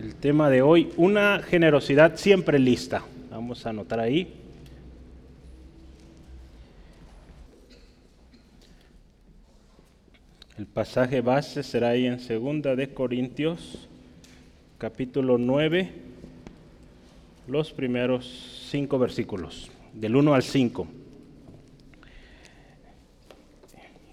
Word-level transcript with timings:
el 0.00 0.14
tema 0.14 0.48
de 0.48 0.62
hoy, 0.62 0.92
una 0.96 1.42
generosidad 1.42 2.16
siempre 2.16 2.58
lista. 2.58 3.04
Vamos 3.30 3.66
a 3.66 3.70
anotar 3.70 4.00
ahí. 4.00 4.32
El 10.56 10.64
pasaje 10.64 11.20
base 11.20 11.62
será 11.62 11.90
ahí 11.90 12.06
en 12.06 12.18
segunda 12.18 12.76
de 12.76 12.94
Corintios, 12.94 13.88
capítulo 14.78 15.36
9, 15.36 15.92
los 17.46 17.70
primeros 17.72 18.68
cinco 18.70 18.98
versículos, 18.98 19.70
del 19.92 20.16
1 20.16 20.34
al 20.34 20.42
5. 20.42 20.86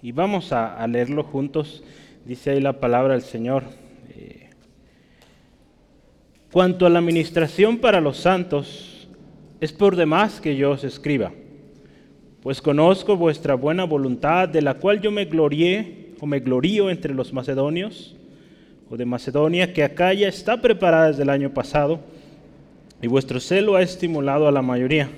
Y 0.02 0.12
vamos 0.12 0.52
a, 0.52 0.76
a 0.76 0.86
leerlo 0.86 1.24
juntos. 1.24 1.82
Dice 2.26 2.50
ahí 2.50 2.60
la 2.60 2.78
palabra 2.78 3.14
del 3.14 3.22
Señor. 3.22 3.87
Cuanto 6.50 6.86
a 6.86 6.90
la 6.90 6.98
administración 6.98 7.76
para 7.76 8.00
los 8.00 8.16
santos, 8.16 9.06
es 9.60 9.70
por 9.70 9.96
demás 9.96 10.40
que 10.40 10.56
yo 10.56 10.70
os 10.70 10.82
escriba, 10.82 11.30
pues 12.42 12.62
conozco 12.62 13.18
vuestra 13.18 13.54
buena 13.54 13.84
voluntad, 13.84 14.48
de 14.48 14.62
la 14.62 14.74
cual 14.74 15.02
yo 15.02 15.10
me 15.10 15.26
glorié 15.26 16.14
o 16.20 16.26
me 16.26 16.40
glorío 16.40 16.88
entre 16.88 17.12
los 17.12 17.34
macedonios 17.34 18.16
o 18.88 18.96
de 18.96 19.04
Macedonia, 19.04 19.74
que 19.74 19.84
acá 19.84 20.14
ya 20.14 20.28
está 20.28 20.56
preparada 20.62 21.08
desde 21.08 21.22
el 21.22 21.28
año 21.28 21.52
pasado, 21.52 22.00
y 23.02 23.08
vuestro 23.08 23.40
celo 23.40 23.76
ha 23.76 23.82
estimulado 23.82 24.48
a 24.48 24.52
la 24.52 24.62
mayoría. 24.62 25.10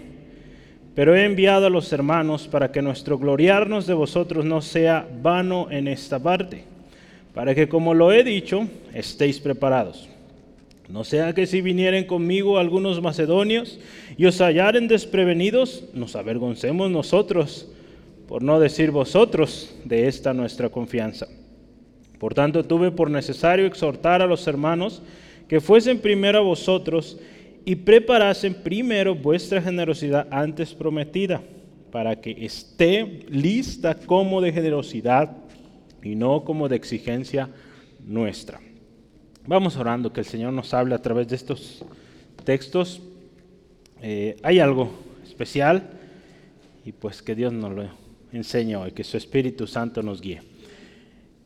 Pero 0.96 1.14
he 1.14 1.24
enviado 1.24 1.66
a 1.66 1.70
los 1.70 1.92
hermanos 1.92 2.48
para 2.48 2.72
que 2.72 2.82
nuestro 2.82 3.18
gloriarnos 3.18 3.86
de 3.86 3.94
vosotros 3.94 4.44
no 4.44 4.60
sea 4.60 5.08
vano 5.22 5.68
en 5.70 5.86
esta 5.86 6.18
parte, 6.18 6.64
para 7.32 7.54
que 7.54 7.68
como 7.68 7.94
lo 7.94 8.10
he 8.10 8.24
dicho, 8.24 8.66
estéis 8.92 9.38
preparados. 9.38 10.08
No 10.90 11.04
sea 11.04 11.32
que 11.34 11.46
si 11.46 11.60
vinieren 11.60 12.04
conmigo 12.04 12.58
algunos 12.58 13.00
macedonios 13.00 13.78
y 14.16 14.26
os 14.26 14.38
hallaren 14.38 14.88
desprevenidos, 14.88 15.84
nos 15.94 16.16
avergoncemos 16.16 16.90
nosotros, 16.90 17.68
por 18.26 18.42
no 18.42 18.58
decir 18.58 18.90
vosotros, 18.90 19.72
de 19.84 20.08
esta 20.08 20.34
nuestra 20.34 20.68
confianza. 20.68 21.28
Por 22.18 22.34
tanto, 22.34 22.64
tuve 22.64 22.90
por 22.90 23.08
necesario 23.08 23.66
exhortar 23.66 24.20
a 24.20 24.26
los 24.26 24.46
hermanos 24.48 25.00
que 25.48 25.60
fuesen 25.60 26.00
primero 26.00 26.38
a 26.38 26.42
vosotros 26.42 27.18
y 27.64 27.76
preparasen 27.76 28.54
primero 28.54 29.14
vuestra 29.14 29.62
generosidad 29.62 30.26
antes 30.30 30.74
prometida, 30.74 31.40
para 31.92 32.20
que 32.20 32.44
esté 32.44 33.20
lista 33.28 33.94
como 33.94 34.40
de 34.40 34.52
generosidad 34.52 35.36
y 36.02 36.16
no 36.16 36.44
como 36.44 36.68
de 36.68 36.76
exigencia 36.76 37.48
nuestra. 38.04 38.60
Vamos 39.46 39.76
orando 39.76 40.12
que 40.12 40.20
el 40.20 40.26
Señor 40.26 40.52
nos 40.52 40.74
hable 40.74 40.94
a 40.94 41.00
través 41.00 41.26
de 41.28 41.36
estos 41.36 41.82
textos. 42.44 43.00
Eh, 44.02 44.36
hay 44.42 44.58
algo 44.58 44.90
especial 45.26 45.82
y 46.84 46.92
pues 46.92 47.22
que 47.22 47.34
Dios 47.34 47.50
nos 47.50 47.72
lo 47.72 47.88
enseñe 48.32 48.76
hoy, 48.76 48.92
que 48.92 49.02
su 49.02 49.16
Espíritu 49.16 49.66
Santo 49.66 50.02
nos 50.02 50.20
guíe. 50.20 50.42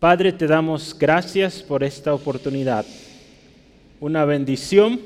Padre, 0.01 0.33
te 0.33 0.49
damos 0.49 0.97
gracias 0.99 1.63
por 1.63 1.85
esta 1.85 2.13
oportunidad. 2.13 2.85
Una 4.01 4.25
bendición 4.25 5.01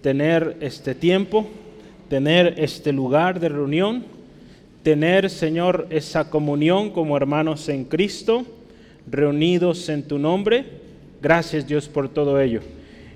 tener 0.00 0.56
este 0.60 0.94
tiempo, 0.94 1.46
tener 2.08 2.54
este 2.56 2.90
lugar 2.92 3.38
de 3.38 3.50
reunión, 3.50 4.02
tener, 4.82 5.28
Señor, 5.28 5.86
esa 5.90 6.30
comunión 6.30 6.90
como 6.90 7.18
hermanos 7.18 7.68
en 7.68 7.84
Cristo, 7.84 8.46
reunidos 9.06 9.90
en 9.90 10.08
tu 10.08 10.18
nombre 10.18 10.83
Gracias 11.24 11.66
Dios 11.66 11.88
por 11.88 12.10
todo 12.10 12.38
ello. 12.38 12.60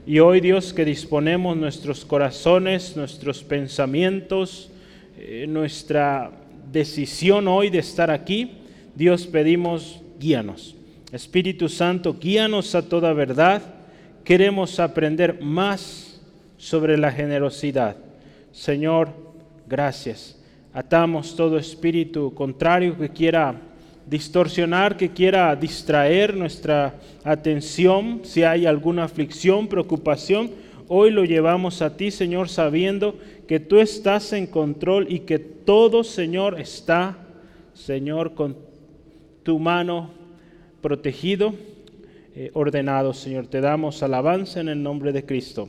Y 0.07 0.19
hoy 0.21 0.41
Dios 0.41 0.73
que 0.73 0.87
disponemos 0.87 1.59
nuestros 1.59 2.07
corazones, 2.07 2.97
nuestros 2.97 3.45
pensamientos, 3.45 4.71
eh, 5.19 5.45
nuestra 5.47 6.31
decisión 6.73 7.47
hoy 7.49 7.69
de 7.69 7.81
estar 7.81 8.11
aquí, 8.11 8.53
Dios 8.95 9.27
pedimos, 9.27 10.01
guíanos. 10.19 10.75
Espíritu 11.13 11.69
Santo, 11.69 12.17
guíanos 12.19 12.75
a 12.75 12.89
toda 12.89 13.13
verdad. 13.13 13.61
Queremos 14.25 14.81
aprender 14.81 15.43
más 15.43 16.19
sobre 16.57 16.97
la 16.97 17.13
generosidad. 17.13 17.99
Señor, 18.53 19.11
gracias. 19.69 20.41
Atamos 20.73 21.37
todo 21.37 21.59
espíritu 21.59 22.33
contrario 22.33 22.97
que 22.97 23.11
quiera 23.11 23.61
distorsionar, 24.09 24.97
que 24.97 25.11
quiera 25.11 25.55
distraer 25.55 26.37
nuestra 26.37 26.95
atención, 27.25 28.21
si 28.25 28.43
hay 28.43 28.67
alguna 28.67 29.05
aflicción, 29.05 29.69
preocupación, 29.69 30.51
hoy 30.89 31.11
lo 31.11 31.25
llevamos 31.25 31.83
a 31.83 31.97
ti, 31.97 32.11
Señor, 32.11 32.49
sabiendo 32.49 33.19
que 33.47 33.61
tú 33.61 33.79
estás 33.79 34.33
en 34.33 34.47
control 34.47 35.07
y 35.11 35.21
que 35.21 35.39
todo, 35.39 36.05
Señor, 36.05 36.61
está, 36.61 37.19
Señor, 37.75 38.35
con 38.35 38.57
tu 39.43 39.59
mano 39.59 40.11
protegido, 40.81 41.55
eh, 42.35 42.51
ordenado, 42.55 43.13
Señor. 43.13 43.47
Te 43.47 43.61
damos 43.61 44.03
alabanza 44.03 44.61
en 44.61 44.69
el 44.69 44.83
nombre 44.83 45.13
de 45.13 45.25
Cristo. 45.25 45.69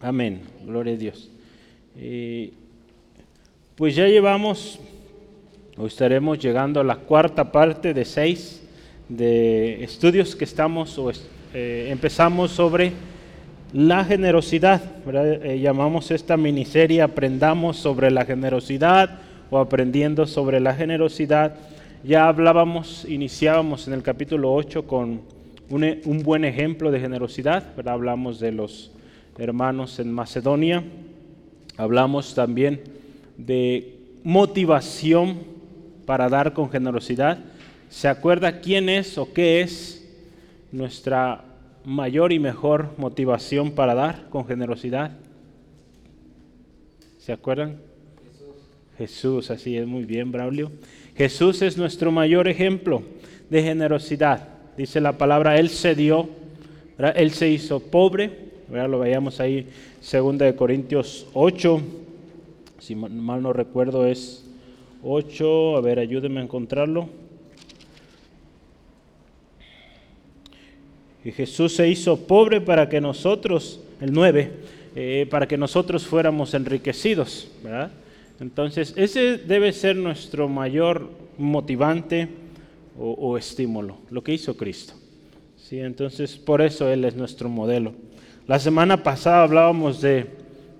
Amén. 0.00 0.42
Gloria 0.64 0.94
a 0.94 0.96
Dios. 0.96 1.30
Eh, 1.96 2.52
pues 3.76 3.96
ya 3.96 4.06
llevamos 4.06 4.78
Hoy 5.80 5.86
estaremos 5.86 6.38
llegando 6.38 6.80
a 6.80 6.84
la 6.84 6.96
cuarta 6.96 7.50
parte 7.50 7.94
de 7.94 8.04
seis 8.04 8.62
de 9.08 9.82
estudios 9.82 10.36
que 10.36 10.44
estamos 10.44 10.98
o 10.98 11.10
eh, 11.54 11.88
empezamos 11.90 12.50
sobre 12.50 12.92
la 13.72 14.04
generosidad. 14.04 14.82
Eh, 15.10 15.58
llamamos 15.58 16.10
esta 16.10 16.36
miniserie 16.36 17.00
Aprendamos 17.00 17.78
sobre 17.78 18.10
la 18.10 18.26
generosidad 18.26 19.20
o 19.48 19.56
Aprendiendo 19.56 20.26
sobre 20.26 20.60
la 20.60 20.74
generosidad. 20.74 21.54
Ya 22.04 22.28
hablábamos, 22.28 23.06
iniciábamos 23.08 23.88
en 23.88 23.94
el 23.94 24.02
capítulo 24.02 24.52
8 24.52 24.86
con 24.86 25.22
un, 25.70 25.98
un 26.04 26.22
buen 26.22 26.44
ejemplo 26.44 26.90
de 26.90 27.00
generosidad. 27.00 27.64
Hablamos 27.88 28.38
de 28.38 28.52
los 28.52 28.90
hermanos 29.38 29.98
en 29.98 30.12
Macedonia. 30.12 30.84
Hablamos 31.78 32.34
también 32.34 32.82
de 33.38 33.96
motivación 34.24 35.58
para 36.10 36.28
dar 36.28 36.54
con 36.54 36.68
generosidad, 36.68 37.38
se 37.88 38.08
acuerda 38.08 38.60
quién 38.60 38.88
es 38.88 39.16
o 39.16 39.32
qué 39.32 39.60
es 39.60 40.04
nuestra 40.72 41.44
mayor 41.84 42.32
y 42.32 42.40
mejor 42.40 42.88
motivación 42.96 43.70
para 43.70 43.94
dar 43.94 44.28
con 44.28 44.44
generosidad. 44.44 45.12
¿Se 47.18 47.32
acuerdan? 47.32 47.76
Jesús, 48.98 49.52
así 49.52 49.76
es 49.76 49.86
muy 49.86 50.04
bien, 50.04 50.32
Braulio. 50.32 50.72
Jesús 51.14 51.62
es 51.62 51.78
nuestro 51.78 52.10
mayor 52.10 52.48
ejemplo 52.48 53.04
de 53.48 53.62
generosidad. 53.62 54.48
Dice 54.76 55.00
la 55.00 55.12
palabra, 55.12 55.60
Él 55.60 55.68
se 55.68 55.94
dio, 55.94 56.28
Él 57.14 57.30
se 57.30 57.48
hizo 57.50 57.78
pobre. 57.78 58.50
Lo 58.68 58.98
veíamos 58.98 59.38
ahí, 59.38 59.68
2 60.10 60.38
de 60.38 60.56
Corintios 60.56 61.28
8, 61.34 61.80
si 62.80 62.96
mal 62.96 63.42
no 63.42 63.52
recuerdo 63.52 64.06
es 64.06 64.49
8, 65.02 65.76
a 65.76 65.80
ver, 65.80 65.98
ayúdenme 65.98 66.40
a 66.40 66.44
encontrarlo. 66.44 67.08
Y 71.24 71.32
Jesús 71.32 71.74
se 71.74 71.88
hizo 71.88 72.26
pobre 72.26 72.60
para 72.60 72.88
que 72.88 73.00
nosotros, 73.00 73.80
el 74.00 74.12
9, 74.12 74.52
eh, 74.96 75.26
para 75.30 75.46
que 75.46 75.58
nosotros 75.58 76.06
fuéramos 76.06 76.54
enriquecidos, 76.54 77.50
¿verdad? 77.62 77.90
Entonces, 78.40 78.94
ese 78.96 79.36
debe 79.36 79.72
ser 79.72 79.96
nuestro 79.96 80.48
mayor 80.48 81.10
motivante 81.36 82.28
o, 82.98 83.12
o, 83.12 83.36
estímulo, 83.36 83.98
lo 84.10 84.22
que 84.22 84.32
hizo 84.32 84.56
Cristo. 84.56 84.94
¿Sí? 85.56 85.78
Entonces, 85.78 86.36
por 86.36 86.62
eso 86.62 86.88
Él 86.88 87.04
es 87.04 87.14
nuestro 87.14 87.48
modelo. 87.50 87.92
La 88.46 88.58
semana 88.58 89.02
pasada 89.02 89.42
hablábamos 89.42 90.00
de 90.00 90.26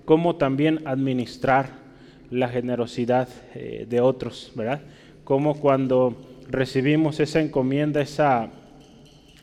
cómo 0.05 0.35
también 0.35 0.81
administrar 0.85 1.80
la 2.31 2.47
generosidad 2.47 3.29
eh, 3.53 3.85
de 3.87 4.01
otros, 4.01 4.51
¿verdad? 4.55 4.81
Como 5.23 5.59
cuando 5.59 6.15
recibimos 6.49 7.19
esa 7.19 7.41
encomienda, 7.41 8.01
esa 8.01 8.49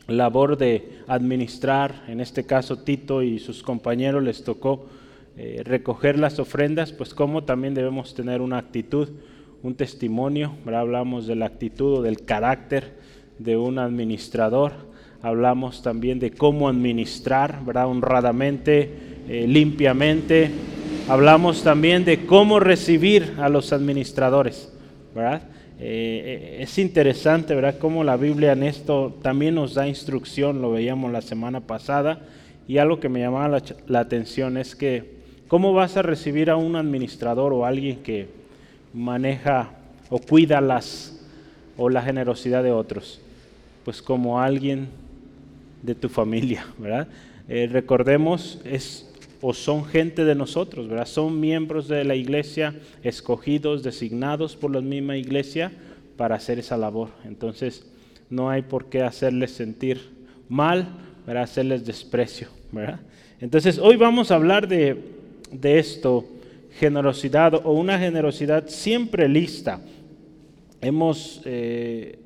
labor 0.07 0.57
de 0.57 0.99
administrar, 1.07 2.03
en 2.07 2.19
este 2.19 2.45
caso 2.45 2.79
Tito 2.79 3.21
y 3.21 3.39
sus 3.39 3.63
compañeros 3.63 4.23
les 4.23 4.43
tocó 4.43 4.87
eh, 5.37 5.61
recoger 5.63 6.17
las 6.19 6.39
ofrendas, 6.39 6.91
pues 6.91 7.13
como 7.13 7.43
también 7.43 7.73
debemos 7.73 8.13
tener 8.13 8.41
una 8.41 8.57
actitud, 8.57 9.09
un 9.61 9.75
testimonio, 9.75 10.55
¿verdad? 10.65 10.81
hablamos 10.81 11.27
de 11.27 11.35
la 11.35 11.45
actitud 11.45 11.99
o 11.99 12.01
del 12.01 12.25
carácter 12.25 12.97
de 13.37 13.55
un 13.55 13.77
administrador, 13.77 14.73
hablamos 15.21 15.81
también 15.81 16.19
de 16.19 16.31
cómo 16.31 16.67
administrar, 16.67 17.63
¿verdad? 17.65 17.87
honradamente, 17.87 18.91
eh, 19.27 19.45
limpiamente, 19.47 20.49
Hablamos 21.09 21.63
también 21.63 22.05
de 22.05 22.27
cómo 22.27 22.59
recibir 22.59 23.33
a 23.39 23.49
los 23.49 23.73
administradores, 23.73 24.71
¿verdad? 25.15 25.41
Eh, 25.79 26.59
eh, 26.59 26.61
es 26.61 26.77
interesante, 26.77 27.55
¿verdad? 27.55 27.79
Cómo 27.79 28.03
la 28.03 28.15
Biblia 28.15 28.51
en 28.51 28.61
esto 28.61 29.17
también 29.23 29.55
nos 29.55 29.73
da 29.73 29.87
instrucción, 29.87 30.61
lo 30.61 30.69
veíamos 30.69 31.11
la 31.11 31.23
semana 31.23 31.61
pasada, 31.61 32.19
y 32.67 32.77
algo 32.77 32.99
que 32.99 33.09
me 33.09 33.21
llamaba 33.21 33.59
la, 33.87 33.99
atención 33.99 34.55
es 34.55 34.75
que 34.75 35.15
cómo 35.47 35.73
vas 35.73 35.97
a 35.97 36.03
recibir 36.03 36.51
a 36.51 36.57
un 36.57 36.75
administrador 36.75 37.53
o 37.53 37.65
alguien 37.65 38.03
que 38.03 38.27
maneja 38.93 39.71
o 40.11 40.19
cuida 40.19 40.61
las 40.61 41.19
o 41.75 41.89
la 41.89 42.03
generosidad 42.03 42.61
de 42.61 42.71
otros, 42.71 43.19
pues 43.83 44.03
como 44.03 44.39
alguien 44.39 44.89
de 45.81 45.95
tu 45.95 46.07
familia, 46.07 46.67
¿verdad? 46.77 47.07
Eh, 47.47 47.67
recordemos, 47.71 48.61
es 48.63 49.08
o 49.41 49.53
son 49.53 49.85
gente 49.85 50.25
de 50.25 50.35
nosotros, 50.35 50.87
¿verdad? 50.87 51.05
Son 51.05 51.39
miembros 51.39 51.87
de 51.87 52.03
la 52.03 52.15
iglesia, 52.15 52.75
escogidos, 53.03 53.83
designados 53.83 54.55
por 54.55 54.71
la 54.71 54.81
misma 54.81 55.17
iglesia 55.17 55.71
para 56.17 56.35
hacer 56.35 56.59
esa 56.59 56.77
labor. 56.77 57.09
Entonces, 57.25 57.85
no 58.29 58.49
hay 58.49 58.63
por 58.63 58.89
qué 58.89 59.01
hacerles 59.01 59.51
sentir 59.51 60.01
mal, 60.49 60.89
¿verdad? 61.25 61.43
hacerles 61.43 61.85
desprecio. 61.85 62.49
¿verdad? 62.71 62.99
Entonces, 63.39 63.79
hoy 63.79 63.95
vamos 63.95 64.31
a 64.31 64.35
hablar 64.35 64.67
de, 64.67 64.97
esto, 65.63 66.25
generosidad 66.77 67.53
o 67.55 67.71
una 67.71 67.97
generosidad 67.97 68.67
siempre 68.67 69.27
lista. 69.29 69.81
Hemos, 70.81 71.41
eh, 71.45 72.19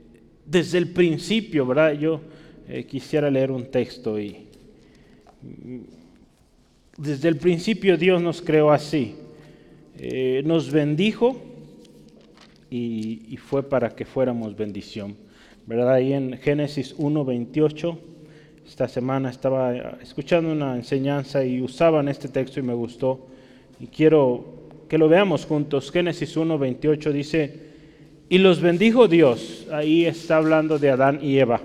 desde 0.46 0.80
el 0.80 0.90
principio, 0.90 1.66
¿verdad? 1.66 1.94
Yo 1.94 2.22
eh, 2.68 2.86
quisiera 2.86 3.30
leer 3.30 3.52
un 3.52 3.66
texto 3.66 4.20
y 4.20 4.48
desde 6.98 7.30
el 7.30 7.38
principio 7.38 7.98
Dios 7.98 8.22
nos 8.22 8.42
creó 8.42 8.72
así. 8.72 9.16
Eh, 9.98 10.42
nos 10.46 10.72
bendijo 10.72 11.38
y, 12.70 13.38
fue 13.38 13.64
para 13.64 13.90
que 13.90 14.06
fuéramos 14.06 14.56
bendición. 14.56 15.16
¿Verdad? 15.66 15.94
Ahí 15.94 16.14
en 16.14 16.38
Génesis 16.38 16.96
1, 16.98 17.26
28 17.26 18.00
esta 18.66 18.88
semana 18.88 19.30
estaba 19.30 19.98
escuchando 20.02 20.52
una 20.52 20.76
enseñanza 20.76 21.44
y 21.44 21.62
usaban 21.62 22.08
este 22.08 22.30
texto 22.30 22.60
y 22.60 22.64
me 22.64 22.74
gustó. 22.74 23.28
Y 23.80 23.88
quiero 23.88 24.46
que 24.88 24.98
lo 24.98 25.08
veamos 25.10 25.46
juntos. 25.46 25.92
Génesis 25.92 26.36
1, 26.36 26.58
28 26.58 27.12
dice, 27.12 27.60
y 28.30 28.38
los 28.38 28.62
bendijo 28.62 29.08
Dios. 29.08 29.68
Ahí 29.72 30.06
está 30.06 30.38
hablando 30.38 30.80
de 30.80 30.90
Adán 30.90 31.20
y 31.22 31.38
Eva. 31.38 31.62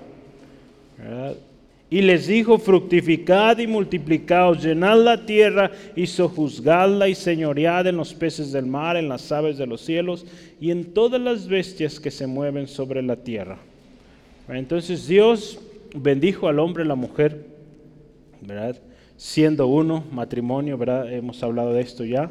Y 1.91 2.01
les 2.01 2.27
dijo, 2.27 2.59
fructificad 2.59 3.57
y 3.57 3.65
multiplicaos, 3.65 4.61
llenad 4.61 5.03
la 5.03 5.25
tierra 5.25 5.71
y 5.95 6.05
sojuzgadla 6.05 7.07
y 7.07 7.15
señoread 7.15 7.87
en 7.87 7.97
los 7.97 8.13
peces 8.13 8.51
del 8.51 8.67
mar, 8.67 8.95
en 8.95 9.09
las 9.09 9.31
aves 9.31 9.57
de 9.57 9.65
los 9.65 9.81
cielos 9.81 10.25
y 10.61 10.69
en 10.69 10.93
todas 10.93 11.19
las 11.19 11.47
bestias 11.47 11.99
que 11.99 12.11
se 12.11 12.27
mueven 12.27 12.67
sobre 12.67 13.01
la 13.01 13.15
tierra. 13.15 13.57
Entonces 14.47 15.07
Dios 15.07 15.59
bendijo 15.95 16.47
al 16.47 16.59
hombre 16.59 16.83
y 16.83 16.87
la 16.87 16.95
mujer, 16.95 17.45
¿verdad? 18.41 18.75
Siendo 19.17 19.67
uno, 19.67 20.03
matrimonio, 20.11 20.77
¿verdad? 20.77 21.11
Hemos 21.11 21.41
hablado 21.41 21.73
de 21.73 21.81
esto 21.81 22.05
ya. 22.05 22.29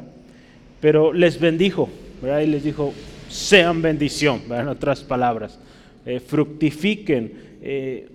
Pero 0.79 1.11
les 1.11 1.39
bendijo, 1.39 1.89
¿verdad? 2.21 2.41
Y 2.41 2.47
les 2.47 2.63
dijo, 2.63 2.93
sean 3.27 3.81
bendición, 3.81 4.41
¿verdad? 4.47 4.61
En 4.61 4.67
otras 4.69 5.03
palabras, 5.03 5.59
eh, 6.05 6.19
fructifiquen, 6.19 7.33
eh, 7.61 8.07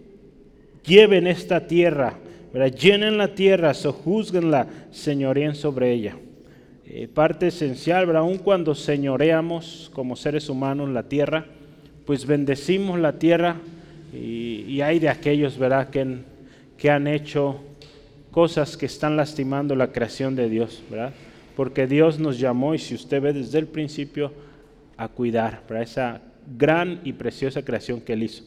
lleven 0.85 1.27
esta 1.27 1.67
tierra, 1.67 2.15
¿verdad? 2.53 2.77
Llenen 2.77 3.19
la 3.19 3.35
tierra, 3.35 3.75
sojuzguenla, 3.75 4.67
señoreen 4.91 5.55
sobre 5.55 5.93
ella. 5.93 6.17
Eh, 6.87 7.09
parte 7.09 7.49
esencial, 7.49 8.07
¿verdad? 8.07 8.23
Aun 8.23 8.39
cuando 8.39 8.75
señoreamos 8.75 9.91
como 9.95 10.17
seres 10.17 10.49
humanos 10.49 10.91
la 10.91 11.05
tierra, 11.05 11.47
pues 12.05 12.27
bendecimos 12.27 13.01
la 13.01 13.19
tierra 13.19 13.57
y, 14.13 14.81
hay 14.83 14.99
de 14.99 15.09
aquellos, 15.09 15.59
¿verdad?, 15.59 15.89
que, 15.89 16.91
han 16.91 17.07
hecho 17.07 17.61
cosas 18.31 18.77
que 18.77 18.87
están 18.87 19.17
lastimando 19.17 19.75
la 19.75 19.91
creación 19.91 20.37
de 20.37 20.51
Dios, 20.51 20.83
¿verdad? 20.91 21.13
Porque 21.57 21.87
Dios 21.87 22.19
nos 22.19 22.39
llamó, 22.39 22.75
y 22.75 22.79
si 22.79 22.95
usted 22.95 23.23
ve 23.23 23.33
desde 23.33 23.59
el 23.59 23.67
principio, 23.67 24.33
a 24.97 25.09
cuidar, 25.09 25.63
para 25.67 25.83
esa 25.83 26.21
gran 26.59 27.01
y 27.05 27.15
preciosa 27.15 27.65
creación 27.65 28.01
que 28.03 28.13
Él 28.13 28.25
hizo. 28.25 28.45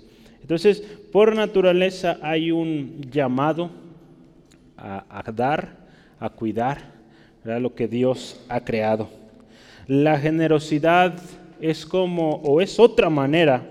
Entonces, 0.47 0.81
por 1.11 1.35
naturaleza 1.35 2.19
hay 2.21 2.51
un 2.51 3.01
llamado 3.11 3.69
a, 4.77 5.29
dar, 5.35 5.75
a 6.21 6.29
cuidar, 6.29 6.93
lo 7.43 7.75
que 7.75 7.89
Dios 7.89 8.39
ha 8.47 8.61
creado. 8.61 9.09
La 9.87 10.17
generosidad 10.17 11.19
es 11.59 11.85
como, 11.85 12.35
o 12.45 12.61
es 12.61 12.79
otra 12.79 13.09
manera 13.09 13.67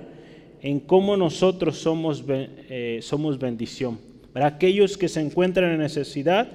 en 0.60 0.78
cómo 0.78 1.16
nosotros 1.16 1.78
somos, 1.78 2.22
eh, 2.28 2.98
somos 3.00 3.38
bendición. 3.38 3.98
Para 4.34 4.48
aquellos 4.48 4.98
que 4.98 5.08
se 5.08 5.22
encuentran 5.22 5.72
en 5.72 5.78
necesidad 5.78 6.46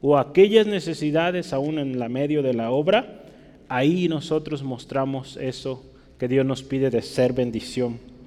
o 0.00 0.16
aquellas 0.16 0.66
necesidades 0.66 1.52
aún 1.52 1.78
en 1.78 1.98
la 1.98 2.08
medio 2.08 2.42
de 2.42 2.54
la 2.54 2.70
obra, 2.70 3.24
ahí 3.68 4.08
nosotros 4.08 4.62
mostramos 4.62 5.36
eso 5.36 5.84
que 6.18 6.28
Dios 6.28 6.46
nos 6.46 6.62
pide 6.62 6.88
de 6.88 7.02
ser 7.02 7.34
bendición. 7.34 8.17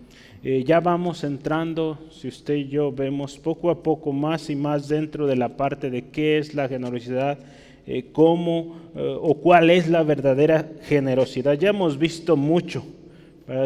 Eh, 0.43 0.63
ya 0.65 0.79
vamos 0.79 1.23
entrando, 1.23 1.97
si 2.09 2.27
usted 2.27 2.55
y 2.55 2.67
yo 2.67 2.91
vemos 2.91 3.38
poco 3.38 3.69
a 3.69 3.83
poco 3.83 4.11
más 4.11 4.49
y 4.49 4.55
más 4.55 4.88
dentro 4.88 5.27
de 5.27 5.35
la 5.35 5.49
parte 5.55 5.89
de 5.89 6.09
qué 6.09 6.38
es 6.38 6.55
la 6.55 6.67
generosidad, 6.67 7.38
eh, 7.85 8.05
cómo 8.11 8.79
o 8.93 9.35
cuál 9.35 9.69
es 9.69 9.88
la 9.88 10.03
verdadera 10.03 10.69
generosidad. 10.83 11.53
Ya 11.53 11.69
hemos 11.69 11.97
visto 11.97 12.35
mucho 12.35 12.83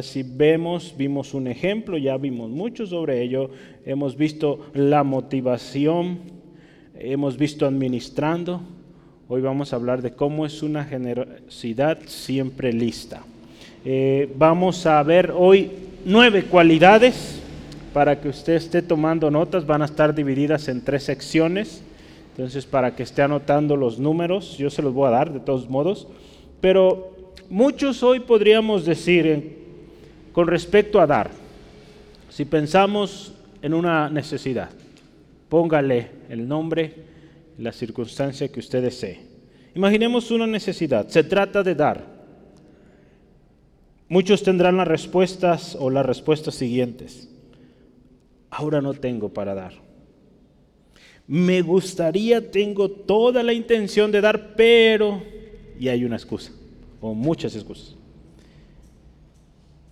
si 0.01 0.23
vemos, 0.23 0.95
vimos 0.97 1.33
un 1.33 1.47
ejemplo, 1.47 1.97
ya 1.97 2.17
vimos 2.17 2.49
mucho 2.49 2.87
sobre 2.87 3.21
ello, 3.21 3.49
hemos 3.85 4.17
visto 4.17 4.71
la 4.73 5.03
motivación, 5.03 6.19
hemos 6.97 7.37
visto 7.37 7.65
administrando, 7.65 8.61
hoy 9.27 9.41
vamos 9.41 9.73
a 9.73 9.75
hablar 9.75 10.01
de 10.01 10.11
cómo 10.13 10.45
es 10.45 10.63
una 10.63 10.85
generosidad 10.85 11.99
siempre 12.07 12.73
lista. 12.73 13.23
Eh, 13.83 14.27
vamos 14.35 14.85
a 14.87 15.03
ver 15.03 15.31
hoy 15.35 15.69
nueve 16.05 16.43
cualidades 16.43 17.41
para 17.91 18.21
que 18.21 18.29
usted 18.29 18.53
esté 18.53 18.81
tomando 18.81 19.31
notas, 19.31 19.65
van 19.65 19.81
a 19.81 19.85
estar 19.85 20.13
divididas 20.13 20.67
en 20.67 20.81
tres 20.81 21.03
secciones, 21.03 21.81
entonces 22.31 22.65
para 22.65 22.95
que 22.95 23.03
esté 23.03 23.23
anotando 23.23 23.75
los 23.75 23.97
números, 23.97 24.57
yo 24.57 24.69
se 24.69 24.83
los 24.83 24.93
voy 24.93 25.07
a 25.07 25.11
dar 25.11 25.33
de 25.33 25.39
todos 25.39 25.67
modos, 25.69 26.07
pero 26.61 27.33
muchos 27.49 28.03
hoy 28.03 28.19
podríamos 28.19 28.85
decir, 28.85 29.57
con 30.31 30.47
respecto 30.47 31.01
a 31.01 31.07
dar, 31.07 31.31
si 32.29 32.45
pensamos 32.45 33.33
en 33.61 33.73
una 33.73 34.09
necesidad, 34.09 34.69
póngale 35.49 36.09
el 36.29 36.47
nombre, 36.47 36.93
la 37.57 37.71
circunstancia 37.71 38.49
que 38.49 38.59
usted 38.59 38.83
desee. 38.83 39.21
Imaginemos 39.73 40.29
una 40.29 40.45
necesidad, 40.45 41.07
se 41.07 41.23
trata 41.23 41.63
de 41.63 41.73
dar. 41.73 42.14
Muchos 44.07 44.43
tendrán 44.43 44.77
las 44.77 44.87
respuestas 44.87 45.75
o 45.79 45.89
las 45.89 46.05
respuestas 46.05 46.55
siguientes. 46.55 47.29
Ahora 48.49 48.81
no 48.81 48.93
tengo 48.93 49.29
para 49.29 49.55
dar. 49.55 49.73
Me 51.27 51.61
gustaría, 51.61 52.51
tengo 52.51 52.89
toda 52.89 53.41
la 53.41 53.53
intención 53.53 54.11
de 54.11 54.21
dar, 54.21 54.55
pero... 54.55 55.23
Y 55.79 55.89
hay 55.89 56.05
una 56.05 56.15
excusa, 56.15 56.51
o 57.01 57.13
muchas 57.13 57.55
excusas. 57.55 57.95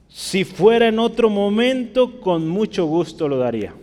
Si 0.08 0.44
fuera 0.44 0.88
en 0.88 1.00
otro 1.00 1.30
momento, 1.30 2.22
con 2.22 2.48
mucho 2.48 2.86
gusto 2.86 3.28
lo 3.28 3.38
daría. 3.38 3.74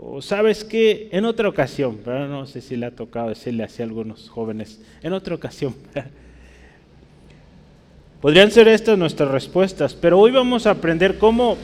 O 0.00 0.22
sabes 0.22 0.62
que 0.62 1.08
en 1.10 1.24
otra 1.24 1.48
ocasión, 1.48 1.98
pero 2.04 2.28
no 2.28 2.46
sé 2.46 2.60
si 2.60 2.76
le 2.76 2.86
ha 2.86 2.94
tocado 2.94 3.30
decirle 3.30 3.64
así 3.64 3.82
a 3.82 3.84
algunos 3.84 4.28
jóvenes, 4.28 4.80
en 5.02 5.12
otra 5.12 5.34
ocasión. 5.34 5.74
Podrían 8.20 8.50
ser 8.50 8.66
estas 8.66 8.98
nuestras 8.98 9.30
respuestas, 9.30 9.94
pero 9.94 10.18
hoy 10.18 10.32
vamos 10.32 10.66
a 10.66 10.72
aprender 10.72 11.18
cómo 11.18 11.56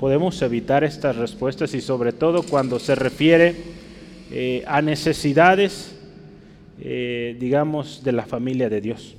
podemos 0.00 0.40
evitar 0.40 0.84
estas 0.84 1.16
respuestas 1.16 1.74
y 1.74 1.82
sobre 1.82 2.14
todo 2.14 2.42
cuando 2.42 2.78
se 2.78 2.94
refiere 2.94 3.54
eh, 4.30 4.64
a 4.66 4.80
necesidades, 4.80 5.94
eh, 6.80 7.36
digamos, 7.38 8.04
de 8.04 8.12
la 8.12 8.24
familia 8.24 8.70
de 8.70 8.80
Dios. 8.80 9.16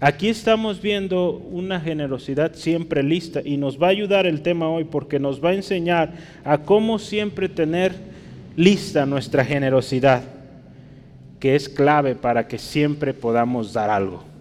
Aquí 0.00 0.30
estamos 0.30 0.80
viendo 0.80 1.32
una 1.32 1.78
generosidad 1.78 2.54
siempre 2.54 3.02
lista 3.02 3.42
y 3.44 3.58
nos 3.58 3.80
va 3.80 3.88
a 3.88 3.90
ayudar 3.90 4.26
el 4.26 4.40
tema 4.40 4.70
hoy 4.70 4.84
porque 4.84 5.20
nos 5.20 5.44
va 5.44 5.50
a 5.50 5.54
enseñar 5.54 6.14
a 6.44 6.56
cómo 6.56 6.98
siempre 6.98 7.50
tener 7.50 7.92
lista 8.56 9.04
nuestra 9.04 9.44
generosidad, 9.44 10.22
que 11.38 11.56
es 11.56 11.68
clave 11.68 12.14
para 12.14 12.48
que 12.48 12.56
siempre 12.56 13.12
podamos 13.12 13.74
dar 13.74 13.90
algo. 13.90 14.31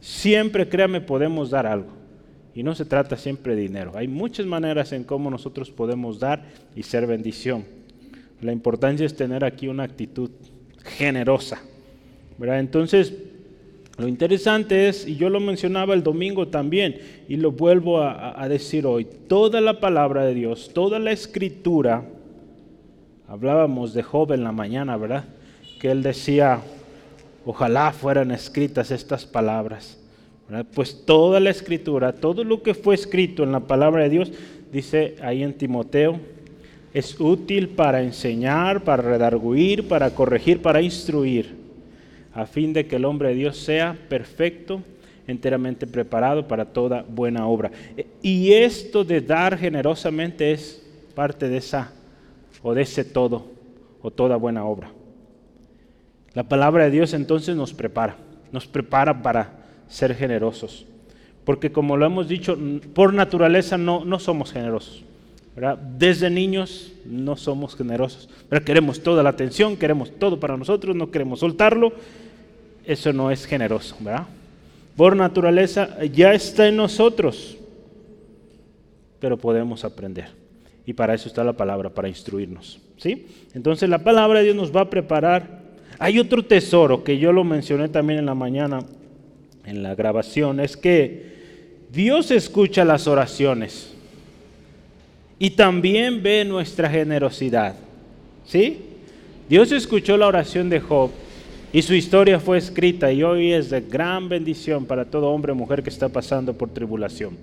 Siempre, 0.00 0.68
créame, 0.68 1.00
podemos 1.00 1.50
dar 1.50 1.66
algo. 1.66 1.90
Y 2.54 2.62
no 2.62 2.74
se 2.74 2.84
trata 2.84 3.16
siempre 3.16 3.54
de 3.54 3.62
dinero. 3.62 3.92
Hay 3.94 4.08
muchas 4.08 4.46
maneras 4.46 4.92
en 4.92 5.04
cómo 5.04 5.30
nosotros 5.30 5.70
podemos 5.70 6.18
dar 6.18 6.44
y 6.74 6.82
ser 6.82 7.06
bendición. 7.06 7.64
La 8.40 8.52
importancia 8.52 9.04
es 9.04 9.16
tener 9.16 9.44
aquí 9.44 9.68
una 9.68 9.82
actitud 9.82 10.30
generosa. 10.84 11.60
¿verdad? 12.38 12.60
Entonces, 12.60 13.14
lo 13.98 14.08
interesante 14.08 14.88
es, 14.88 15.06
y 15.06 15.16
yo 15.16 15.30
lo 15.30 15.40
mencionaba 15.40 15.94
el 15.94 16.02
domingo 16.02 16.48
también, 16.48 16.98
y 17.28 17.36
lo 17.36 17.52
vuelvo 17.52 18.00
a, 18.02 18.46
decir 18.48 18.86
hoy, 18.86 19.06
toda 19.26 19.60
la 19.60 19.80
palabra 19.80 20.24
de 20.24 20.34
Dios, 20.34 20.70
toda 20.72 20.98
la 20.98 21.12
escritura 21.12 22.04
Hablábamos 23.28 23.92
de 23.92 24.04
Job 24.04 24.32
en 24.32 24.44
la 24.44 24.52
mañana, 24.52 24.96
¿verdad? 24.96 25.24
Que 25.80 25.90
él 25.90 26.02
decía, 26.02 26.60
ojalá 27.46 27.92
fueran 27.92 28.32
escritas 28.32 28.90
estas 28.90 29.24
palabras. 29.24 29.98
Pues 30.74 31.06
toda 31.06 31.40
la 31.40 31.50
escritura, 31.50 32.12
todo 32.12 32.44
lo 32.44 32.62
que 32.62 32.74
fue 32.74 32.94
escrito 32.94 33.44
en 33.44 33.52
la 33.52 33.60
palabra 33.60 34.02
de 34.02 34.10
Dios, 34.10 34.32
dice 34.72 35.16
ahí 35.22 35.42
en 35.42 35.54
Timoteo, 35.54 36.20
es 36.92 37.18
útil 37.20 37.68
para 37.68 38.02
enseñar, 38.02 38.82
para 38.82 39.02
redarguir, 39.02 39.86
para 39.86 40.10
corregir, 40.10 40.60
para 40.60 40.82
instruir, 40.82 41.54
a 42.34 42.46
fin 42.46 42.72
de 42.72 42.86
que 42.86 42.96
el 42.96 43.04
hombre 43.04 43.28
de 43.28 43.34
Dios 43.36 43.56
sea 43.56 43.96
perfecto, 44.08 44.82
enteramente 45.26 45.86
preparado 45.86 46.46
para 46.46 46.64
toda 46.64 47.04
buena 47.08 47.46
obra. 47.46 47.70
Y 48.22 48.52
esto 48.52 49.04
de 49.04 49.20
dar 49.20 49.56
generosamente 49.56 50.52
es 50.52 50.84
parte 51.14 51.48
de 51.48 51.58
esa 51.58 51.92
o 52.62 52.74
de 52.74 52.82
ese 52.82 53.04
todo 53.04 53.46
o 54.02 54.10
toda 54.10 54.36
buena 54.36 54.64
obra. 54.64 54.90
La 56.36 56.42
palabra 56.42 56.84
de 56.84 56.90
Dios 56.90 57.14
entonces 57.14 57.56
nos 57.56 57.72
prepara, 57.72 58.18
nos 58.52 58.66
prepara 58.66 59.22
para 59.22 59.52
ser 59.88 60.14
generosos. 60.14 60.84
Porque 61.46 61.72
como 61.72 61.96
lo 61.96 62.04
hemos 62.04 62.28
dicho, 62.28 62.58
por 62.92 63.14
naturaleza 63.14 63.78
no, 63.78 64.04
no 64.04 64.18
somos 64.18 64.52
generosos. 64.52 65.02
Desde 65.96 66.28
niños 66.28 66.92
no 67.06 67.36
somos 67.36 67.74
generosos. 67.74 68.28
Queremos 68.66 69.02
toda 69.02 69.22
la 69.22 69.30
atención, 69.30 69.78
queremos 69.78 70.10
todo 70.18 70.38
para 70.38 70.58
nosotros, 70.58 70.94
no 70.94 71.10
queremos 71.10 71.40
soltarlo. 71.40 71.94
Eso 72.84 73.14
no 73.14 73.30
es 73.30 73.46
generoso. 73.46 73.96
¿verdad? 74.00 74.26
Por 74.94 75.16
naturaleza 75.16 76.04
ya 76.04 76.34
está 76.34 76.68
en 76.68 76.76
nosotros, 76.76 77.56
pero 79.20 79.38
podemos 79.38 79.86
aprender. 79.86 80.28
Y 80.84 80.92
para 80.92 81.14
eso 81.14 81.28
está 81.28 81.42
la 81.42 81.54
palabra, 81.54 81.88
para 81.88 82.08
instruirnos. 82.08 82.78
¿sí? 82.98 83.26
Entonces 83.54 83.88
la 83.88 84.04
palabra 84.04 84.40
de 84.40 84.44
Dios 84.44 84.56
nos 84.56 84.76
va 84.76 84.82
a 84.82 84.90
preparar. 84.90 85.64
Hay 85.98 86.18
otro 86.18 86.44
tesoro 86.44 87.02
que 87.02 87.18
yo 87.18 87.32
lo 87.32 87.44
mencioné 87.44 87.88
también 87.88 88.18
en 88.18 88.26
la 88.26 88.34
mañana, 88.34 88.80
en 89.64 89.82
la 89.82 89.94
grabación, 89.94 90.60
es 90.60 90.76
que 90.76 91.36
Dios 91.92 92.30
escucha 92.30 92.84
las 92.84 93.06
oraciones 93.06 93.94
y 95.38 95.50
también 95.50 96.22
ve 96.22 96.44
nuestra 96.44 96.90
generosidad. 96.90 97.74
¿Sí? 98.44 98.80
Dios 99.48 99.72
escuchó 99.72 100.16
la 100.16 100.26
oración 100.26 100.68
de 100.68 100.80
Job 100.80 101.10
y 101.72 101.82
su 101.82 101.94
historia 101.94 102.40
fue 102.40 102.58
escrita 102.58 103.12
y 103.12 103.22
hoy 103.22 103.52
es 103.52 103.70
de 103.70 103.80
gran 103.80 104.28
bendición 104.28 104.86
para 104.86 105.04
todo 105.04 105.30
hombre 105.30 105.52
o 105.52 105.54
mujer 105.54 105.82
que 105.82 105.90
está 105.90 106.08
pasando 106.08 106.54
por 106.54 106.70
tribulación. 106.70 107.36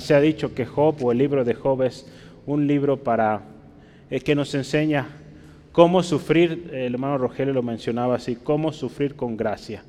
Se 0.00 0.14
ha 0.14 0.20
dicho 0.20 0.54
que 0.54 0.66
Job 0.66 0.96
o 1.02 1.12
el 1.12 1.18
libro 1.18 1.44
de 1.44 1.54
Job 1.54 1.82
es 1.82 2.06
un 2.46 2.66
libro 2.66 2.96
para 2.96 3.42
eh, 4.10 4.20
que 4.20 4.34
nos 4.34 4.54
enseña 4.54 5.08
cómo 5.76 6.02
sufrir, 6.02 6.70
el 6.72 6.94
hermano 6.94 7.18
Rogelio 7.18 7.52
lo 7.52 7.62
mencionaba 7.62 8.14
así, 8.14 8.34
cómo 8.34 8.72
sufrir 8.72 9.14
con 9.14 9.36
gracia, 9.36 9.84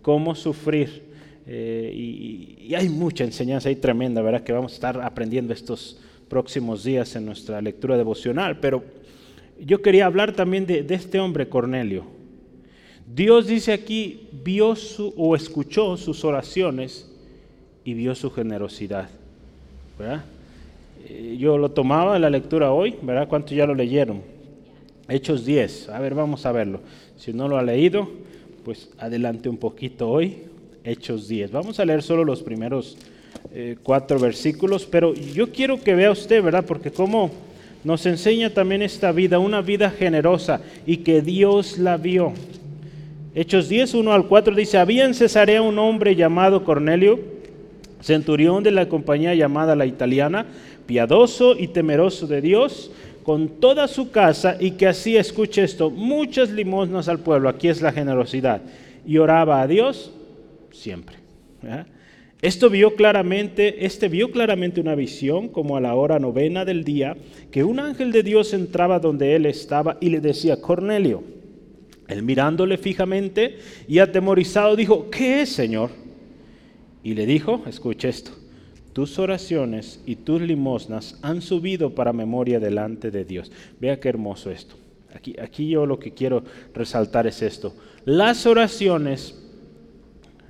cómo 0.00 0.36
sufrir. 0.36 1.02
Eh, 1.44 1.92
y, 1.92 2.72
hay 2.76 2.88
mucha 2.88 3.24
enseñanza 3.24 3.68
ahí 3.68 3.74
tremenda, 3.74 4.22
¿verdad? 4.22 4.44
Que 4.44 4.52
vamos 4.52 4.70
a 4.70 4.74
estar 4.76 5.00
aprendiendo 5.00 5.52
estos, 5.52 5.98
próximos 6.28 6.84
días 6.84 7.16
en 7.16 7.26
nuestra 7.26 7.60
lectura 7.60 7.96
devocional, 7.96 8.60
pero 8.60 8.84
yo 9.58 9.82
quería 9.82 10.06
hablar 10.06 10.34
también 10.34 10.66
de, 10.66 10.86
este 10.88 11.18
hombre 11.18 11.48
Cornelio. 11.48 12.04
Dios 13.12 13.48
dice 13.48 13.72
aquí, 13.72 14.28
vio 14.44 14.76
su, 14.76 15.12
o 15.16 15.34
escuchó 15.34 15.96
sus 15.96 16.24
oraciones 16.24 17.10
y 17.84 17.92
vio 17.92 18.14
su 18.14 18.30
generosidad. 18.30 19.08
Eh, 21.08 21.36
yo 21.40 21.58
lo 21.58 21.72
tomaba 21.72 22.14
en 22.14 22.22
la 22.22 22.30
lectura 22.30 22.70
hoy, 22.70 22.94
¿verdad? 23.02 23.26
¿Cuántos 23.26 23.56
ya 23.56 23.66
lo 23.66 23.74
leyeron? 23.74 24.37
Hechos 25.08 25.46
10. 25.46 25.88
A 25.88 25.98
ver, 26.00 26.14
vamos 26.14 26.44
a 26.44 26.52
verlo. 26.52 26.80
Si 27.16 27.32
no 27.32 27.48
lo 27.48 27.56
ha 27.56 27.62
leído, 27.62 28.08
pues 28.64 28.90
adelante 28.98 29.48
un 29.48 29.56
poquito 29.56 30.08
hoy. 30.08 30.42
Hechos 30.84 31.28
10. 31.28 31.50
Vamos 31.50 31.80
a 31.80 31.84
leer 31.84 32.02
solo 32.02 32.24
los 32.24 32.42
primeros 32.42 32.98
eh, 33.54 33.76
cuatro 33.82 34.18
versículos, 34.18 34.84
pero 34.84 35.14
yo 35.14 35.50
quiero 35.50 35.80
que 35.80 35.94
vea 35.94 36.10
usted, 36.10 36.42
¿verdad? 36.42 36.64
Porque 36.66 36.90
como 36.90 37.30
nos 37.84 38.04
enseña 38.04 38.50
también 38.50 38.82
esta 38.82 39.10
vida, 39.12 39.38
una 39.38 39.62
vida 39.62 39.90
generosa 39.90 40.60
y 40.84 40.98
que 40.98 41.22
Dios 41.22 41.78
la 41.78 41.96
vio. 41.96 42.34
Hechos 43.34 43.68
10, 43.68 43.94
1 43.94 44.12
al 44.12 44.26
4 44.26 44.54
dice, 44.54 44.78
había 44.78 45.04
en 45.04 45.14
Cesarea 45.14 45.62
un 45.62 45.78
hombre 45.78 46.16
llamado 46.16 46.64
Cornelio, 46.64 47.20
centurión 48.02 48.62
de 48.62 48.72
la 48.72 48.88
compañía 48.88 49.34
llamada 49.34 49.76
la 49.76 49.86
italiana, 49.86 50.46
piadoso 50.86 51.56
y 51.56 51.68
temeroso 51.68 52.26
de 52.26 52.40
Dios, 52.40 52.90
con 53.28 53.60
toda 53.60 53.88
su 53.88 54.10
casa 54.10 54.56
y 54.58 54.70
que 54.70 54.86
así, 54.86 55.14
escuche 55.18 55.62
esto, 55.62 55.90
muchas 55.90 56.48
limosnas 56.48 57.10
al 57.10 57.18
pueblo, 57.18 57.50
aquí 57.50 57.68
es 57.68 57.82
la 57.82 57.92
generosidad, 57.92 58.62
y 59.06 59.18
oraba 59.18 59.60
a 59.60 59.66
Dios 59.66 60.10
siempre. 60.70 61.16
Esto 62.40 62.70
vio 62.70 62.94
claramente, 62.94 63.84
este 63.84 64.08
vio 64.08 64.30
claramente 64.30 64.80
una 64.80 64.94
visión, 64.94 65.48
como 65.48 65.76
a 65.76 65.80
la 65.82 65.94
hora 65.94 66.18
novena 66.18 66.64
del 66.64 66.84
día, 66.84 67.18
que 67.50 67.64
un 67.64 67.80
ángel 67.80 68.12
de 68.12 68.22
Dios 68.22 68.54
entraba 68.54 68.98
donde 68.98 69.36
él 69.36 69.44
estaba 69.44 69.98
y 70.00 70.08
le 70.08 70.20
decía, 70.20 70.62
Cornelio. 70.62 71.22
Él 72.06 72.22
mirándole 72.22 72.78
fijamente 72.78 73.58
y 73.86 73.98
atemorizado 73.98 74.74
dijo, 74.74 75.10
¿qué 75.10 75.42
es, 75.42 75.50
Señor? 75.50 75.90
Y 77.04 77.12
le 77.12 77.26
dijo, 77.26 77.62
escucha 77.66 78.08
esto, 78.08 78.30
tus 78.92 79.18
oraciones 79.18 80.00
y 80.06 80.16
tus 80.16 80.40
limosnas 80.40 81.18
han 81.22 81.42
subido 81.42 81.94
para 81.94 82.12
memoria 82.12 82.60
delante 82.60 83.10
de 83.10 83.24
Dios. 83.24 83.50
Vea 83.80 84.00
qué 84.00 84.08
hermoso 84.08 84.50
esto. 84.50 84.76
Aquí, 85.14 85.34
aquí 85.40 85.68
yo 85.68 85.86
lo 85.86 85.98
que 85.98 86.12
quiero 86.12 86.44
resaltar 86.74 87.26
es 87.26 87.42
esto. 87.42 87.74
Las 88.04 88.46
oraciones 88.46 89.34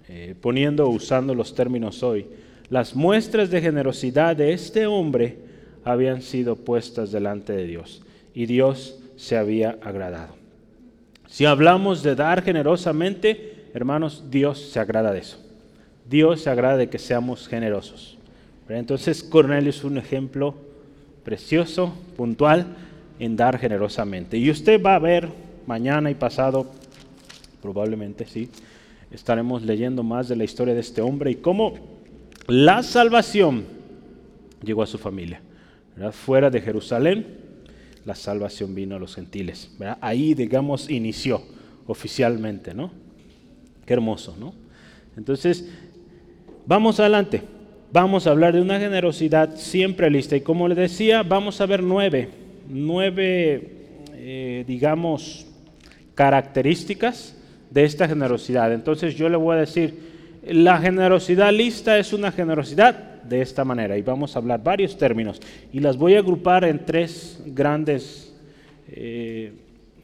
eh, 0.08 0.34
poniendo, 0.40 0.88
usando 0.88 1.34
los 1.34 1.54
términos 1.54 2.02
hoy, 2.02 2.26
las 2.70 2.96
muestras 2.96 3.50
de 3.50 3.60
generosidad 3.60 4.36
de 4.36 4.52
este 4.52 4.86
hombre 4.86 5.36
habían 5.84 6.22
sido 6.22 6.56
puestas 6.56 7.12
delante 7.12 7.52
de 7.52 7.66
Dios 7.66 8.02
y 8.34 8.46
Dios 8.46 8.98
se 9.16 9.36
había 9.36 9.78
agradado. 9.82 10.34
Si 11.26 11.44
hablamos 11.44 12.02
de 12.02 12.14
dar 12.14 12.42
generosamente, 12.42 13.68
hermanos, 13.74 14.24
Dios 14.30 14.58
se 14.58 14.80
agrada 14.80 15.12
de 15.12 15.20
eso. 15.20 15.38
Dios 16.08 16.40
se 16.40 16.50
agrada 16.50 16.78
de 16.78 16.88
que 16.88 16.98
seamos 16.98 17.46
generosos. 17.46 18.17
Entonces 18.68 19.22
Cornelio 19.22 19.70
es 19.70 19.82
un 19.84 19.98
ejemplo 19.98 20.54
precioso, 21.24 21.92
puntual, 22.16 22.66
en 23.18 23.36
dar 23.36 23.58
generosamente. 23.58 24.36
Y 24.38 24.50
usted 24.50 24.82
va 24.82 24.94
a 24.94 24.98
ver 24.98 25.28
mañana 25.66 26.10
y 26.10 26.14
pasado, 26.14 26.66
probablemente 27.60 28.26
sí, 28.26 28.48
estaremos 29.10 29.62
leyendo 29.62 30.02
más 30.02 30.28
de 30.28 30.36
la 30.36 30.44
historia 30.44 30.74
de 30.74 30.80
este 30.80 31.00
hombre 31.00 31.30
y 31.30 31.36
cómo 31.36 31.74
la 32.46 32.82
salvación 32.82 33.64
llegó 34.62 34.82
a 34.82 34.86
su 34.86 34.98
familia. 34.98 35.40
Fuera 36.12 36.48
de 36.48 36.60
Jerusalén, 36.60 37.26
la 38.04 38.14
salvación 38.14 38.74
vino 38.74 38.96
a 38.96 38.98
los 38.98 39.14
gentiles. 39.14 39.70
Ahí, 40.00 40.34
digamos, 40.34 40.88
inició 40.88 41.42
oficialmente, 41.86 42.72
¿no? 42.72 42.90
Qué 43.84 43.94
hermoso, 43.94 44.36
¿no? 44.38 44.54
Entonces, 45.16 45.68
vamos 46.66 47.00
adelante. 47.00 47.42
Vamos 47.90 48.26
a 48.26 48.30
hablar 48.32 48.52
de 48.52 48.60
una 48.60 48.78
generosidad 48.78 49.56
siempre 49.56 50.10
lista. 50.10 50.36
Y 50.36 50.42
como 50.42 50.68
le 50.68 50.74
decía, 50.74 51.22
vamos 51.22 51.60
a 51.62 51.66
ver 51.66 51.82
nueve, 51.82 52.28
nueve, 52.68 53.62
eh, 54.12 54.64
digamos, 54.66 55.46
características 56.14 57.34
de 57.70 57.84
esta 57.84 58.06
generosidad. 58.06 58.74
Entonces 58.74 59.16
yo 59.16 59.30
le 59.30 59.38
voy 59.38 59.56
a 59.56 59.60
decir, 59.60 59.94
la 60.46 60.78
generosidad 60.78 61.50
lista 61.50 61.98
es 61.98 62.12
una 62.12 62.30
generosidad 62.30 63.22
de 63.22 63.40
esta 63.40 63.64
manera 63.64 63.96
y 63.96 64.02
vamos 64.02 64.36
a 64.36 64.38
hablar 64.38 64.62
varios 64.62 64.96
términos 64.98 65.40
y 65.72 65.80
las 65.80 65.96
voy 65.96 66.14
a 66.14 66.18
agrupar 66.18 66.64
en 66.64 66.84
tres 66.84 67.42
grandes, 67.46 68.34
eh, 68.88 69.52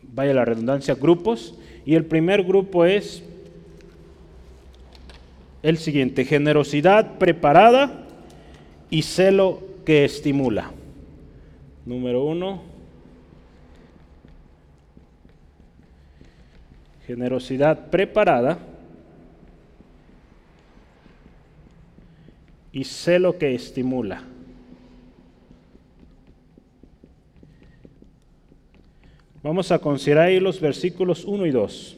vaya 0.03 0.33
la 0.33 0.45
redundancia, 0.45 0.95
grupos 0.95 1.55
y 1.85 1.95
el 1.95 2.07
primer 2.07 2.45
grupo 2.45 2.85
es 2.87 3.23
el 5.65 5.79
siguiente, 5.79 6.27
generosidad 6.27 7.17
preparada 7.17 8.07
y 8.91 9.01
celo 9.01 9.63
que 9.87 10.05
estimula. 10.05 10.71
Número 11.87 12.23
uno, 12.23 12.63
generosidad 17.07 17.89
preparada 17.89 18.59
y 22.71 22.85
celo 22.85 23.39
que 23.39 23.55
estimula. 23.55 24.23
Vamos 29.43 29.73
a 29.73 29.79
considerar 29.79 30.27
ahí 30.27 30.41
los 30.41 30.61
versículos 30.61 31.25
1 31.25 31.47
y 31.47 31.51
2. 31.51 31.97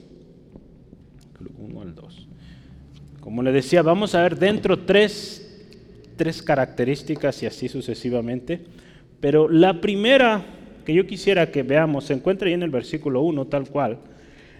1 1.59 1.83
al 1.83 1.95
2. 1.97 2.27
Como 3.27 3.43
le 3.43 3.51
decía, 3.51 3.83
vamos 3.83 4.15
a 4.15 4.23
ver 4.23 4.39
dentro 4.39 4.79
tres, 4.87 5.67
tres 6.15 6.41
características 6.41 7.43
y 7.43 7.47
así 7.47 7.69
sucesivamente. 7.69 8.61
Pero 9.19 9.49
la 9.49 9.81
primera 9.81 10.45
que 10.85 10.95
yo 10.95 11.05
quisiera 11.09 11.51
que 11.51 11.65
veamos, 11.65 12.05
se 12.05 12.15
encuentra 12.15 12.47
ahí 12.47 12.55
en 12.55 12.63
el 12.63 12.71
versículo 12.71 13.23
1 13.23 13.47
tal 13.47 13.69
cual. 13.69 13.99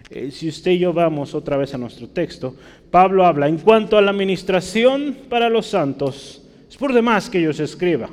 Eh, 0.09 0.31
si 0.31 0.49
usted 0.49 0.71
y 0.71 0.79
yo 0.79 0.91
vamos 0.91 1.33
otra 1.33 1.55
vez 1.55 1.73
a 1.73 1.77
nuestro 1.77 2.09
texto, 2.09 2.57
Pablo 2.91 3.25
habla, 3.25 3.47
en 3.47 3.57
cuanto 3.57 3.97
a 3.97 4.01
la 4.01 4.11
administración 4.11 5.15
para 5.29 5.47
los 5.49 5.67
santos, 5.67 6.43
es 6.69 6.75
por 6.75 6.91
demás 6.91 7.29
que 7.29 7.39
ellos 7.39 7.61
escriba. 7.61 8.09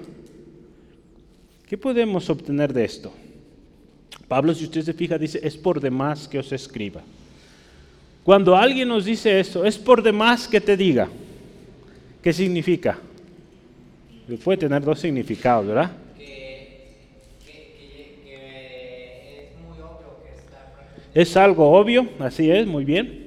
¿Qué 1.66 1.76
podemos 1.76 2.30
obtener 2.30 2.72
de 2.72 2.84
esto? 2.84 3.12
Pablo, 4.28 4.54
si 4.54 4.66
usted 4.66 4.82
se 4.82 4.92
fija, 4.92 5.18
dice, 5.18 5.40
es 5.42 5.56
por 5.56 5.80
demás 5.80 6.28
que 6.28 6.38
os 6.38 6.52
escriba. 6.52 7.02
Cuando 8.24 8.56
alguien 8.56 8.88
nos 8.88 9.04
dice 9.04 9.38
eso, 9.38 9.66
es 9.66 9.76
por 9.76 10.02
demás 10.02 10.48
que 10.48 10.60
te 10.60 10.76
diga. 10.78 11.08
¿Qué 12.22 12.32
significa? 12.32 12.98
Puede 14.42 14.56
tener 14.56 14.82
dos 14.82 14.98
significados, 14.98 15.66
¿verdad? 15.66 15.92
Es 21.14 21.36
algo 21.36 21.70
obvio, 21.70 22.08
así 22.18 22.50
es, 22.50 22.66
muy 22.66 22.84
bien. 22.86 23.24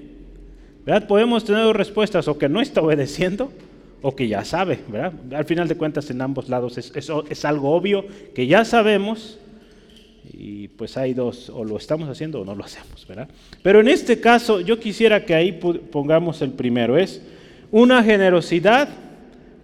¿Verdad? 0.83 1.07
Podemos 1.07 1.45
tener 1.45 1.63
dos 1.63 1.75
respuestas, 1.75 2.27
o 2.27 2.37
que 2.39 2.49
no 2.49 2.59
está 2.59 2.81
obedeciendo, 2.81 3.53
o 4.01 4.15
que 4.15 4.27
ya 4.27 4.43
sabe, 4.43 4.79
¿verdad? 4.87 5.13
Al 5.31 5.45
final 5.45 5.67
de 5.67 5.75
cuentas, 5.75 6.09
en 6.09 6.21
ambos 6.21 6.49
lados 6.49 6.77
es, 6.79 6.91
es 6.95 7.45
algo 7.45 7.71
obvio 7.71 8.05
que 8.33 8.47
ya 8.47 8.65
sabemos, 8.65 9.37
y 10.33 10.67
pues 10.69 10.97
hay 10.97 11.13
dos, 11.13 11.49
o 11.49 11.63
lo 11.63 11.77
estamos 11.77 12.09
haciendo 12.09 12.41
o 12.41 12.45
no 12.45 12.55
lo 12.55 12.63
hacemos, 12.63 13.05
¿verdad? 13.07 13.29
Pero 13.63 13.79
en 13.79 13.87
este 13.87 14.19
caso, 14.19 14.61
yo 14.61 14.79
quisiera 14.79 15.25
que 15.25 15.35
ahí 15.35 15.51
pongamos 15.91 16.41
el 16.41 16.51
primero, 16.51 16.97
es 16.97 17.21
una 17.71 18.03
generosidad 18.03 18.89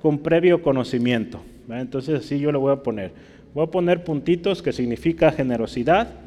con 0.01 0.19
previo 0.19 0.61
conocimiento. 0.61 1.41
Entonces 1.69 2.19
así 2.19 2.39
yo 2.39 2.51
lo 2.51 2.59
voy 2.59 2.73
a 2.73 2.83
poner. 2.83 3.11
Voy 3.53 3.65
a 3.65 3.71
poner 3.71 4.03
puntitos 4.03 4.61
que 4.61 4.73
significa 4.73 5.31
generosidad 5.31 6.23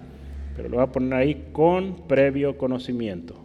pero 0.56 0.70
lo 0.70 0.76
voy 0.76 0.84
a 0.84 0.90
poner 0.90 1.12
ahí 1.12 1.44
con 1.52 2.08
previo 2.08 2.56
conocimiento. 2.56 3.36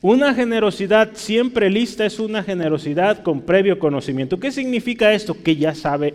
Una 0.00 0.32
generosidad 0.32 1.10
siempre 1.14 1.68
lista 1.70 2.06
es 2.06 2.20
una 2.20 2.44
generosidad 2.44 3.22
con 3.24 3.40
previo 3.40 3.80
conocimiento. 3.80 4.38
¿Qué 4.38 4.52
significa 4.52 5.12
esto? 5.12 5.42
Que 5.42 5.56
ya 5.56 5.74
sabe 5.74 6.14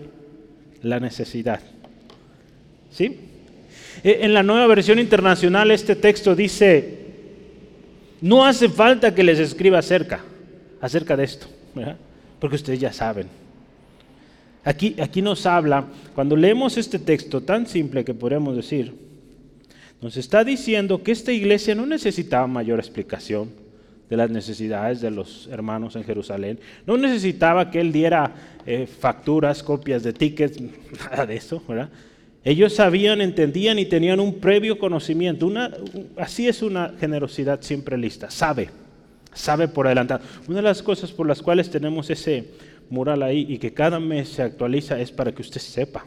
la 0.82 1.02
necesidad. 1.02 1.60
¿Sí? 2.90 3.18
E, 4.04 4.20
en 4.22 4.34
la 4.34 4.42
nueva 4.42 4.68
versión 4.68 5.00
internacional 5.00 5.70
este 5.72 5.98
texto 5.98 6.34
dice, 6.34 7.00
no 8.22 8.46
hace 8.46 8.70
falta 8.70 9.14
que 9.14 9.24
les 9.24 9.40
escriba 9.40 9.80
acerca, 9.80 10.22
acerca 10.80 11.18
de 11.18 11.26
esto, 11.26 11.48
porque 12.40 12.56
ustedes 12.56 12.80
ya 12.80 12.94
saben. 12.94 13.28
Aquí, 14.64 14.96
aquí 15.02 15.22
nos 15.22 15.46
habla, 15.46 15.84
cuando 16.16 16.38
leemos 16.38 16.78
este 16.78 17.00
texto 17.00 17.42
tan 17.42 17.68
simple 17.68 18.06
que 18.06 18.14
podemos 18.14 18.56
decir, 18.56 18.94
nos 20.02 20.16
está 20.16 20.46
diciendo 20.46 21.04
que 21.04 21.12
esta 21.12 21.34
iglesia 21.34 21.76
no 21.76 21.86
necesitaba 21.86 22.48
mayor 22.48 22.80
explicación 22.80 23.63
de 24.14 24.18
las 24.18 24.30
necesidades 24.30 25.02
de 25.02 25.10
los 25.10 25.50
hermanos 25.52 25.96
en 25.96 26.04
Jerusalén. 26.04 26.60
No 26.86 26.98
necesitaba 26.98 27.72
que 27.72 27.80
él 27.80 27.92
diera 27.92 28.32
eh, 28.64 28.86
facturas, 28.86 29.64
copias 29.64 30.04
de 30.04 30.14
tickets, 30.14 30.62
nada 31.10 31.26
de 31.26 31.36
eso, 31.36 31.64
¿verdad? 31.68 31.90
Ellos 32.44 32.76
sabían, 32.76 33.22
entendían 33.22 33.80
y 33.80 33.86
tenían 33.86 34.20
un 34.20 34.36
previo 34.36 34.78
conocimiento. 34.78 35.48
Una, 35.48 35.72
así 36.16 36.48
es 36.48 36.62
una 36.62 36.94
generosidad 37.00 37.62
siempre 37.62 37.98
lista. 37.98 38.30
Sabe, 38.30 38.70
sabe 39.34 39.68
por 39.68 39.88
adelantado. 39.88 40.24
Una 40.48 40.58
de 40.58 40.64
las 40.64 40.84
cosas 40.84 41.12
por 41.12 41.26
las 41.26 41.42
cuales 41.42 41.72
tenemos 41.72 42.08
ese 42.12 42.52
mural 42.92 43.24
ahí 43.24 43.48
y 43.50 43.58
que 43.58 43.74
cada 43.74 44.00
mes 44.00 44.30
se 44.30 44.44
actualiza 44.44 45.00
es 45.00 45.12
para 45.12 45.32
que 45.32 45.42
usted 45.42 45.60
sepa. 45.60 46.06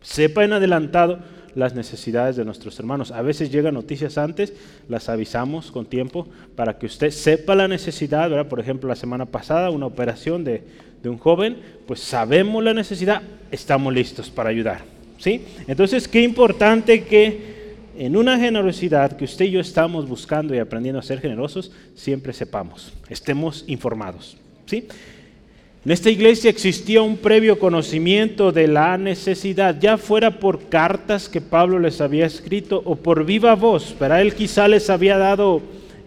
Sepa 0.00 0.42
en 0.42 0.54
adelantado 0.54 1.18
las 1.54 1.74
necesidades 1.74 2.36
de 2.36 2.44
nuestros 2.44 2.78
hermanos. 2.78 3.10
A 3.10 3.22
veces 3.22 3.50
llegan 3.50 3.74
noticias 3.74 4.18
antes, 4.18 4.52
las 4.88 5.08
avisamos 5.08 5.70
con 5.70 5.86
tiempo 5.86 6.26
para 6.56 6.78
que 6.78 6.86
usted 6.86 7.10
sepa 7.10 7.54
la 7.54 7.68
necesidad. 7.68 8.30
¿verdad? 8.30 8.48
Por 8.48 8.60
ejemplo, 8.60 8.88
la 8.88 8.96
semana 8.96 9.26
pasada 9.26 9.70
una 9.70 9.86
operación 9.86 10.44
de, 10.44 10.62
de 11.02 11.08
un 11.08 11.18
joven, 11.18 11.58
pues 11.86 12.00
sabemos 12.00 12.62
la 12.62 12.74
necesidad, 12.74 13.22
estamos 13.50 13.92
listos 13.92 14.30
para 14.30 14.50
ayudar. 14.50 14.82
¿sí? 15.18 15.44
Entonces, 15.66 16.08
qué 16.08 16.22
importante 16.22 17.04
que 17.04 17.58
en 17.98 18.16
una 18.16 18.38
generosidad 18.38 19.16
que 19.16 19.24
usted 19.24 19.46
y 19.46 19.50
yo 19.50 19.60
estamos 19.60 20.08
buscando 20.08 20.54
y 20.54 20.58
aprendiendo 20.58 21.00
a 21.00 21.02
ser 21.02 21.20
generosos, 21.20 21.72
siempre 21.94 22.32
sepamos, 22.32 22.92
estemos 23.08 23.64
informados. 23.66 24.36
¿sí? 24.66 24.86
En 25.88 25.92
esta 25.92 26.10
iglesia 26.10 26.50
existía 26.50 27.00
un 27.00 27.16
previo 27.16 27.58
conocimiento 27.58 28.52
de 28.52 28.68
la 28.68 28.98
necesidad, 28.98 29.80
ya 29.80 29.96
fuera 29.96 30.38
por 30.38 30.68
cartas 30.68 31.30
que 31.30 31.40
Pablo 31.40 31.78
les 31.78 32.02
había 32.02 32.26
escrito 32.26 32.82
o 32.84 32.96
por 32.96 33.24
viva 33.24 33.54
voz. 33.54 33.94
Para 33.98 34.20
él 34.20 34.34
quizá 34.34 34.68
les 34.68 34.90
había 34.90 35.16
dado 35.16 35.62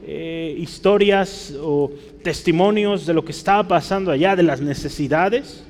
eh, 0.05 0.55
historias 0.55 1.55
o 1.59 1.89
testimonios 2.21 3.07
de 3.07 3.15
lo 3.15 3.25
que 3.25 3.31
estaba 3.31 3.67
pasando 3.67 4.11
allá, 4.11 4.35
de 4.35 4.43
las 4.43 4.61
necesidades. 4.61 5.63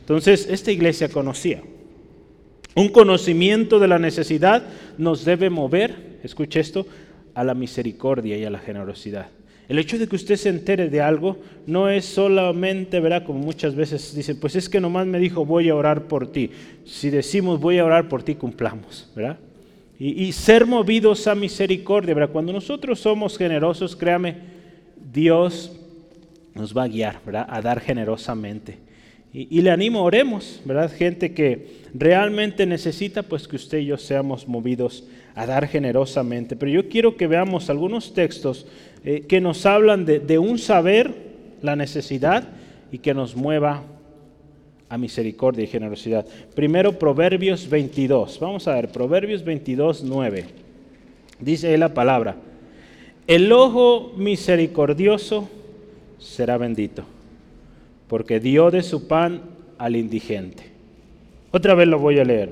Entonces, 0.00 0.48
esta 0.50 0.72
iglesia 0.72 1.08
conocía. 1.08 1.62
Un 2.74 2.88
conocimiento 2.88 3.78
de 3.78 3.86
la 3.86 4.00
necesidad 4.00 4.64
nos 4.98 5.24
debe 5.24 5.50
mover, 5.50 6.18
escuche 6.24 6.58
esto, 6.58 6.84
a 7.32 7.44
la 7.44 7.54
misericordia 7.54 8.36
y 8.36 8.44
a 8.44 8.50
la 8.50 8.58
generosidad. 8.58 9.28
El 9.68 9.78
hecho 9.78 9.98
de 9.98 10.06
que 10.06 10.16
usted 10.16 10.36
se 10.36 10.48
entere 10.48 10.88
de 10.88 11.00
algo 11.00 11.38
no 11.66 11.88
es 11.88 12.04
solamente, 12.04 13.00
¿verdad? 13.00 13.24
Como 13.24 13.40
muchas 13.40 13.74
veces 13.74 14.14
dicen, 14.14 14.38
pues 14.38 14.54
es 14.54 14.68
que 14.68 14.80
nomás 14.80 15.06
me 15.06 15.18
dijo 15.18 15.44
voy 15.44 15.68
a 15.68 15.74
orar 15.74 16.04
por 16.04 16.30
ti. 16.30 16.50
Si 16.84 17.10
decimos 17.10 17.58
voy 17.58 17.78
a 17.78 17.84
orar 17.84 18.08
por 18.08 18.22
ti, 18.22 18.36
cumplamos, 18.36 19.10
¿verdad? 19.16 19.38
Y, 19.98 20.30
ser 20.32 20.66
movidos 20.66 21.26
a 21.26 21.34
misericordia, 21.34 22.14
¿verdad? 22.14 22.30
Cuando 22.30 22.52
nosotros 22.52 23.00
somos 23.00 23.38
generosos, 23.38 23.96
créame, 23.96 24.36
Dios 25.10 25.72
nos 26.54 26.76
va 26.76 26.82
a 26.82 26.88
guiar, 26.88 27.20
¿verdad? 27.24 27.46
A 27.48 27.62
dar 27.62 27.80
generosamente. 27.80 28.78
Y, 29.32 29.60
le 29.62 29.70
animo, 29.70 30.02
oremos, 30.02 30.60
¿verdad? 30.66 30.92
Gente 30.92 31.32
que 31.32 31.82
realmente 31.94 32.66
necesita, 32.66 33.22
pues 33.22 33.48
que 33.48 33.56
usted 33.56 33.78
y 33.78 33.86
yo 33.86 33.96
seamos 33.96 34.46
movidos 34.46 35.04
a 35.34 35.46
dar 35.46 35.66
generosamente. 35.66 36.56
Pero 36.56 36.72
yo 36.72 36.88
quiero 36.88 37.16
que 37.16 37.26
veamos 37.26 37.70
algunos 37.70 38.12
textos 38.12 38.66
eh, 39.06 39.20
que 39.28 39.40
nos 39.40 39.64
hablan 39.66 40.04
de, 40.04 40.38
un 40.40 40.58
saber, 40.58 41.14
la 41.62 41.76
necesidad, 41.76 42.48
y 42.90 42.98
que 42.98 43.14
nos 43.14 43.36
mueva 43.36 43.84
a 44.88 44.98
misericordia 44.98 45.62
y 45.62 45.68
generosidad. 45.68 46.26
Primero 46.56 46.98
Proverbios 46.98 47.70
22. 47.70 48.40
Vamos 48.40 48.66
a 48.66 48.74
ver, 48.74 48.88
Proverbios 48.88 49.44
22, 49.44 50.02
9. 50.02 50.44
Dice 51.38 51.68
ahí 51.68 51.76
la 51.76 51.94
palabra, 51.94 52.34
el 53.28 53.52
ojo 53.52 54.12
misericordioso 54.16 55.48
será 56.18 56.58
bendito, 56.58 57.04
porque 58.08 58.40
dio 58.40 58.72
de 58.72 58.82
su 58.82 59.06
pan 59.06 59.42
al 59.78 59.94
indigente. 59.94 60.64
Otra 61.52 61.76
vez 61.76 61.86
lo 61.86 62.00
voy 62.00 62.18
a 62.18 62.24
leer. 62.24 62.50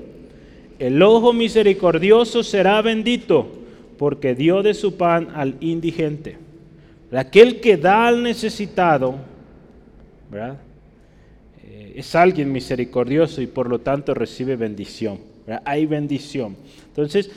El 0.79 1.01
ojo 1.01 1.33
misericordioso 1.33 2.43
será 2.43 2.81
bendito, 2.81 3.45
porque 3.97 4.35
dio 4.35 4.63
de 4.63 4.73
su 4.73 4.95
pan 4.95 5.27
al 5.35 5.55
indigente. 5.59 6.44
Aquel 7.11 7.61
que 7.61 7.77
da 7.77 8.07
al 8.07 8.23
necesitado, 8.23 9.15
¿verdad? 10.29 10.57
Eh, 11.63 11.93
es 11.97 12.15
alguien 12.15 12.51
misericordioso 12.51 13.41
y 13.41 13.47
por 13.47 13.69
lo 13.69 13.79
tanto 13.79 14.13
recibe 14.13 14.55
bendición. 14.55 15.19
Hay 15.63 15.85
bendición. 15.85 16.57
Entonces, 16.87 17.29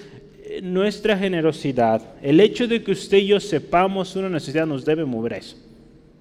eh, 0.43 0.61
nuestra 0.63 1.17
generosidad, 1.17 2.03
el 2.23 2.41
hecho 2.41 2.67
de 2.67 2.83
que 2.83 2.93
usted 2.93 3.19
y 3.19 3.27
yo 3.27 3.41
sepamos 3.41 4.17
una 4.17 4.31
necesidad 4.31 4.67
nos 4.67 4.85
debe 4.85 5.05
mover 5.05 5.35
eso. 5.35 5.57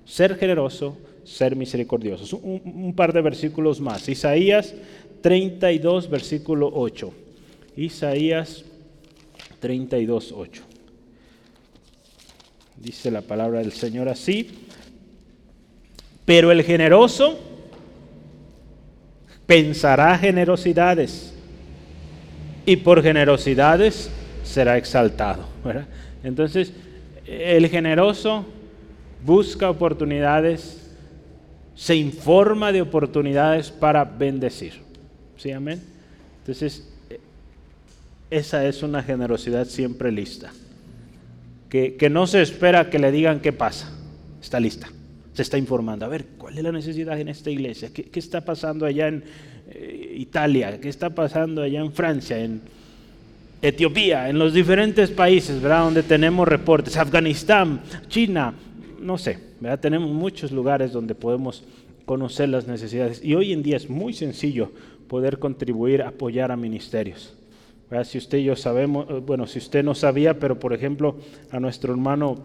Ser 0.05 0.36
generoso, 0.36 0.97
ser 1.23 1.55
misericordioso. 1.55 2.38
Un, 2.38 2.62
un 2.63 2.93
par 2.93 3.13
de 3.13 3.21
versículos 3.21 3.79
más. 3.79 4.07
Isaías 4.10 4.75
32, 5.21 6.10
versículo 6.10 6.69
8. 6.73 7.13
Isaías 7.77 8.65
32, 9.60 10.33
8. 10.36 10.66
Dice 12.77 13.09
la 13.09 13.21
palabra 13.21 13.59
del 13.59 13.71
Señor 13.71 14.07
así. 14.07 14.51
Pero 16.25 16.51
el 16.51 16.63
generoso 16.63 17.39
pensará 19.45 20.17
generosidades 20.17 21.33
y 22.65 22.75
por 22.75 23.01
generosidades 23.01 24.09
será 24.43 24.77
exaltado. 24.77 25.45
Entonces, 26.23 26.73
el 27.25 27.67
generoso 27.69 28.45
busca 29.25 29.69
oportunidades, 29.69 30.91
se 31.75 31.95
informa 31.95 32.71
de 32.71 32.81
oportunidades 32.81 33.71
para 33.71 34.03
bendecir. 34.03 34.73
¿Sí, 35.37 35.51
amén? 35.51 35.81
Entonces, 36.39 36.89
esa 38.29 38.65
es 38.65 38.83
una 38.83 39.01
generosidad 39.01 39.65
siempre 39.65 40.11
lista 40.11 40.51
que, 41.69 42.10
no 42.10 42.27
se 42.27 42.41
espera 42.41 42.89
que 42.89 42.99
le 42.99 43.12
digan 43.12 43.39
qué 43.39 43.53
pasa, 43.53 43.91
está 44.41 44.60
lista. 44.60 44.89
se 45.34 45.41
está 45.41 45.58
informando. 45.58 46.06
A 46.06 46.10
ver, 46.10 46.25
¿cuál 46.38 46.58
es 46.58 46.63
la 46.63 46.71
necesidad 46.71 47.19
en 47.19 47.27
esta 47.27 47.49
iglesia? 47.49 47.89
¿Qué, 47.93 48.10
está 48.13 48.41
pasando 48.41 48.86
allá 48.86 49.08
en 49.08 49.23
eh, 49.69 50.15
Italia? 50.17 50.80
¿Qué 50.80 50.89
está 50.89 51.10
pasando 51.12 51.62
allá 51.62 51.82
en 51.82 51.91
Francia? 51.91 52.39
En 52.39 52.62
Etiopía, 53.62 54.30
en 54.30 54.39
los 54.39 54.53
diferentes 54.53 55.10
países, 55.12 55.62
¿verdad? 55.62 55.84
Donde 55.84 56.03
tenemos 56.03 56.47
reportes. 56.47 56.97
Afganistán, 56.97 57.82
China, 58.08 58.53
no 58.99 59.17
sé, 59.17 59.38
¿verdad? 59.60 59.80
Tenemos 59.80 60.12
muchos 60.12 60.51
lugares 60.51 60.91
donde 60.91 61.15
podemos 61.15 61.63
conocer 62.06 62.49
las 62.49 62.67
necesidades. 62.67 63.23
Y 63.23 63.36
hoy 63.36 63.53
en 63.53 63.62
día 63.62 63.77
es 63.77 63.89
muy 63.89 64.13
sencillo 64.13 64.71
poder 65.08 65.39
contribuir, 65.39 66.01
apoyar 66.01 66.51
a 66.51 66.58
ministerios. 66.58 67.37
Si 68.04 68.17
usted 68.17 68.39
y 68.39 68.43
yo 68.43 68.56
sabemos, 68.56 69.08
eh, 69.10 69.21
bueno, 69.26 69.47
si 69.47 69.60
usted 69.60 69.84
no 69.84 69.95
sabía, 69.95 70.39
pero 70.39 70.60
por 70.60 70.73
ejemplo 70.73 71.15
a 71.52 71.60
nuestro 71.60 71.93
hermano 71.93 72.36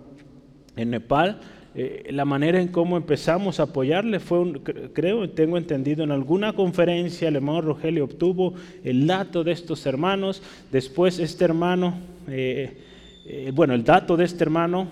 en 0.77 0.91
Nepal, 0.91 1.41
eh, 1.75 2.09
la 2.11 2.25
manera 2.25 2.61
en 2.61 2.69
cómo 2.69 2.97
empezamos 2.97 3.59
a 3.59 3.65
apoyarle 3.65 4.21
fue, 4.21 4.39
un, 4.39 4.53
creo, 4.93 5.29
tengo 5.31 5.59
entendido, 5.59 6.05
en 6.05 6.13
alguna 6.13 6.53
conferencia 6.53 7.29
el 7.29 7.37
hermano 7.37 7.61
Rogelio 7.61 8.05
obtuvo 8.05 8.55
el 8.85 9.07
dato 9.07 9.43
de 9.43 9.53
estos 9.53 9.85
hermanos, 9.87 10.43
después 10.71 11.19
este 11.19 11.45
hermano, 11.45 11.95
eh, 12.29 13.51
bueno, 13.53 13.75
el 13.75 13.83
dato 13.83 14.17
de 14.17 14.25
este 14.25 14.45
hermano 14.45 14.89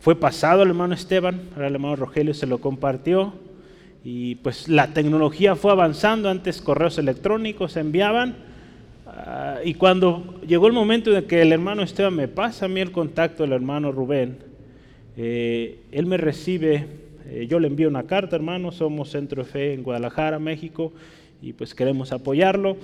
fue 0.00 0.16
pasado 0.16 0.62
al 0.62 0.68
hermano 0.68 0.94
Esteban, 0.94 1.40
ahora 1.54 1.68
el 1.68 1.74
hermano 1.74 1.96
Rogelio 1.96 2.34
se 2.34 2.46
lo 2.46 2.58
compartió, 2.58 3.32
y 4.04 4.34
pues 4.36 4.68
la 4.68 4.88
tecnología 4.88 5.56
fue 5.56 5.72
avanzando, 5.72 6.28
antes 6.28 6.60
correos 6.60 6.98
electrónicos 6.98 7.72
se 7.72 7.80
enviaban, 7.80 8.45
y 9.64 9.74
cuando 9.74 10.40
llegó 10.46 10.66
el 10.66 10.72
momento 10.72 11.16
en 11.16 11.24
que 11.24 11.42
el 11.42 11.52
hermano 11.52 11.82
Esteban 11.82 12.14
me 12.14 12.28
pasa 12.28 12.66
a 12.66 12.68
mí 12.68 12.80
el 12.80 12.92
contacto 12.92 13.42
del 13.42 13.52
hermano 13.52 13.92
Rubén, 13.92 14.38
eh, 15.16 15.78
él 15.92 16.06
me 16.06 16.16
recibe, 16.16 16.86
eh, 17.28 17.46
yo 17.48 17.58
le 17.58 17.68
envío 17.68 17.88
una 17.88 18.04
carta, 18.04 18.36
hermano, 18.36 18.72
somos 18.72 19.10
Centro 19.10 19.42
de 19.42 19.48
Fe 19.48 19.72
en 19.72 19.82
Guadalajara, 19.82 20.38
México, 20.38 20.92
y 21.40 21.52
pues 21.52 21.74
queremos 21.74 22.12
apoyarlo. 22.12 22.76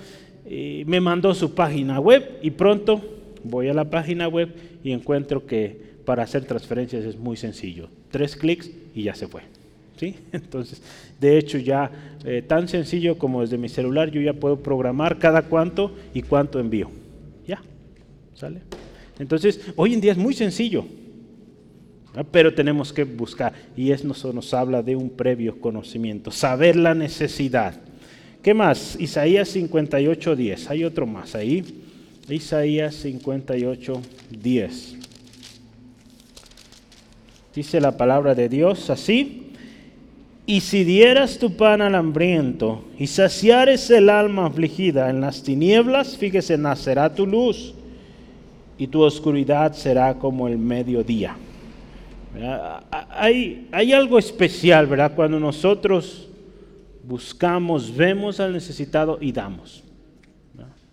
me 0.44 1.00
mandó 1.00 1.34
su 1.34 1.54
página 1.54 2.00
web 2.00 2.38
y 2.42 2.50
pronto 2.50 3.00
voy 3.44 3.68
a 3.68 3.74
la 3.74 3.90
página 3.90 4.28
web 4.28 4.54
y 4.82 4.92
encuentro 4.92 5.46
que 5.46 5.92
para 6.04 6.22
hacer 6.22 6.44
transferencias 6.44 7.04
es 7.04 7.16
muy 7.16 7.36
sencillo. 7.36 7.88
Tres 8.10 8.36
clics 8.36 8.70
y 8.94 9.04
ya 9.04 9.14
se 9.14 9.28
fue. 9.28 9.61
Entonces, 10.32 10.82
de 11.20 11.38
hecho 11.38 11.58
ya 11.58 11.90
eh, 12.24 12.42
tan 12.42 12.68
sencillo 12.68 13.18
como 13.18 13.40
desde 13.40 13.58
mi 13.58 13.68
celular 13.68 14.10
yo 14.10 14.20
ya 14.20 14.32
puedo 14.32 14.62
programar 14.62 15.18
cada 15.18 15.42
cuánto 15.42 15.94
y 16.14 16.22
cuánto 16.22 16.58
envío. 16.58 16.90
Ya, 17.46 17.62
¿sale? 18.34 18.60
Entonces, 19.18 19.60
hoy 19.76 19.94
en 19.94 20.00
día 20.00 20.12
es 20.12 20.18
muy 20.18 20.34
sencillo, 20.34 20.84
pero 22.30 22.52
tenemos 22.52 22.92
que 22.92 23.04
buscar, 23.04 23.52
y 23.76 23.90
eso 23.90 24.32
nos, 24.32 24.54
habla 24.54 24.82
de 24.82 24.96
un 24.96 25.10
previo 25.10 25.60
conocimiento, 25.60 26.30
saber 26.30 26.76
la 26.76 26.94
necesidad. 26.94 27.74
¿Qué 28.42 28.54
más? 28.54 28.96
Isaías 28.98 29.48
58, 29.50 30.34
10. 30.34 30.70
Hay 30.70 30.82
otro 30.82 31.06
más 31.06 31.36
ahí. 31.36 31.62
Isaías 32.28 32.96
58, 32.96 34.02
10. 34.30 34.96
Dice 37.54 37.80
la 37.80 37.96
palabra 37.96 38.34
de 38.34 38.48
Dios 38.48 38.90
así. 38.90 39.51
Y 40.44 40.60
si 40.60 40.82
dieras 40.82 41.38
tu 41.38 41.56
pan 41.56 41.82
al 41.82 41.94
hambriento 41.94 42.84
y 42.98 43.06
saciares 43.06 43.88
el 43.90 44.08
alma 44.08 44.46
afligida 44.46 45.08
en 45.08 45.20
las 45.20 45.42
tinieblas, 45.42 46.16
fíjese, 46.16 46.58
nacerá 46.58 47.14
tu 47.14 47.26
luz 47.26 47.74
y 48.76 48.88
tu 48.88 49.02
oscuridad 49.02 49.72
será 49.72 50.14
como 50.18 50.48
el 50.48 50.58
mediodía. 50.58 51.36
Hay, 53.10 53.68
hay 53.70 53.92
algo 53.92 54.18
especial, 54.18 54.86
¿verdad? 54.86 55.14
Cuando 55.14 55.38
nosotros 55.38 56.28
buscamos, 57.04 57.94
vemos 57.94 58.40
al 58.40 58.52
necesitado 58.52 59.18
y 59.20 59.30
damos. 59.30 59.84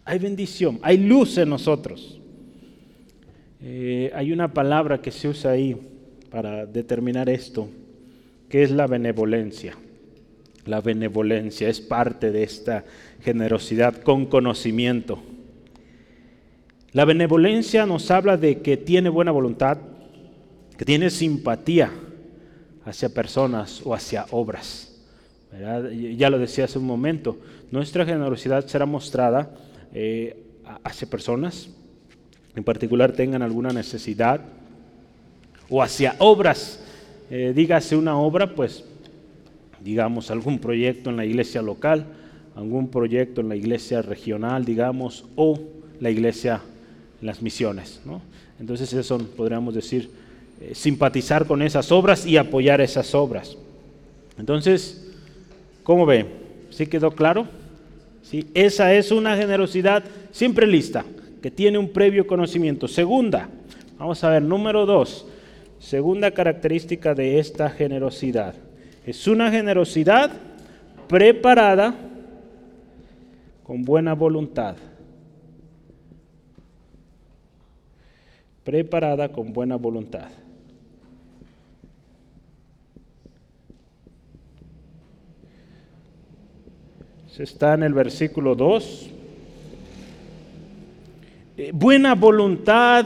Hay 0.06 0.20
bendición, 0.20 0.80
hay 0.84 0.98
luz 0.98 1.38
en 1.40 1.50
nosotros. 1.50 2.20
Eh, 3.62 4.12
hay 4.14 4.32
una 4.32 4.54
palabra 4.54 5.02
que 5.02 5.12
se 5.12 5.28
usa 5.28 5.52
ahí 5.52 5.76
para 6.30 6.66
determinar 6.68 7.30
esto 7.30 7.68
¿Qué 8.50 8.64
es 8.64 8.72
la 8.72 8.88
benevolencia? 8.88 9.76
La 10.66 10.82
benevolencia 10.82 11.70
es 11.70 11.80
parte 11.82 12.32
de 12.32 12.44
esta 12.44 12.84
generosidad 13.22 14.02
con 14.02 14.26
conocimiento. 14.26 15.22
La 16.92 17.06
benevolencia 17.06 17.86
nos 17.86 18.10
habla 18.10 18.38
de 18.38 18.62
que 18.62 18.76
tiene 18.76 19.10
buena 19.10 19.32
voluntad, 19.32 19.78
que 20.78 20.84
tiene 20.86 21.12
simpatía 21.12 21.92
hacia 22.86 23.14
personas 23.14 23.82
o 23.86 23.94
hacia 23.94 24.26
obras. 24.32 25.00
Ya 26.18 26.30
lo 26.32 26.40
decía 26.40 26.66
hace 26.66 26.80
un 26.80 26.86
momento, 26.86 27.38
nuestra 27.70 28.04
generosidad 28.04 28.66
será 28.66 28.88
mostrada 28.88 29.52
eh, 29.94 30.44
hacia 30.84 31.08
personas, 31.08 31.70
en 32.56 32.64
particular 32.64 33.12
tengan 33.12 33.44
alguna 33.44 33.70
necesidad, 33.70 34.42
o 35.70 35.84
hacia 35.84 36.16
obras 36.18 36.80
eh, 37.30 37.54
dígase 37.56 37.96
una 37.96 38.18
obra, 38.18 38.56
pues 38.56 38.84
digamos 39.84 40.32
algún 40.32 40.60
proyecto 40.60 41.10
en 41.10 41.18
la 41.18 41.26
iglesia 41.26 41.62
local, 41.62 42.06
algún 42.56 42.90
proyecto 42.90 43.42
en 43.42 43.50
la 43.50 43.56
iglesia 43.56 44.02
regional, 44.02 44.66
digamos, 44.66 45.26
o 45.36 45.60
la 46.00 46.10
iglesia 46.10 46.62
las 47.22 47.42
misiones. 47.42 48.02
Entonces 48.60 48.92
eso 48.94 49.18
podríamos 49.18 49.74
decir, 49.74 50.10
eh, 50.62 50.74
simpatizar 50.74 51.46
con 51.46 51.62
esas 51.62 51.92
obras 51.92 52.26
y 52.26 52.38
apoyar 52.38 52.82
esas 52.82 53.14
obras. 53.16 53.58
Entonces, 54.38 55.10
¿cómo 55.84 56.06
ve? 56.06 56.26
¿Sí 56.70 56.88
quedó 56.88 57.12
claro? 57.12 57.48
¿Sí? 58.24 58.48
Esa 58.54 58.94
es 58.94 59.12
una 59.12 59.36
generosidad 59.38 60.04
siempre 60.32 60.68
lista, 60.68 61.06
que 61.42 61.52
tiene 61.52 61.78
un 61.78 61.90
previo 61.90 62.28
conocimiento. 62.28 62.88
Segunda, 62.88 63.50
vamos 63.98 64.24
a 64.24 64.30
ver, 64.30 64.42
número 64.42 64.86
dos, 64.86 65.26
Segunda 65.80 66.32
característica 66.32 67.16
de 67.16 67.40
esta 67.40 67.70
generosidad. 67.70 68.54
Es 69.06 69.28
una 69.28 69.50
generosidad 69.50 70.32
preparada 71.08 71.96
con 73.64 73.84
buena 73.84 74.14
voluntad. 74.14 74.76
Preparada 78.66 79.30
con 79.30 79.54
buena 79.54 79.78
voluntad. 79.78 80.30
Se 87.32 87.44
está 87.44 87.74
en 87.74 87.84
el 87.84 87.94
versículo 87.94 88.54
2. 88.54 89.10
Eh, 91.56 91.72
buena 91.74 92.16
voluntad 92.16 93.06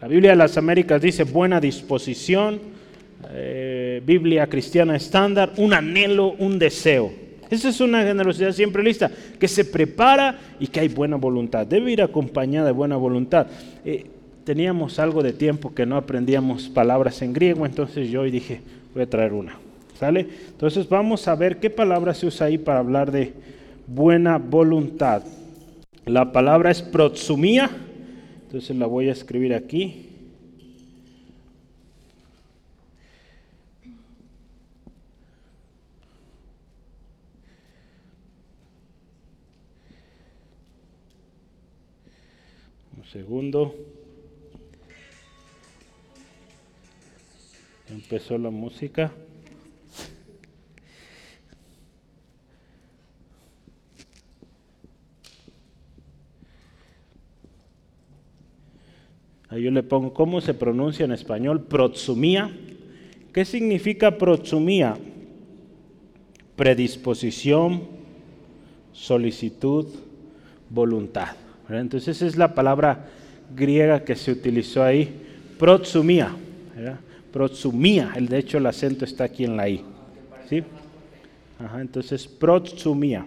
la 0.00 0.06
Biblia 0.06 0.30
de 0.30 0.36
las 0.36 0.56
Américas 0.56 1.02
dice 1.02 1.24
buena 1.24 1.60
disposición, 1.60 2.60
eh, 3.32 4.00
Biblia 4.06 4.46
cristiana 4.46 4.94
estándar, 4.94 5.52
un 5.56 5.74
anhelo, 5.74 6.34
un 6.38 6.58
deseo. 6.58 7.10
Esa 7.50 7.70
es 7.70 7.80
una 7.80 8.04
generosidad 8.04 8.52
siempre 8.52 8.82
lista, 8.82 9.10
que 9.40 9.48
se 9.48 9.64
prepara 9.64 10.38
y 10.60 10.68
que 10.68 10.80
hay 10.80 10.88
buena 10.88 11.16
voluntad. 11.16 11.66
Debe 11.66 11.90
ir 11.90 12.02
acompañada 12.02 12.66
de 12.66 12.72
buena 12.72 12.96
voluntad. 12.96 13.48
Eh, 13.84 14.06
teníamos 14.44 15.00
algo 15.00 15.22
de 15.22 15.32
tiempo 15.32 15.74
que 15.74 15.84
no 15.84 15.96
aprendíamos 15.96 16.68
palabras 16.68 17.20
en 17.22 17.32
griego, 17.32 17.66
entonces 17.66 18.08
yo 18.08 18.20
hoy 18.20 18.30
dije, 18.30 18.60
voy 18.94 19.02
a 19.02 19.10
traer 19.10 19.32
una. 19.32 19.58
¿Sale? 19.98 20.28
Entonces 20.50 20.88
vamos 20.88 21.26
a 21.26 21.34
ver 21.34 21.58
qué 21.58 21.70
palabra 21.70 22.14
se 22.14 22.26
usa 22.26 22.46
ahí 22.46 22.56
para 22.56 22.78
hablar 22.78 23.10
de 23.10 23.32
buena 23.88 24.38
voluntad. 24.38 25.24
La 26.06 26.30
palabra 26.30 26.70
es 26.70 26.82
protsumía 26.82 27.68
entonces 28.48 28.74
la 28.78 28.86
voy 28.86 29.10
a 29.10 29.12
escribir 29.12 29.52
aquí. 29.52 30.08
Un 42.96 43.04
segundo. 43.12 43.74
Empezó 47.90 48.38
la 48.38 48.48
música. 48.48 49.12
Yo 59.60 59.70
le 59.70 59.82
pongo 59.82 60.14
cómo 60.14 60.40
se 60.40 60.54
pronuncia 60.54 61.04
en 61.04 61.12
español 61.12 61.62
protsumía. 61.62 62.50
¿Qué 63.32 63.44
significa 63.44 64.16
protsumía? 64.16 64.96
Predisposición, 66.56 67.82
solicitud, 68.92 69.86
voluntad. 70.70 71.36
Entonces 71.68 72.22
es 72.22 72.36
la 72.36 72.54
palabra 72.54 73.08
griega 73.54 74.04
que 74.04 74.16
se 74.16 74.32
utilizó 74.32 74.82
ahí, 74.82 75.10
protsumía. 75.58 76.34
protsumía, 77.32 78.12
el 78.16 78.28
de 78.28 78.38
hecho 78.38 78.58
el 78.58 78.66
acento 78.66 79.04
está 79.04 79.24
aquí 79.24 79.44
en 79.44 79.56
la 79.56 79.68
I. 79.68 79.82
¿Sí? 80.48 80.62
Ajá, 81.58 81.80
entonces 81.80 82.26
protsumía. 82.26 83.26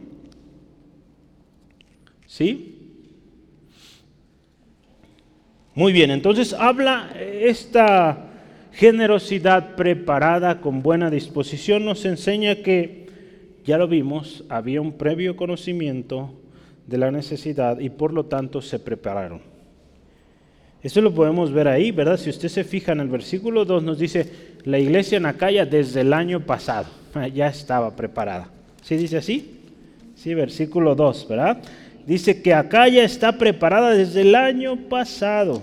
¿Sí? 2.26 2.81
Muy 5.74 5.94
bien, 5.94 6.12
entonces 6.12 6.52
habla 6.52 7.12
esta 7.18 8.28
generosidad 8.74 9.76
preparada 9.76 10.60
con 10.60 10.82
buena 10.82 11.10
disposición, 11.10 11.86
nos 11.86 12.04
enseña 12.04 12.56
que, 12.56 13.08
ya 13.64 13.78
lo 13.78 13.88
vimos, 13.88 14.44
había 14.50 14.82
un 14.82 14.94
previo 14.94 15.38
conocimiento 15.38 16.34
de 16.88 16.98
la 16.98 17.10
necesidad 17.10 17.80
y 17.80 17.90
por 17.90 18.12
lo 18.12 18.26
tanto 18.26 18.62
se 18.62 18.80
prepararon. 18.80 19.42
Eso 20.84 21.00
lo 21.00 21.14
podemos 21.14 21.54
ver 21.54 21.70
ahí, 21.70 21.92
¿verdad? 21.92 22.18
Si 22.18 22.30
usted 22.30 22.50
se 22.50 22.66
fija 22.66 22.92
en 22.92 23.00
el 23.00 23.08
versículo 23.08 23.64
2 23.64 23.84
nos 23.84 23.98
dice, 23.98 24.30
la 24.66 24.78
iglesia 24.78 25.20
en 25.20 25.26
Acaya 25.26 25.66
desde 25.66 26.02
el 26.02 26.12
año 26.12 26.42
pasado 26.42 26.88
ya 27.34 27.48
estaba 27.48 27.96
preparada. 27.96 28.50
¿Sí 28.82 28.98
dice 28.98 29.18
así? 29.18 29.60
Sí, 30.16 30.34
versículo 30.34 30.96
2, 30.96 31.28
¿verdad? 31.30 31.62
Dice 32.06 32.42
que 32.42 32.54
Acaya 32.54 33.04
está 33.04 33.38
preparada 33.38 33.92
desde 33.92 34.22
el 34.22 34.36
año 34.36 34.76
pasado. 34.90 35.62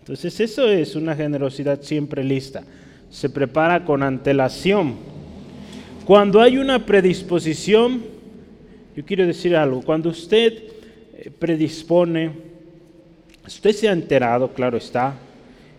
Entonces 0.00 0.38
eso 0.38 0.68
es 0.68 0.94
una 0.94 1.16
generosidad 1.16 1.82
siempre 1.82 2.22
lista. 2.22 2.62
Se 3.10 3.28
prepara 3.28 3.84
con 3.84 4.02
antelación. 4.02 4.94
Cuando 6.04 6.40
hay 6.40 6.58
una 6.58 6.86
predisposición, 6.86 8.04
yo 8.94 9.04
quiero 9.04 9.26
decir 9.26 9.56
algo, 9.56 9.82
cuando 9.82 10.10
usted 10.10 10.52
eh, 11.18 11.30
predispone, 11.36 12.30
usted 13.44 13.72
se 13.72 13.88
ha 13.88 13.92
enterado, 13.92 14.52
claro 14.52 14.76
está, 14.76 15.14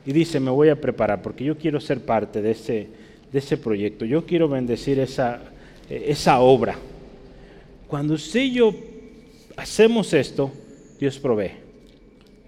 y 0.06 0.12
dice, 0.12 0.41
me 0.41 0.52
voy 0.52 0.67
a 0.67 0.80
preparar 0.80 1.22
porque 1.22 1.46
yo 1.46 1.58
quiero 1.58 1.80
ser 1.80 2.02
parte 2.02 2.41
de 2.41 2.52
ese, 2.52 2.88
de 3.32 3.39
ese 3.39 3.56
proyecto, 3.56 4.04
yo 4.04 4.26
quiero 4.26 4.50
bendecir 4.50 5.00
esa, 5.00 5.39
eh, 5.89 6.08
esa 6.10 6.39
obra. 6.39 6.76
Cuando 7.88 8.15
usted 8.15 8.41
y 8.41 8.54
yo 8.54 8.73
hacemos 9.56 10.13
esto, 10.13 10.52
Dios 11.00 11.17
provee. 11.19 11.52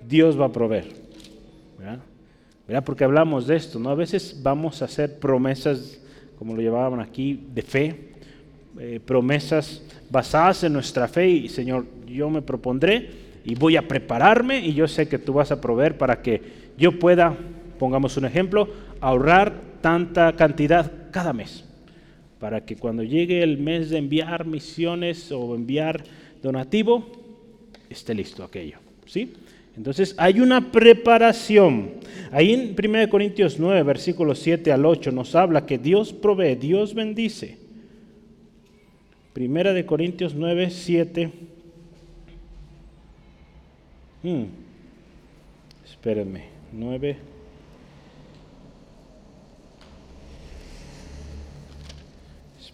Dios 0.08 0.40
va 0.40 0.46
a 0.46 0.52
proveer. 0.52 0.88
¿verdad? 2.68 2.84
Porque 2.84 3.04
hablamos 3.04 3.48
de 3.48 3.56
esto, 3.56 3.80
¿no? 3.80 3.90
A 3.90 3.96
veces 3.96 4.40
vamos 4.44 4.82
a 4.82 4.86
hacer 4.86 5.20
promesas, 5.20 6.00
como 6.38 6.56
lo 6.56 6.62
llevaban 6.62 7.00
aquí, 7.00 7.48
de 7.54 7.62
fe, 7.62 8.10
eh, 8.80 9.00
promesas 9.04 9.82
basadas 10.10 10.64
en 10.64 10.74
nuestra 10.74 11.08
fe 11.08 11.28
y 11.28 11.50
Señor, 11.50 11.86
yo 12.08 12.30
me 12.30 12.42
propondré 12.42 13.10
y 13.44 13.56
voy 13.56 13.78
a 13.78 13.88
prepararme 13.88 14.60
y 14.60 14.74
yo 14.74 14.88
sé 14.88 15.08
que 15.08 15.18
tú 15.18 15.34
vas 15.34 15.52
a 15.52 15.60
proveer 15.60 15.98
para 15.98 16.22
que 16.22 16.42
yo 16.78 16.98
pueda, 17.00 17.36
pongamos 17.78 18.18
un 18.18 18.26
ejemplo, 18.26 18.70
ahorrar 19.02 19.54
tanta 19.82 20.34
cantidad 20.34 20.92
cada 21.12 21.34
mes, 21.34 21.66
para 22.40 22.66
que 22.66 22.76
cuando 22.76 23.04
llegue 23.04 23.44
el 23.44 23.58
mes 23.58 23.90
de 23.90 23.98
enviar 23.98 24.46
misiones 24.46 25.32
o 25.32 25.56
enviar 25.56 26.04
donativo, 26.42 27.06
esté 27.90 28.14
listo 28.14 28.44
aquello, 28.44 28.78
¿sí? 29.06 29.34
Entonces 29.76 30.16
hay 30.18 30.40
una 30.40 30.72
preparación. 30.72 31.92
Ahí 32.32 32.54
en 32.54 32.76
1 32.78 33.10
Corintios 33.10 33.60
9, 33.60 33.84
versículos 33.84 34.40
7 34.40 34.72
al 34.72 34.86
8 34.86 35.12
nos 35.12 35.36
habla 35.36 35.66
que 35.66 35.78
Dios 35.78 36.14
provee, 36.14 36.56
Dios 36.56 36.94
bendice. 36.94 37.58
Primera 39.34 39.74
de 39.74 39.86
Corintios 39.86 40.34
9, 40.34 40.70
7. 40.70 41.32
Hmm. 44.24 44.44
Espérenme, 45.86 46.44
9. 46.74 47.18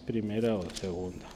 Primera 0.06 0.54
o 0.54 0.62
segunda? 0.70 1.26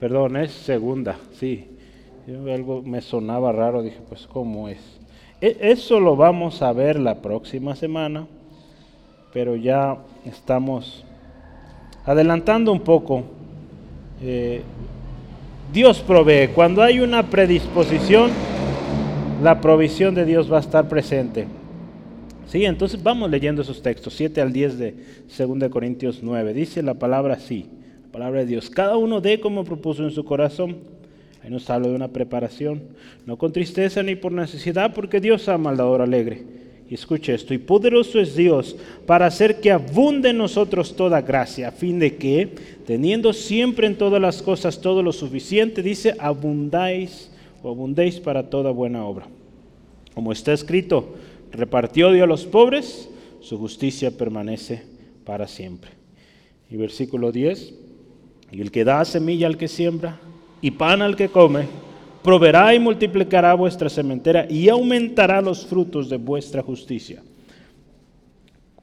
Perdón, 0.00 0.36
es 0.36 0.50
segunda, 0.50 1.16
sí. 1.34 1.68
algo 2.52 2.82
me 2.82 3.00
sonaba 3.00 3.52
raro, 3.52 3.82
dije, 3.82 4.00
pues 4.08 4.26
¿cómo 4.26 4.68
es? 4.68 4.80
E, 5.40 5.56
eso 5.60 6.00
lo 6.00 6.16
vamos 6.16 6.60
a 6.60 6.72
ver 6.72 6.98
la 6.98 7.22
próxima 7.22 7.76
semana, 7.76 8.26
pero 9.32 9.54
ya 9.54 9.98
estamos 10.24 11.04
adelantando 12.04 12.72
un 12.72 12.80
poco. 12.80 13.22
Eh, 14.20 14.62
Dios 15.72 16.00
provee. 16.00 16.48
Cuando 16.54 16.82
hay 16.82 17.00
una 17.00 17.30
predisposición, 17.30 18.30
la 19.42 19.60
provisión 19.60 20.14
de 20.14 20.24
Dios 20.24 20.52
va 20.52 20.58
a 20.58 20.60
estar 20.60 20.88
presente. 20.88 21.46
Sí, 22.46 22.64
entonces 22.64 23.02
vamos 23.02 23.30
leyendo 23.30 23.62
esos 23.62 23.80
textos, 23.82 24.14
7 24.14 24.40
al 24.40 24.52
10 24.52 24.78
de 24.78 24.94
2 25.38 25.70
Corintios 25.70 26.20
9. 26.22 26.52
Dice 26.52 26.82
la 26.82 26.94
palabra 26.94 27.34
así 27.34 27.70
palabra 28.12 28.40
de 28.40 28.46
Dios. 28.46 28.70
Cada 28.70 28.96
uno 28.96 29.20
dé 29.20 29.40
como 29.40 29.64
propuso 29.64 30.04
en 30.04 30.10
su 30.10 30.24
corazón. 30.24 30.76
Ahí 31.42 31.50
nos 31.50 31.68
habla 31.70 31.88
de 31.88 31.94
una 31.96 32.08
preparación, 32.08 32.82
no 33.26 33.36
con 33.36 33.52
tristeza 33.52 34.04
ni 34.04 34.14
por 34.14 34.30
necesidad, 34.30 34.94
porque 34.94 35.20
Dios 35.20 35.48
ama 35.48 35.70
al 35.70 35.76
dador 35.76 36.02
alegre. 36.02 36.44
Y 36.90 36.94
escuche 36.94 37.34
esto, 37.34 37.54
y 37.54 37.58
poderoso 37.58 38.20
es 38.20 38.36
Dios 38.36 38.76
para 39.06 39.26
hacer 39.26 39.60
que 39.60 39.70
abunde 39.70 40.30
en 40.30 40.38
nosotros 40.38 40.94
toda 40.94 41.22
gracia, 41.22 41.68
a 41.68 41.72
fin 41.72 41.98
de 41.98 42.16
que, 42.16 42.54
teniendo 42.86 43.32
siempre 43.32 43.86
en 43.86 43.96
todas 43.96 44.20
las 44.20 44.42
cosas 44.42 44.80
todo 44.80 45.02
lo 45.02 45.12
suficiente, 45.12 45.82
dice, 45.82 46.14
abundáis 46.18 47.30
o 47.62 47.70
abundéis 47.70 48.20
para 48.20 48.50
toda 48.50 48.70
buena 48.70 49.06
obra. 49.06 49.26
Como 50.14 50.32
está 50.32 50.52
escrito, 50.52 51.14
repartió 51.50 52.12
Dios 52.12 52.24
a 52.24 52.26
los 52.26 52.44
pobres, 52.44 53.08
su 53.40 53.58
justicia 53.58 54.10
permanece 54.10 54.82
para 55.24 55.48
siempre. 55.48 55.92
Y 56.70 56.76
versículo 56.76 57.32
10, 57.32 57.74
y 58.52 58.60
el 58.60 58.70
que 58.70 58.84
da 58.84 59.04
semilla 59.04 59.46
al 59.46 59.56
que 59.56 59.68
siembra 59.68 60.20
y 60.60 60.72
pan 60.72 61.00
al 61.00 61.16
que 61.16 61.28
come, 61.28 61.66
proveerá 62.22 62.74
y 62.74 62.78
multiplicará 62.78 63.54
vuestra 63.54 63.88
sementera 63.88 64.46
y 64.48 64.68
aumentará 64.68 65.40
los 65.40 65.66
frutos 65.66 66.08
de 66.08 66.16
vuestra 66.16 66.62
justicia. 66.62 67.22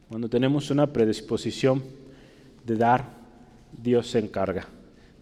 Cuando 0.10 0.28
tenemos 0.28 0.72
una 0.72 0.88
predisposición 0.88 1.84
de 2.66 2.76
dar, 2.76 3.06
Dios 3.72 4.08
se 4.08 4.20
encarga 4.20 4.68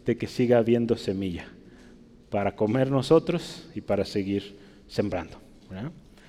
de 0.06 0.18
que 0.18 0.28
siga 0.28 0.58
habiendo 0.58 0.96
semilla 0.96 1.46
para 2.30 2.56
comer 2.56 2.90
nosotros 2.90 3.68
y 3.76 3.82
para 3.82 4.06
seguir 4.06 4.58
sembrando. 4.88 5.38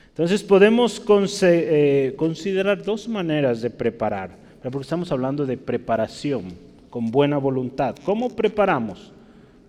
Entonces 0.08 0.42
podemos 0.42 1.00
eh, 1.42 2.14
considerar 2.16 2.82
dos 2.82 3.08
maneras 3.08 3.62
de 3.62 3.70
preparar, 3.70 4.36
porque 4.62 4.82
estamos 4.82 5.12
hablando 5.12 5.46
de 5.46 5.56
preparación 5.56 6.52
con 6.90 7.10
buena 7.10 7.38
voluntad. 7.38 7.94
¿Cómo 8.04 8.30
preparamos? 8.30 9.12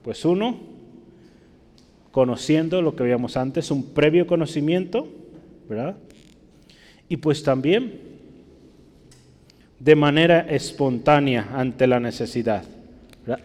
Pues 0.04 0.26
uno, 0.26 0.58
conociendo 2.12 2.82
lo 2.82 2.95
que 2.95 3.04
veíamos 3.04 3.38
antes, 3.38 3.72
un 3.72 3.93
previo 3.93 4.28
conocimiento, 4.28 5.08
¿verdad? 5.67 5.95
Y 7.08 7.17
pues 7.17 7.43
también 7.43 8.00
de 9.80 9.95
manera 9.95 10.41
espontánea 10.41 11.50
ante 11.54 11.88
la 11.88 12.00
necesidad. 12.00 12.63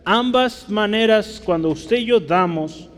Ambas 0.04 0.68
maneras, 0.68 1.42
cuando 1.44 1.68
usted 1.68 1.98
y 1.98 2.06
yo 2.06 2.20
damos, 2.20 2.90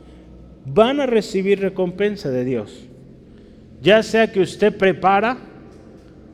van 0.64 1.00
a 1.00 1.06
recibir 1.06 1.60
recompensa 1.60 2.30
de 2.30 2.44
Dios. 2.44 2.86
Ya 3.82 4.02
sea 4.02 4.32
que 4.32 4.40
usted 4.40 4.76
prepara 4.76 5.36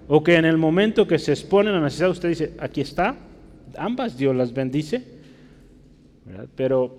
o 0.09 0.23
que 0.23 0.37
en 0.37 0.45
el 0.45 0.59
momento 0.59 1.07
que 1.07 1.19
se 1.19 1.33
expone 1.33 1.73
la 1.73 1.81
necesidad 1.81 2.11
usted 2.11 2.29
dice, 2.29 2.53
aquí 2.59 2.81
está, 2.81 3.17
ambas 3.77 4.17
Dios 4.17 4.37
las 4.37 4.53
bendice, 4.53 5.03
pero 6.55 6.97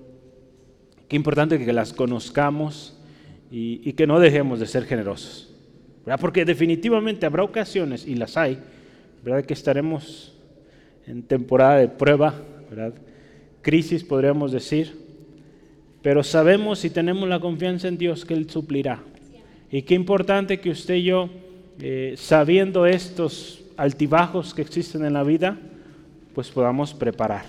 qué 1.08 1.16
importante 1.16 1.64
que 1.64 1.74
las 1.74 1.94
conozcamos 1.94 2.98
y, 3.52 3.94
que 3.94 4.08
no 4.08 4.20
dejemos 4.20 4.60
de 4.60 4.66
ser 4.66 4.86
generosos, 4.86 5.54
porque 6.20 6.44
definitivamente 6.46 7.26
habrá 7.26 7.44
ocasiones, 7.44 8.08
y 8.08 8.16
las 8.16 8.36
hay, 8.36 8.60
¿verdad? 9.24 9.46
que 9.46 9.54
estaremos 9.54 10.36
en 11.06 11.24
temporada 11.24 11.78
de 11.78 11.88
prueba, 11.88 12.34
¿verdad? 12.70 12.94
crisis 13.62 14.04
podríamos 14.04 14.52
decir, 14.52 15.04
pero 16.02 16.22
sabemos 16.24 16.84
y 16.84 16.90
tenemos 16.90 17.28
la 17.30 17.40
confianza 17.40 17.88
en 17.88 17.98
Dios 17.98 18.26
que 18.26 18.34
Él 18.34 18.50
suplirá. 18.50 19.02
Y 19.72 19.82
qué 19.84 19.96
importante 19.96 20.60
que 20.60 20.70
usted 20.70 20.96
y 20.96 21.04
yo, 21.04 21.30
eh, 21.80 22.14
sabiendo 22.18 22.86
estos 22.86 23.64
altibajos 23.78 24.54
que 24.54 24.62
existen 24.62 25.06
en 25.06 25.14
la 25.14 25.24
vida, 25.24 25.58
pues 26.36 26.52
podamos 26.52 26.94
preparar. 26.94 27.46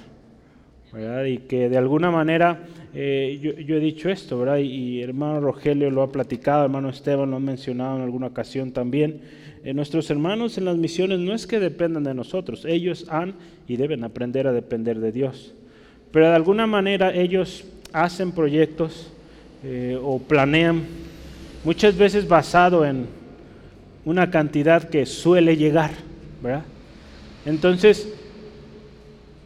Y 1.27 1.39
que 1.39 1.69
de 1.69 1.77
alguna 1.77 2.13
manera, 2.13 2.61
eh, 2.97 3.41
yo, 3.43 3.77
he 3.77 3.81
dicho 3.81 4.09
esto, 4.09 4.39
¿verdad? 4.39 4.59
Y, 4.59 5.03
hermano 5.03 5.41
Rogelio 5.41 5.91
lo 5.91 6.03
ha 6.03 6.13
platicado, 6.13 6.65
hermano 6.65 6.91
Esteban 6.91 7.31
lo 7.31 7.37
ha 7.37 7.41
mencionado 7.41 7.97
en 7.97 8.03
alguna 8.03 8.29
ocasión 8.29 8.71
también. 8.71 9.21
Eh, 9.65 9.75
nuestros 9.75 10.09
hermanos 10.11 10.59
en 10.59 10.65
las 10.65 10.77
misiones 10.77 11.19
no 11.19 11.35
es 11.35 11.47
que 11.47 11.59
dependan 11.59 12.05
de 12.05 12.15
nosotros, 12.15 12.65
ellos 12.65 13.07
han 13.09 13.35
y 13.67 13.77
deben 13.77 14.05
aprender 14.05 14.47
a 14.47 14.53
depender 14.53 15.01
de 15.01 15.11
Dios. 15.11 15.55
pero 16.13 16.29
de 16.29 16.37
alguna 16.37 16.69
manera 16.69 17.13
ellos 17.13 17.65
hacen 17.93 18.31
proyectos 18.31 19.11
eh, 19.65 19.99
o 20.01 20.21
planean, 20.21 20.83
muchas 21.65 21.97
veces 21.97 22.29
basado 22.29 22.85
en 22.85 23.07
una 24.05 24.31
cantidad 24.31 24.89
que 24.89 25.07
suele 25.07 25.57
llegar, 25.57 25.91
¿verdad? 26.41 26.63
Entonces, 27.47 28.13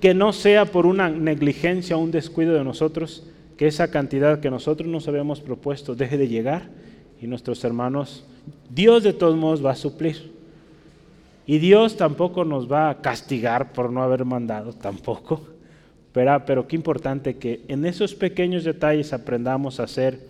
que 0.01 0.13
no 0.13 0.33
sea 0.33 0.67
por 0.67 0.85
una 0.85 1.09
negligencia 1.09 1.97
o 1.97 2.01
un 2.01 2.11
descuido 2.11 2.55
de 2.55 2.65
nosotros, 2.65 3.25
que 3.59 3.67
esa 3.67 3.91
cantidad 3.91 4.39
que 4.39 4.51
nosotros 4.51 4.89
nos 4.89 5.09
habíamos 5.09 5.41
propuesto 5.41 5.97
deje 5.97 6.17
de 6.17 6.29
llegar 6.29 6.71
y 7.21 7.27
nuestros 7.27 7.63
hermanos, 7.65 8.25
Dios 8.71 9.03
de 9.03 9.13
todos 9.13 9.37
modos 9.37 9.67
va 9.67 9.73
a 9.73 9.77
suplir. 9.77 10.33
Y 11.45 11.59
Dios 11.59 11.97
tampoco 11.97 12.45
nos 12.45 12.71
va 12.71 12.89
a 12.89 13.01
castigar 13.01 13.73
por 13.73 13.91
no 13.91 14.03
haber 14.03 14.25
mandado, 14.25 14.73
tampoco. 14.75 15.43
Pero, 16.13 16.45
pero 16.47 16.69
qué 16.69 16.77
importante 16.77 17.37
que 17.37 17.63
en 17.67 17.85
esos 17.85 18.15
pequeños 18.15 18.63
detalles 18.63 19.13
aprendamos 19.13 19.81
a 19.81 19.85
hacer 19.85 20.21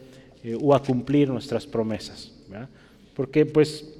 eh, 0.43 0.57
o 0.59 0.75
a 0.75 0.83
cumplir 0.83 1.29
nuestras 1.29 1.67
promesas. 1.67 2.33
Porque 3.15 3.45
pues 3.45 3.95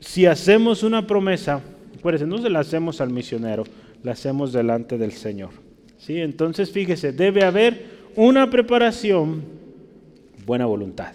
si 0.00 0.26
hacemos 0.26 0.82
una 0.82 1.06
promesa, 1.06 1.62
acuérdense, 1.98 2.26
no 2.26 2.36
se 2.36 2.50
la 2.50 2.60
hacemos 2.60 3.00
al 3.00 3.08
misionero, 3.08 3.64
la 4.02 4.12
hacemos 4.12 4.52
delante 4.52 4.98
del 4.98 5.12
Señor. 5.12 5.50
¿sí? 5.96 6.18
Entonces 6.18 6.70
fíjese, 6.70 7.12
debe 7.12 7.42
haber 7.42 7.93
una 8.16 8.50
preparación, 8.50 9.42
buena 10.46 10.66
voluntad. 10.66 11.12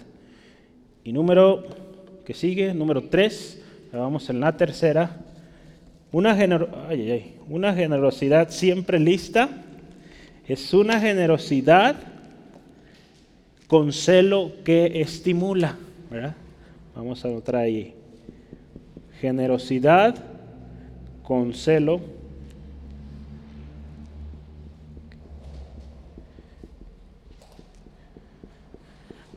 Y 1.04 1.12
número 1.12 1.64
que 2.24 2.34
sigue, 2.34 2.74
número 2.74 3.04
tres, 3.04 3.62
vamos 3.92 4.28
en 4.30 4.40
la 4.40 4.56
tercera, 4.56 5.16
una, 6.12 6.36
una 7.48 7.74
generosidad 7.74 8.50
siempre 8.50 8.98
lista, 8.98 9.48
es 10.46 10.74
una 10.74 11.00
generosidad 11.00 11.96
con 13.66 13.92
celo 13.92 14.52
que 14.64 15.00
estimula. 15.00 15.76
Vamos 16.94 17.24
a 17.24 17.28
anotar 17.28 17.56
ahí. 17.56 17.94
Generosidad 19.20 20.16
con 21.22 21.54
celo 21.54 22.00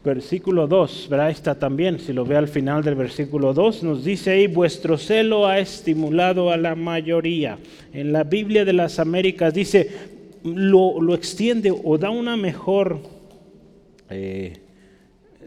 versículo 0.04 0.68
2, 0.68 1.08
verá 1.10 1.30
esta 1.30 1.56
también, 1.56 2.00
si 2.00 2.12
lo 2.12 2.26
ve 2.26 2.36
al 2.36 2.48
final 2.48 2.84
del 2.84 2.96
versículo 2.96 3.54
2, 3.54 3.84
nos 3.84 4.04
dice 4.04 4.32
ahí, 4.32 4.48
vuestro 4.48 4.98
celo 4.98 5.48
ha 5.48 5.60
estimulado 5.60 6.52
a 6.52 6.58
la 6.58 6.76
mayoría. 6.76 7.58
En 7.94 8.12
la 8.12 8.24
Biblia 8.24 8.66
de 8.66 8.74
las 8.74 9.00
Américas 9.00 9.54
dice, 9.54 9.90
lo, 10.44 11.16
extiende 11.16 11.72
o 11.72 11.98
da 11.98 12.10
una 12.10 12.36
mejor 12.36 13.00
eh, 14.10 14.58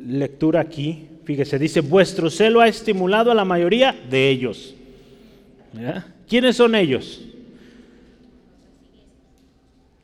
lectura 0.01 0.61
aquí. 0.61 1.07
Fíjese, 1.25 1.59
dice, 1.59 1.81
vuestro 1.81 2.31
celo 2.31 2.61
ha 2.61 2.69
estimulado 2.69 3.31
a 3.31 3.35
la 3.35 3.45
mayoría 3.45 3.95
de 4.09 4.31
ellos. 4.31 4.75
¿Quiénes 6.29 6.57
son 6.57 6.75
ellos? 6.75 7.23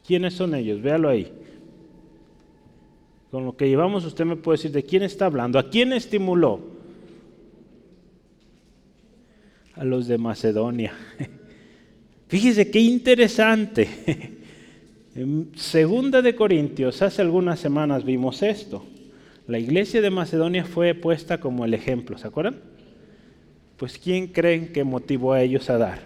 ¿Quiénes 0.07 0.35
son 0.35 0.55
ellos? 0.55 0.83
Véalo 0.83 1.09
ahí. 1.09 1.33
Con 3.33 3.47
lo 3.47 3.57
que 3.57 3.67
llevamos 3.67 4.05
usted 4.05 4.27
me 4.27 4.37
puede 4.37 4.59
decir 4.59 4.73
de 4.73 4.85
quién 4.85 5.03
está 5.03 5.25
hablando, 5.25 5.59
a 5.59 5.71
quién 5.71 5.95
estimuló. 5.95 6.61
A 9.75 9.85
los 9.85 10.07
de 10.07 10.19
Macedonia. 10.19 10.93
Fíjese 12.29 12.71
qué 12.71 12.79
interesante. 12.79 13.89
En 15.15 15.51
segunda 15.57 16.23
de 16.23 16.35
Corintios, 16.35 17.03
hace 17.03 17.21
algunas 17.21 17.61
semanas 17.61 18.03
vimos 18.03 18.43
esto. 18.43 18.83
La 19.47 19.59
iglesia 19.59 20.01
de 20.01 20.09
Macedonia 20.09 20.65
fue 20.65 20.95
puesta 20.95 21.39
como 21.39 21.67
el 21.67 21.75
ejemplo, 21.75 22.17
¿se 22.17 22.29
acuerdan? 22.29 22.61
Pues 23.77 23.99
¿quién 23.99 24.29
creen 24.29 24.73
que 24.73 24.85
motivó 24.85 25.35
a 25.35 25.43
ellos 25.43 25.69
a 25.69 25.77
dar? 25.77 26.01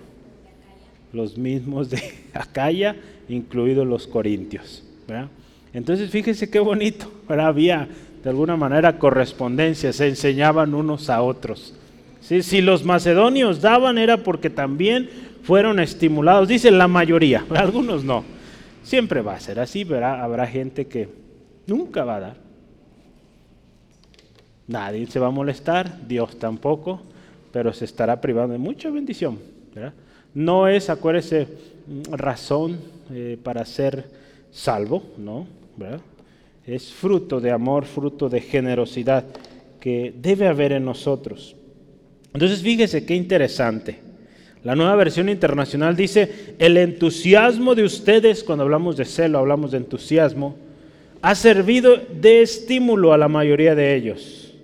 Los 1.13 1.39
mismos 1.39 1.89
de 1.89 2.03
Acaya, 2.35 2.97
incluidos 3.29 3.87
los 3.87 4.09
corintios. 4.09 4.83
¿verdad? 5.07 5.29
Entonces 5.77 6.11
fíjese 6.11 6.49
qué 6.49 6.59
bonito, 6.59 7.13
había 7.29 7.87
de 8.25 8.31
alguna 8.31 8.57
manera 8.57 8.99
correspondencia, 8.99 9.93
se 9.93 10.09
enseñaban 10.09 10.73
unos 10.73 11.11
a 11.11 11.21
otros. 11.21 11.75
Si 12.23 12.63
los 12.63 12.83
macedonios 12.83 13.61
daban 13.61 13.99
era 13.99 14.17
porque 14.25 14.49
también 14.49 15.11
fueron 15.43 15.79
estimulados, 15.79 16.49
dice 16.49 16.71
la 16.71 16.89
mayoría, 16.89 17.45
algunos 17.55 18.05
no. 18.05 18.25
Siempre 18.85 19.21
va 19.21 19.35
a 19.35 19.41
ser 19.41 19.61
así, 19.61 19.85
¿verdad? 19.85 20.23
habrá 20.23 20.47
gente 20.47 20.87
que 20.87 21.11
nunca 21.67 22.05
va 22.05 22.17
a 22.17 22.21
dar. 22.21 22.37
Nadie 24.67 25.07
se 25.09 25.21
va 25.21 25.27
a 25.27 25.31
molestar, 25.31 26.09
Dios 26.09 26.39
tampoco, 26.39 27.03
pero 27.53 27.75
se 27.75 27.85
estará 27.85 28.19
privando 28.23 28.55
de 28.55 28.59
mucha 28.59 28.89
bendición. 28.89 29.39
No 30.33 30.69
es, 30.69 30.89
acuérdese, 30.89 31.47
razón 32.13 32.79
eh, 33.11 33.37
para 33.43 33.67
ser 33.67 34.07
salvo, 34.51 35.03
¿no? 35.19 35.47
Es 36.67 36.93
fruto 36.93 37.41
de 37.41 37.51
amor, 37.51 37.85
fruto 37.85 38.29
de 38.29 38.41
generosidad 38.41 39.25
que 39.81 40.13
debe 40.21 40.49
haber 40.49 40.73
en 40.73 40.85
nosotros. 40.85 41.55
Entonces 42.33 42.61
fíjese 42.61 43.07
qué 43.07 43.15
interesante. 43.15 44.01
La 44.65 44.75
nueva 44.75 44.97
versión 44.97 45.29
internacional 45.29 45.95
dice, 45.95 46.55
el 46.59 46.77
entusiasmo 46.77 47.75
de 47.75 47.85
ustedes, 47.85 48.43
cuando 48.43 48.65
hablamos 48.65 48.97
de 48.97 49.05
celo, 49.05 49.39
hablamos 49.39 49.71
de 49.71 49.79
entusiasmo, 49.79 50.57
ha 51.23 51.35
servido 51.35 51.97
de 51.97 52.43
estímulo 52.43 53.13
a 53.13 53.19
la 53.19 53.29
mayoría 53.29 53.75
de 53.75 53.95
ellos. 53.95 54.55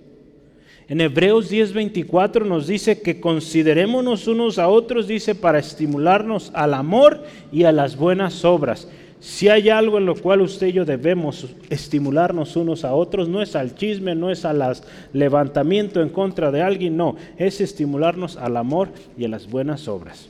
En 0.88 1.00
Hebreos 1.00 1.50
10:24 1.50 2.44
nos 2.44 2.66
dice 2.66 3.00
que 3.00 3.20
considerémonos 3.20 4.26
unos 4.26 4.58
a 4.58 4.68
otros, 4.68 5.06
dice, 5.06 5.34
para 5.34 5.58
estimularnos 5.58 6.50
al 6.54 6.74
amor 6.74 7.22
y 7.50 7.64
a 7.64 7.72
las 7.72 7.96
buenas 7.96 8.44
obras. 8.44 8.88
Si 9.22 9.48
hay 9.48 9.70
algo 9.70 9.98
en 9.98 10.06
lo 10.06 10.16
cual 10.16 10.40
usted 10.40 10.66
y 10.66 10.72
yo 10.72 10.84
debemos 10.84 11.46
estimularnos 11.70 12.56
unos 12.56 12.84
a 12.84 12.92
otros, 12.92 13.28
no 13.28 13.40
es 13.40 13.54
al 13.54 13.76
chisme, 13.76 14.16
no 14.16 14.32
es 14.32 14.44
al 14.44 14.76
levantamiento 15.12 16.02
en 16.02 16.08
contra 16.08 16.50
de 16.50 16.60
alguien, 16.60 16.96
no, 16.96 17.14
es 17.36 17.60
estimularnos 17.60 18.36
al 18.36 18.56
amor 18.56 18.88
y 19.16 19.24
a 19.24 19.28
las 19.28 19.48
buenas 19.48 19.86
obras. 19.86 20.28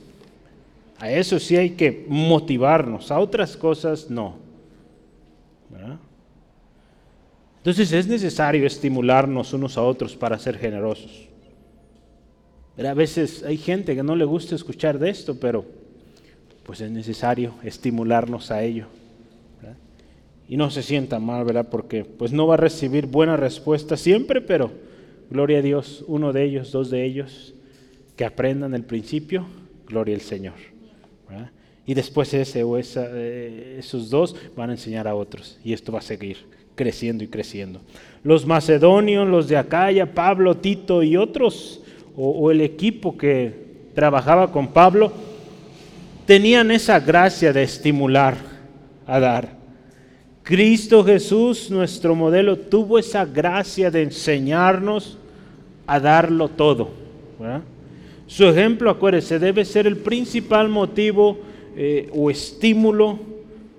A 0.99 1.09
eso 1.09 1.39
sí 1.39 1.57
hay 1.57 1.71
que 1.71 2.05
motivarnos, 2.07 3.09
a 3.09 3.17
otras 3.17 3.57
cosas 3.57 4.11
no. 4.11 4.35
Entonces 7.57 7.91
es 7.93 8.05
necesario 8.05 8.67
estimularnos 8.67 9.53
unos 9.53 9.75
a 9.75 9.81
otros 9.81 10.15
para 10.15 10.37
ser 10.37 10.59
generosos. 10.59 11.29
A 12.77 12.93
veces 12.93 13.41
hay 13.41 13.57
gente 13.57 13.95
que 13.95 14.03
no 14.03 14.15
le 14.15 14.25
gusta 14.25 14.53
escuchar 14.53 14.99
de 14.99 15.09
esto, 15.09 15.39
pero 15.39 15.65
pues 16.65 16.81
es 16.81 16.91
necesario 16.91 17.53
estimularnos 17.63 18.51
a 18.51 18.63
ello. 18.63 18.87
Y 20.47 20.57
no 20.57 20.69
se 20.69 20.83
sienta 20.83 21.19
mal, 21.19 21.45
¿verdad? 21.45 21.67
Porque 21.69 22.03
pues 22.03 22.31
no 22.31 22.47
va 22.47 22.55
a 22.55 22.57
recibir 22.57 23.05
buena 23.07 23.37
respuesta 23.37 23.97
siempre, 23.97 24.41
pero 24.41 24.71
gloria 25.29 25.59
a 25.59 25.61
Dios, 25.61 26.03
uno 26.07 26.33
de 26.33 26.43
ellos, 26.43 26.71
dos 26.71 26.89
de 26.89 27.05
ellos, 27.05 27.53
que 28.15 28.25
aprendan 28.25 28.73
el 28.75 28.83
principio, 28.83 29.45
gloria 29.87 30.15
al 30.15 30.21
Señor. 30.21 30.55
Y 31.85 31.95
después 31.95 32.33
ese 32.33 32.63
o 32.63 32.77
eh, 32.77 33.75
esos 33.79 34.09
dos 34.09 34.35
van 34.55 34.69
a 34.69 34.73
enseñar 34.73 35.07
a 35.07 35.15
otros. 35.15 35.59
Y 35.65 35.73
esto 35.73 35.91
va 35.91 35.99
a 35.99 36.03
seguir 36.03 36.37
creciendo 36.75 37.23
y 37.23 37.27
creciendo. 37.27 37.81
Los 38.23 38.45
macedonios, 38.45 39.27
los 39.27 39.47
de 39.47 39.57
Acaya, 39.57 40.13
Pablo, 40.13 40.55
Tito 40.55 41.03
y 41.03 41.17
otros, 41.17 41.81
o 42.15 42.51
el 42.51 42.61
equipo 42.61 43.17
que 43.17 43.63
trabajaba 43.95 44.51
con 44.51 44.67
Pablo, 44.67 45.11
tenían 46.25 46.71
esa 46.71 46.99
gracia 46.99 47.53
de 47.53 47.63
estimular 47.63 48.35
a 49.05 49.19
dar. 49.19 49.49
Cristo 50.43 51.03
Jesús, 51.03 51.71
nuestro 51.71 52.15
modelo, 52.15 52.57
tuvo 52.57 52.99
esa 52.99 53.25
gracia 53.25 53.89
de 53.89 54.03
enseñarnos 54.03 55.17
a 55.87 55.99
darlo 55.99 56.49
todo. 56.49 56.89
Su 58.27 58.45
ejemplo, 58.45 58.89
acuérdese, 58.89 59.39
debe 59.39 59.65
ser 59.65 59.87
el 59.87 59.97
principal 59.97 60.69
motivo 60.69 61.39
eh, 61.75 62.09
o 62.13 62.29
estímulo 62.29 63.19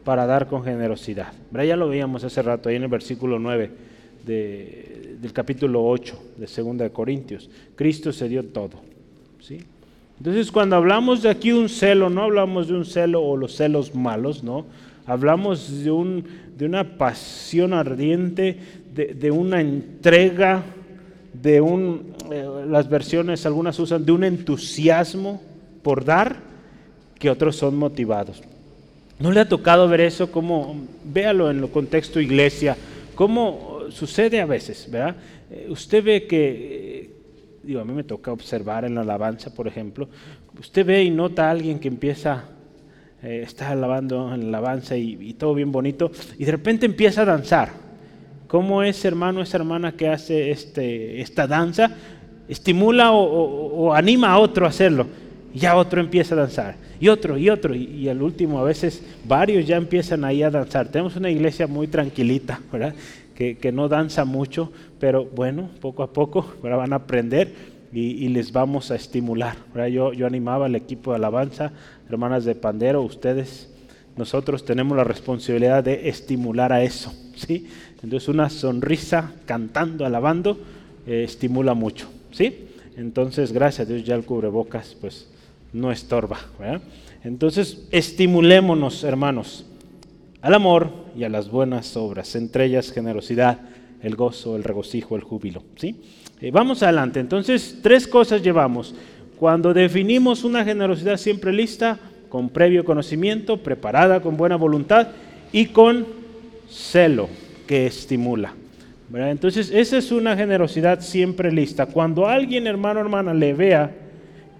para 0.05 0.27
dar 0.27 0.47
con 0.47 0.65
generosidad. 0.65 1.33
Ya 1.53 1.77
lo 1.77 1.89
veíamos 1.89 2.25
hace 2.25 2.43
rato 2.43 2.69
ahí 2.69 2.77
en 2.77 2.83
el 2.83 2.89
versículo 2.89 3.39
9 3.39 3.71
del 4.25 5.33
capítulo 5.33 5.85
8 5.87 6.35
de 6.37 6.47
2 6.47 6.79
de 6.79 6.91
Corintios. 6.91 7.51
Cristo 7.75 8.13
se 8.13 8.29
dio 8.29 8.45
todo. 8.45 8.81
¿sí? 9.41 9.61
Entonces, 10.19 10.51
cuando 10.53 10.77
hablamos 10.77 11.23
de 11.23 11.31
aquí 11.31 11.53
un 11.53 11.69
celo, 11.69 12.09
no 12.09 12.23
hablamos 12.23 12.69
de 12.69 12.75
un 12.75 12.85
celo 12.85 13.23
o 13.23 13.37
los 13.37 13.57
celos 13.57 13.95
malos, 13.95 14.45
¿no? 14.45 14.65
Hablamos 15.07 15.85
de, 15.85 15.91
un, 15.91 16.25
de 16.57 16.65
una 16.65 16.97
pasión 16.97 17.75
ardiente, 17.75 18.59
de, 18.95 19.31
una 19.31 19.61
entrega, 19.61 20.63
de 21.33 21.61
un, 21.61 22.15
eh, 22.33 22.47
las 22.69 22.89
versiones 22.89 23.45
algunas 23.45 23.79
usan, 23.79 24.07
de 24.07 24.13
un 24.13 24.25
entusiasmo 24.25 25.43
por 25.83 26.05
dar, 26.05 26.37
que 27.19 27.29
otros 27.29 27.57
son 27.57 27.77
motivados. 27.77 28.43
¿No 29.19 29.31
le 29.31 29.41
ha 29.41 29.49
tocado 29.49 29.89
ver 29.89 30.01
eso? 30.01 30.31
Como, 30.31 30.87
véalo 31.05 31.51
en 31.51 31.61
lo 31.61 31.69
contexto 31.71 32.21
iglesia, 32.21 32.77
cómo 33.15 33.81
sucede 33.91 34.41
a 34.41 34.47
veces, 34.47 34.89
¿verdad? 34.91 35.17
Eh, 35.51 35.67
usted 35.69 36.03
ve 36.03 36.27
que, 36.27 36.94
digo, 37.65 37.81
a 37.81 37.85
mí 37.85 37.93
me 37.93 38.05
toca 38.05 38.33
observar 38.33 38.85
en 38.85 38.95
la 38.95 39.03
alabanza, 39.03 39.53
por 39.53 39.67
ejemplo, 39.67 40.09
usted 40.59 40.85
ve 40.85 41.03
y 41.03 41.11
nota 41.11 41.49
a 41.49 41.51
alguien 41.51 41.79
que 41.79 41.89
empieza, 41.89 42.45
eh, 43.23 43.43
está 43.45 43.71
alabando 43.71 44.33
en 44.35 44.43
la 44.43 44.59
alabanza 44.59 44.97
y, 44.97 45.35
todo 45.35 45.55
bien 45.55 45.73
bonito, 45.73 46.11
y 46.39 46.45
de 46.45 46.53
repente 46.53 46.87
empieza 46.87 47.23
a 47.23 47.25
danzar. 47.25 47.71
¿Cómo 48.47 48.83
ese 48.83 49.09
hermano, 49.09 49.43
esa 49.43 49.57
hermana 49.57 49.93
que 49.93 50.09
hace 50.09 50.51
este, 50.51 51.21
esta 51.21 51.47
danza 51.47 51.91
estimula 52.49 53.11
o 53.11 53.93
anima 53.95 54.31
a 54.31 54.39
otro 54.39 54.67
a 54.67 54.69
hacerlo? 54.69 55.07
Y 55.55 55.61
ya 55.61 55.77
otro 55.77 56.01
empieza 56.01 56.35
a 56.35 56.39
danzar, 56.39 56.75
y 57.01 57.09
otro, 57.09 57.39
y 57.39 57.49
otro, 57.49 57.77
y, 57.77 58.09
al 58.09 58.21
último 58.23 58.59
a 58.59 58.65
veces 58.65 59.03
varios 59.25 59.67
ya 59.67 59.77
empiezan 59.77 60.25
ahí 60.25 60.43
a 60.43 60.51
danzar. 60.51 60.89
Tenemos 60.89 61.15
una 61.15 61.31
iglesia 61.31 61.69
muy 61.69 61.87
tranquilita, 61.87 62.61
¿verdad? 62.73 62.95
Que, 63.35 63.73
no 63.73 63.89
danza 63.89 64.25
mucho, 64.25 64.71
pero 65.01 65.25
bueno, 65.25 65.71
poco 65.81 66.03
a 66.03 66.13
poco 66.13 66.55
van 66.63 66.93
a 66.93 66.97
aprender 66.97 67.53
y, 67.93 68.29
les 68.29 68.53
vamos 68.53 68.91
a 68.91 68.97
estimular. 68.97 69.57
Yo, 69.91 70.13
yo 70.13 70.27
animaba 70.27 70.67
al 70.67 70.77
equipo 70.77 71.11
de 71.11 71.17
alabanza, 71.17 71.73
hermanas 72.09 72.45
de 72.45 72.55
pandero, 72.55 73.03
ustedes, 73.03 73.71
nosotros 74.17 74.65
tenemos 74.65 74.97
la 74.97 75.05
responsabilidad 75.05 75.83
de 75.83 76.09
estimular 76.09 76.73
a 76.73 76.83
eso. 76.83 77.13
¿sí? 77.35 77.69
Entonces 78.03 78.29
una 78.29 78.51
sonrisa 78.51 79.33
cantando, 79.47 80.07
alabando, 80.07 80.59
eh, 81.07 81.25
estimula 81.25 81.75
mucho. 81.75 82.09
¿sí? 82.31 82.69
Entonces, 82.97 83.53
gracias 83.53 83.89
a 83.89 83.91
Dios 83.91 84.05
ya 84.05 84.15
el 84.15 84.25
cubrebocas, 84.25 84.97
pues 85.01 85.29
no 85.73 85.91
estorba. 85.91 86.39
Entonces, 87.25 87.89
estimulémonos, 87.91 89.03
hermanos, 89.03 89.67
al 90.45 90.53
amor 90.53 90.91
y 91.17 91.25
a 91.25 91.31
las 91.31 91.51
buenas 91.51 91.97
obras, 91.97 92.37
entre 92.37 92.67
ellas 92.67 92.93
generosidad, 92.93 93.61
el 94.03 94.15
gozo, 94.15 94.57
el 94.57 94.63
regocijo, 94.63 95.17
el 95.17 95.23
júbilo. 95.23 95.63
¿sí? 95.77 95.97
Eh, 96.39 96.51
vamos 96.51 96.83
adelante. 96.83 97.19
Entonces, 97.19 97.79
tres 97.83 98.07
cosas 98.07 98.43
llevamos. 98.43 98.95
Cuando 99.39 99.73
definimos 99.73 100.45
una 100.45 100.63
generosidad 100.63 101.17
siempre 101.17 101.51
lista, 101.51 101.99
con 102.29 102.51
previo 102.51 102.85
conocimiento, 102.85 103.57
preparada 103.57 104.21
con 104.21 104.37
buena 104.37 104.57
voluntad 104.57 105.09
y 105.51 105.65
con 105.67 106.07
celo 106.69 107.31
que 107.67 107.87
estimula. 107.87 108.53
Entonces, 109.15 109.71
esa 109.71 109.97
es 109.97 110.13
una 110.13 110.37
generosidad 110.37 111.01
siempre 111.01 111.51
lista. 111.51 111.87
Cuando 111.87 112.27
alguien, 112.27 112.67
hermano, 112.67 113.01
hermana, 113.01 113.33
le 113.33 113.55
vea 113.55 113.91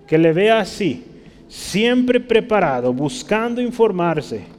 que 0.07 0.17
le 0.17 0.33
vea 0.33 0.61
así, 0.61 1.05
siempre 1.47 2.21
preparado, 2.21 2.91
buscando 2.95 3.61
informarse. 3.61 4.55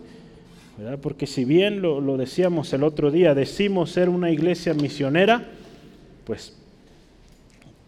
Porque 1.01 1.25
si 1.25 1.45
bien 1.45 1.81
lo, 1.81 2.17
decíamos 2.17 2.73
el 2.73 2.83
otro 2.83 3.09
día, 3.09 3.33
decimos 3.33 3.91
ser 3.91 4.09
una 4.09 4.29
iglesia 4.31 4.73
misionera, 4.73 5.43
pues 6.25 6.53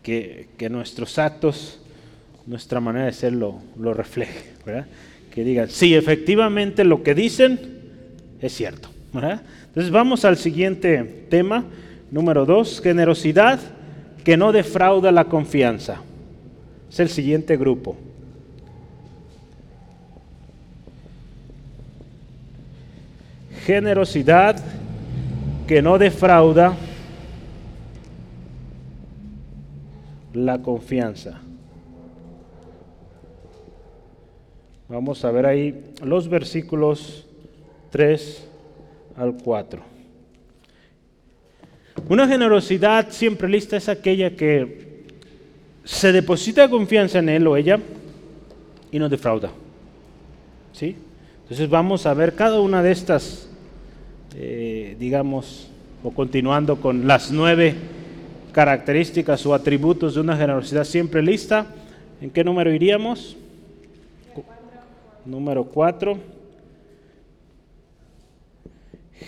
que, 0.04 0.48
nuestros 0.70 1.20
actos, 1.20 1.80
nuestra 2.46 2.80
manera 2.80 3.08
de 3.08 3.14
ser 3.14 3.34
lo, 3.34 3.60
refleje. 3.94 4.54
Que 5.34 5.44
digan, 5.44 5.70
sí, 5.70 5.96
efectivamente 5.96 6.84
lo 6.84 7.04
que 7.04 7.14
dicen 7.14 7.60
es 8.42 8.54
cierto. 8.54 8.90
Entonces 9.14 9.92
vamos 9.92 10.24
al 10.26 10.38
siguiente 10.38 11.26
tema, 11.30 11.66
número 12.10 12.46
dos, 12.46 12.82
generosidad 12.82 13.60
que 14.24 14.38
no 14.38 14.52
defrauda 14.52 15.12
la 15.12 15.26
confianza. 15.26 16.02
Es 16.90 17.00
el 17.00 17.10
siguiente 17.10 17.58
grupo. 17.58 17.98
Generosidad 23.68 24.56
que 25.68 25.82
no 25.82 25.98
defrauda 25.98 26.74
la 30.34 30.62
confianza. 30.62 31.42
Vamos 34.88 35.26
a 35.26 35.32
ver 35.32 35.46
ahí 35.46 35.84
los 36.02 36.30
versículos 36.30 37.28
3 37.90 38.48
al 39.18 39.36
4. 39.36 39.82
Una 42.08 42.26
generosidad 42.26 43.10
siempre 43.10 43.50
lista 43.50 43.76
es 43.76 43.90
aquella 43.90 44.34
que 44.34 45.04
se 45.84 46.14
deposita 46.14 46.70
confianza 46.70 47.20
en 47.20 47.28
él 47.28 47.46
o 47.48 47.58
ella 47.58 47.80
y 48.94 48.98
no 48.98 49.10
defrauda. 49.10 49.52
¿Sí? 50.72 50.96
Entonces 51.42 51.70
vamos 51.70 52.06
a 52.06 52.14
ver 52.14 52.34
cada 52.34 52.60
una 52.60 52.84
de 52.84 52.92
estas, 52.92 53.50
eh, 54.40 54.96
digamos, 55.00 55.68
o 56.04 56.12
continuando 56.12 56.80
con 56.80 57.08
las 57.08 57.32
nueve 57.32 57.74
características 58.52 59.44
o 59.48 59.54
atributos 59.56 60.14
de 60.14 60.22
una 60.22 60.38
generosidad 60.38 60.84
siempre 60.84 61.24
lista. 61.24 61.66
¿En 62.22 62.30
qué 62.30 62.44
número 62.44 62.72
iríamos? 62.72 63.36
Número 65.26 65.64
cuatro. 65.64 66.20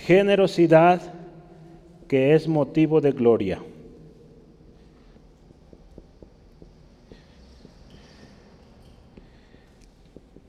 Generosidad 0.06 1.02
que 2.08 2.36
es 2.36 2.48
motivo 2.48 3.02
de 3.02 3.12
gloria. 3.12 3.60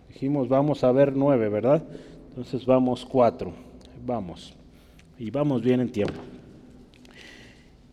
Dijimos, 0.08 0.50
vamos 0.50 0.84
a 0.84 0.92
ver 0.92 1.16
nueve, 1.16 1.48
¿verdad? 1.48 1.82
Entonces 2.28 2.66
vamos 2.66 3.06
cuatro. 3.06 3.69
Vamos. 4.04 4.54
Y 5.18 5.30
vamos 5.30 5.62
bien 5.62 5.80
en 5.80 5.90
tiempo. 5.90 6.20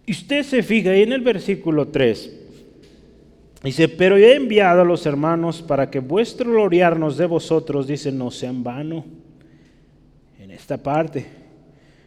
Y 0.06 0.12
usted 0.12 0.44
se 0.44 0.64
fija 0.64 0.92
ahí 0.92 1.04
en 1.04 1.12
el 1.12 1.22
versículo 1.22 1.88
3. 1.90 2.46
Dice, 3.64 3.90
pero 3.90 4.16
he 4.16 4.36
enviado 4.36 4.82
a 4.82 4.86
los 4.86 5.06
hermanos 5.06 5.62
para 5.62 5.90
que 5.90 6.00
vuestro 6.00 6.52
gloriarnos 6.52 7.18
de 7.18 7.26
vosotros, 7.26 7.88
dice, 7.88 8.12
no 8.12 8.32
sea 8.32 8.50
en 8.50 8.64
vano 8.64 9.04
en 10.40 10.52
esta 10.52 10.82
parte. 10.82 11.26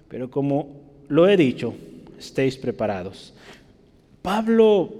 Pero 0.09 0.30
como 0.30 0.68
lo 1.09 1.28
he 1.28 1.36
dicho, 1.36 1.74
estéis 2.18 2.57
preparados. 2.57 3.34
Pablo 4.22 4.90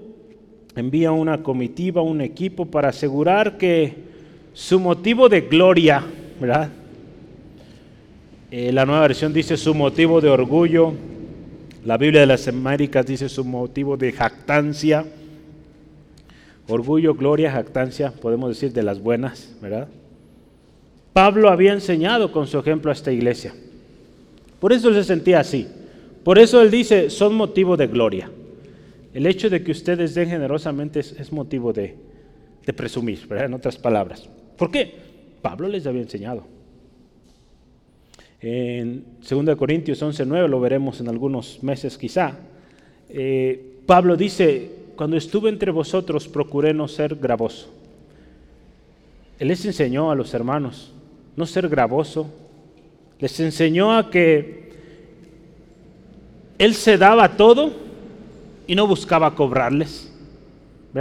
envía 0.75 1.11
una 1.11 1.41
comitiva, 1.41 2.01
un 2.01 2.21
equipo 2.21 2.65
para 2.65 2.89
asegurar 2.89 3.57
que 3.57 3.95
su 4.53 4.79
motivo 4.79 5.29
de 5.29 5.41
gloria, 5.41 6.05
¿verdad? 6.39 6.69
Eh, 8.53 8.73
la 8.73 8.85
nueva 8.85 9.03
versión 9.03 9.31
dice 9.31 9.55
su 9.55 9.73
motivo 9.73 10.19
de 10.19 10.29
orgullo. 10.29 10.91
La 11.85 11.97
Biblia 11.97 12.19
de 12.19 12.27
las 12.27 12.49
Américas 12.49 13.05
dice 13.05 13.29
su 13.29 13.45
motivo 13.45 13.95
de 13.95 14.11
jactancia. 14.11 15.05
Orgullo, 16.67 17.15
gloria, 17.15 17.49
jactancia, 17.49 18.11
podemos 18.11 18.49
decir 18.49 18.73
de 18.73 18.83
las 18.83 18.99
buenas, 19.01 19.55
¿verdad? 19.61 19.87
Pablo 21.13 21.49
había 21.49 21.71
enseñado 21.71 22.33
con 22.33 22.45
su 22.45 22.59
ejemplo 22.59 22.91
a 22.91 22.93
esta 22.93 23.13
iglesia. 23.13 23.53
Por 24.59 24.73
eso 24.73 24.89
él 24.89 24.95
se 24.95 25.05
sentía 25.05 25.39
así. 25.39 25.67
Por 26.25 26.37
eso 26.37 26.61
él 26.61 26.69
dice, 26.69 27.09
son 27.09 27.33
motivo 27.35 27.77
de 27.77 27.87
gloria. 27.87 28.29
El 29.13 29.27
hecho 29.27 29.49
de 29.49 29.63
que 29.63 29.71
ustedes 29.71 30.13
den 30.13 30.29
generosamente 30.29 30.99
es, 30.99 31.31
motivo 31.31 31.71
de, 31.71 31.95
de 32.65 32.73
presumir, 32.73 33.25
¿verdad? 33.27 33.45
En 33.45 33.53
otras 33.53 33.77
palabras. 33.77 34.29
¿Por 34.57 34.69
qué? 34.71 34.93
Pablo 35.41 35.69
les 35.69 35.87
había 35.87 36.01
enseñado. 36.01 36.60
En 38.41 39.05
2 39.27 39.55
Corintios 39.55 40.01
11:9 40.01 40.47
lo 40.47 40.59
veremos 40.59 40.99
en 40.99 41.09
algunos 41.09 41.61
meses 41.61 41.97
quizá. 41.97 42.37
Eh, 43.09 43.81
Pablo 43.85 44.15
dice, 44.17 44.69
cuando 44.95 45.15
estuve 45.15 45.49
entre 45.49 45.71
vosotros 45.71 46.27
procuré 46.27 46.73
no 46.73 46.87
ser 46.87 47.15
gravoso. 47.15 47.69
Él 49.37 49.49
les 49.49 49.63
enseñó 49.65 50.11
a 50.11 50.15
los 50.15 50.33
hermanos 50.33 50.93
no 51.35 51.45
ser 51.45 51.69
gravoso. 51.69 52.27
Les 53.19 53.39
enseñó 53.39 53.95
a 53.95 54.09
que 54.09 54.71
él 56.57 56.73
se 56.73 56.97
daba 56.97 57.37
todo 57.37 57.71
y 58.67 58.75
no 58.75 58.87
buscaba 58.87 59.35
cobrarles. 59.35 60.11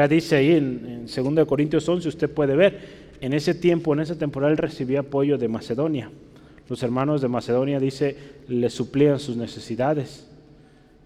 Dice 0.08 0.36
ahí 0.36 0.52
en, 0.52 1.06
en 1.16 1.34
2 1.36 1.46
Corintios 1.46 1.88
11, 1.88 2.08
usted 2.08 2.30
puede 2.30 2.54
ver, 2.54 3.00
en 3.20 3.32
ese 3.32 3.54
tiempo, 3.54 3.92
en 3.92 4.00
esa 4.00 4.16
temporada, 4.16 4.52
él 4.52 4.58
recibía 4.58 5.00
apoyo 5.00 5.36
de 5.36 5.48
Macedonia. 5.48 6.10
Los 6.70 6.84
hermanos 6.84 7.20
de 7.20 7.26
Macedonia, 7.26 7.80
dice, 7.80 8.16
le 8.46 8.70
suplían 8.70 9.18
sus 9.18 9.36
necesidades. 9.36 10.28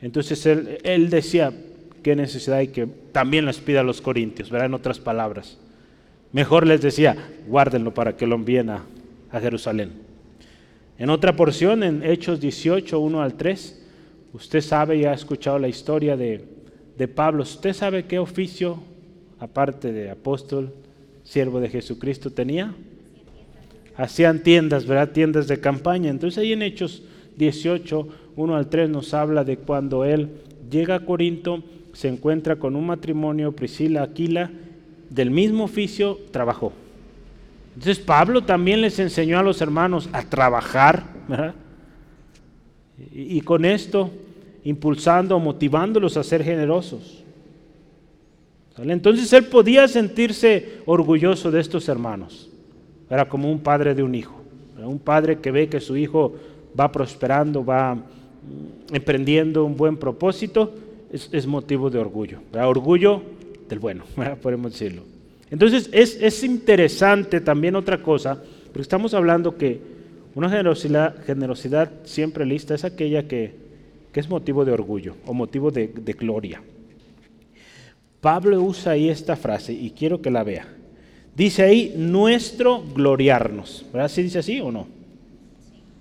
Entonces 0.02 0.44
él, 0.44 1.08
decía, 1.08 1.54
qué 2.02 2.14
necesidad 2.14 2.58
hay 2.58 2.68
que 2.68 2.86
también 3.12 3.46
les 3.46 3.60
pida 3.60 3.80
a 3.80 3.82
los 3.82 4.02
corintios, 4.02 4.50
¿verdad? 4.50 4.66
En 4.66 4.74
otras 4.74 4.98
palabras. 4.98 5.56
Mejor 6.32 6.66
les 6.66 6.82
decía, 6.82 7.16
guárdenlo 7.48 7.94
para 7.94 8.14
que 8.14 8.26
lo 8.26 8.34
envíen 8.34 8.68
a, 8.68 8.84
Jerusalén. 9.40 9.90
En 10.98 11.08
otra 11.08 11.34
porción, 11.34 11.82
en 11.82 12.04
Hechos 12.04 12.40
18, 12.40 13.00
1 13.00 13.22
al 13.22 13.34
3, 13.34 13.82
usted 14.34 14.60
sabe 14.60 14.98
y 14.98 15.06
ha 15.06 15.14
escuchado 15.14 15.58
la 15.58 15.66
historia 15.66 16.14
de, 16.16 16.44
de 16.96 17.08
Pablo. 17.08 17.42
¿Usted 17.42 17.72
sabe 17.72 18.04
qué 18.04 18.18
oficio, 18.18 18.80
aparte 19.40 19.92
de 19.92 20.10
apóstol, 20.10 20.74
siervo 21.24 21.58
de 21.58 21.70
Jesucristo, 21.70 22.30
tenía? 22.30 22.74
Hacían 23.96 24.42
tiendas, 24.42 24.86
¿verdad? 24.86 25.12
Tiendas 25.12 25.48
de 25.48 25.60
campaña. 25.60 26.10
Entonces 26.10 26.38
ahí 26.38 26.52
en 26.52 26.62
Hechos 26.62 27.02
18, 27.36 28.08
1 28.36 28.56
al 28.56 28.68
3 28.68 28.90
nos 28.90 29.14
habla 29.14 29.44
de 29.44 29.56
cuando 29.58 30.04
él 30.04 30.30
llega 30.70 30.96
a 30.96 31.00
Corinto, 31.00 31.62
se 31.92 32.08
encuentra 32.08 32.56
con 32.56 32.76
un 32.76 32.86
matrimonio, 32.86 33.52
Priscila, 33.52 34.02
Aquila, 34.02 34.50
del 35.10 35.30
mismo 35.30 35.64
oficio, 35.64 36.18
trabajó. 36.32 36.72
Entonces 37.74 37.98
Pablo 37.98 38.42
también 38.42 38.80
les 38.80 38.98
enseñó 38.98 39.38
a 39.38 39.42
los 39.42 39.60
hermanos 39.60 40.08
a 40.12 40.22
trabajar, 40.22 41.04
¿verdad? 41.28 41.54
Y, 43.12 43.40
con 43.40 43.64
esto 43.64 44.10
impulsando, 44.62 45.38
motivándolos 45.40 46.16
a 46.16 46.22
ser 46.22 46.44
generosos. 46.44 47.24
Entonces 48.78 49.32
él 49.32 49.46
podía 49.46 49.86
sentirse 49.88 50.80
orgulloso 50.86 51.50
de 51.50 51.60
estos 51.60 51.88
hermanos. 51.88 52.50
Era 53.10 53.28
como 53.28 53.50
un 53.50 53.60
padre 53.60 53.94
de 53.94 54.02
un 54.02 54.14
hijo. 54.14 54.40
un 54.78 54.98
padre 54.98 55.38
que 55.38 55.50
ve 55.50 55.68
que 55.68 55.80
su 55.80 55.96
hijo 55.96 56.34
va 56.78 56.90
prosperando, 56.90 57.64
va 57.64 57.94
mm, 57.94 58.94
emprendiendo 58.94 59.64
un 59.64 59.76
buen 59.76 59.96
propósito, 59.96 60.72
es, 61.10 61.46
motivo 61.46 61.90
de 61.90 61.98
orgullo. 61.98 62.40
Orgullo 62.52 63.22
del 63.68 63.78
bueno, 63.78 64.04
podemos 64.42 64.72
decirlo. 64.72 65.02
Entonces 65.50 65.88
es, 65.92 66.18
es, 66.20 66.42
interesante 66.42 67.40
también 67.40 67.76
otra 67.76 68.02
cosa, 68.02 68.42
porque 68.66 68.82
estamos 68.82 69.14
hablando 69.14 69.56
que 69.56 69.80
una 70.34 70.48
generosidad, 70.50 71.22
generosidad 71.24 71.90
siempre 72.04 72.44
lista 72.44 72.74
es 72.74 72.84
aquella 72.84 73.28
que, 73.28 73.54
que 74.10 74.18
es 74.18 74.28
motivo 74.28 74.64
de 74.64 74.72
orgullo 74.72 75.14
o 75.26 75.34
motivo 75.34 75.70
de, 75.70 75.86
de 75.86 76.12
gloria. 76.14 76.60
Pablo 78.20 78.60
usa 78.60 78.92
ahí 78.92 79.08
esta 79.08 79.36
frase 79.36 79.72
y 79.72 79.90
quiero 79.90 80.20
que 80.20 80.30
la 80.30 80.42
vea. 80.42 80.66
Dice 81.36 81.62
ahí, 81.62 81.94
nuestro 81.96 82.82
gloriarnos. 82.82 83.84
¿Verdad 83.92 84.08
si 84.08 84.22
dice 84.22 84.38
así 84.38 84.60
o 84.60 84.70
no? 84.70 84.86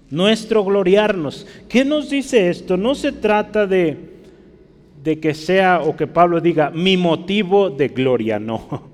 Nuestro 0.10 0.64
gloriarnos. 0.64 1.48
¿Qué 1.68 1.84
nos 1.84 2.10
dice 2.10 2.50
esto? 2.50 2.78
No 2.78 2.94
se 2.94 3.12
trata 3.12 3.66
de, 3.66 3.98
de 5.04 5.20
que 5.20 5.34
sea 5.34 5.82
o 5.82 5.96
que 5.96 6.06
Pablo 6.06 6.40
diga 6.40 6.70
mi 6.70 6.98
motivo 6.98 7.70
de 7.70 7.88
gloria, 7.88 8.40
no. 8.40 8.92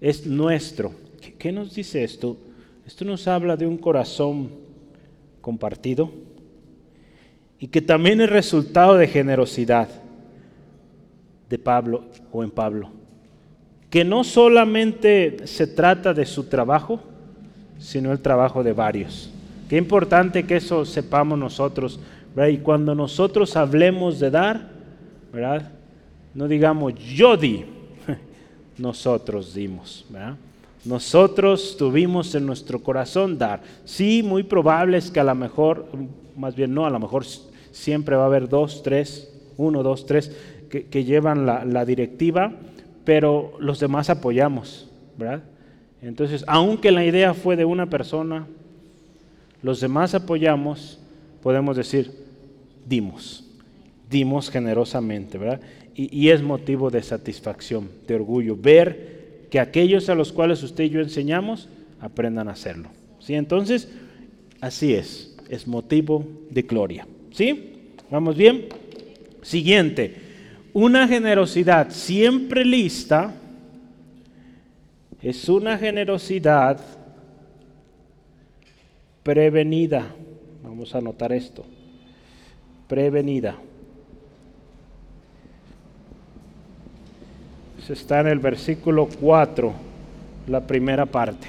Es 0.00 0.26
nuestro. 0.26 0.92
¿Qué 1.38 1.50
nos 1.50 1.74
dice 1.74 2.04
esto? 2.04 2.36
Esto 2.86 3.06
nos 3.06 3.26
habla 3.26 3.56
de 3.56 3.66
un 3.66 3.78
corazón 3.78 4.50
compartido 5.40 6.10
y 7.58 7.68
que 7.68 7.80
también 7.80 8.20
es 8.20 8.28
resultado 8.28 8.96
de 8.96 9.08
generosidad 9.08 9.88
de 11.48 11.58
Pablo 11.58 12.04
o 12.30 12.44
en 12.44 12.50
Pablo. 12.50 12.90
Que 13.94 14.04
no 14.04 14.24
solamente 14.24 15.46
se 15.46 15.68
trata 15.68 16.12
de 16.12 16.26
su 16.26 16.44
trabajo, 16.44 16.98
sino 17.78 18.10
el 18.10 18.18
trabajo 18.18 18.64
de 18.64 18.72
varios. 18.72 19.30
Qué 19.68 19.76
importante 19.76 20.42
que 20.42 20.56
eso 20.56 20.84
sepamos 20.84 21.38
nosotros. 21.38 22.00
Y 22.50 22.56
cuando 22.56 22.96
nosotros 22.96 23.54
hablemos 23.54 24.18
de 24.18 24.30
dar, 24.32 24.68
¿verdad? 25.32 25.70
no 26.34 26.48
digamos 26.48 26.94
yo 26.96 27.36
di, 27.36 27.64
nosotros 28.78 29.54
dimos. 29.54 30.04
Nosotros 30.84 31.76
tuvimos 31.78 32.34
en 32.34 32.44
nuestro 32.44 32.82
corazón 32.82 33.38
dar. 33.38 33.62
Sí, 33.84 34.22
muy 34.22 34.42
probable 34.42 34.98
es 34.98 35.10
que 35.10 35.20
a 35.20 35.24
lo 35.24 35.34
mejor, 35.34 35.86
más 36.36 36.56
bien 36.56 36.74
no, 36.74 36.84
a 36.84 36.90
lo 36.90 36.98
mejor 36.98 37.24
siempre 37.70 38.16
va 38.16 38.24
a 38.24 38.26
haber 38.26 38.48
dos, 38.48 38.82
tres, 38.82 39.32
uno, 39.56 39.82
dos, 39.82 40.04
tres, 40.04 40.36
que, 40.68 41.04
llevan 41.04 41.46
la, 41.46 41.84
directiva, 41.84 42.52
pero 43.04 43.52
los 43.58 43.80
demás 43.80 44.10
apoyamos, 44.10 44.88
¿verdad? 45.16 45.42
Entonces, 46.02 46.44
aunque 46.46 46.90
la 46.90 47.04
idea 47.04 47.34
fue 47.34 47.56
de 47.56 47.64
una 47.64 47.88
persona, 47.88 48.46
los 49.62 49.80
demás 49.80 50.14
apoyamos, 50.14 50.98
podemos 51.42 51.76
decir, 51.76 52.10
dimos, 52.86 53.44
dimos 54.10 54.50
generosamente, 54.50 55.38
¿verdad? 55.38 55.60
Y, 55.96 56.30
es 56.30 56.42
motivo 56.42 56.90
de 56.90 57.02
satisfacción, 57.02 57.88
de 58.08 58.16
orgullo, 58.16 58.56
ver 58.56 59.46
que 59.48 59.60
aquellos 59.60 60.08
a 60.08 60.16
los 60.16 60.32
cuales 60.32 60.62
usted 60.64 60.84
y 60.84 60.90
yo 60.90 61.00
enseñamos 61.00 61.68
aprendan 62.00 62.48
a 62.48 62.52
hacerlo. 62.52 62.88
¿Sí? 63.20 63.34
Entonces, 63.34 63.88
así 64.60 64.94
es, 64.94 65.36
es 65.48 65.68
motivo 65.68 66.26
de 66.50 66.62
gloria. 66.62 67.06
¿Sí? 67.30 67.92
¿Vamos 68.10 68.36
bien? 68.36 68.66
Siguiente, 69.42 70.16
una 70.74 71.06
generosidad 71.06 71.90
siempre 71.90 72.64
lista 72.64 73.32
es 75.22 75.48
una 75.48 75.78
generosidad 75.78 76.78
prevenida. 79.22 80.14
Vamos 80.62 80.94
a 80.94 80.98
anotar 80.98 81.32
esto. 81.32 81.64
Prevenida. 82.88 83.56
Se 87.86 87.92
está 87.92 88.20
en 88.20 88.26
el 88.26 88.38
versículo 88.40 89.08
4, 89.20 89.72
la 90.48 90.66
primera 90.66 91.06
parte. 91.06 91.46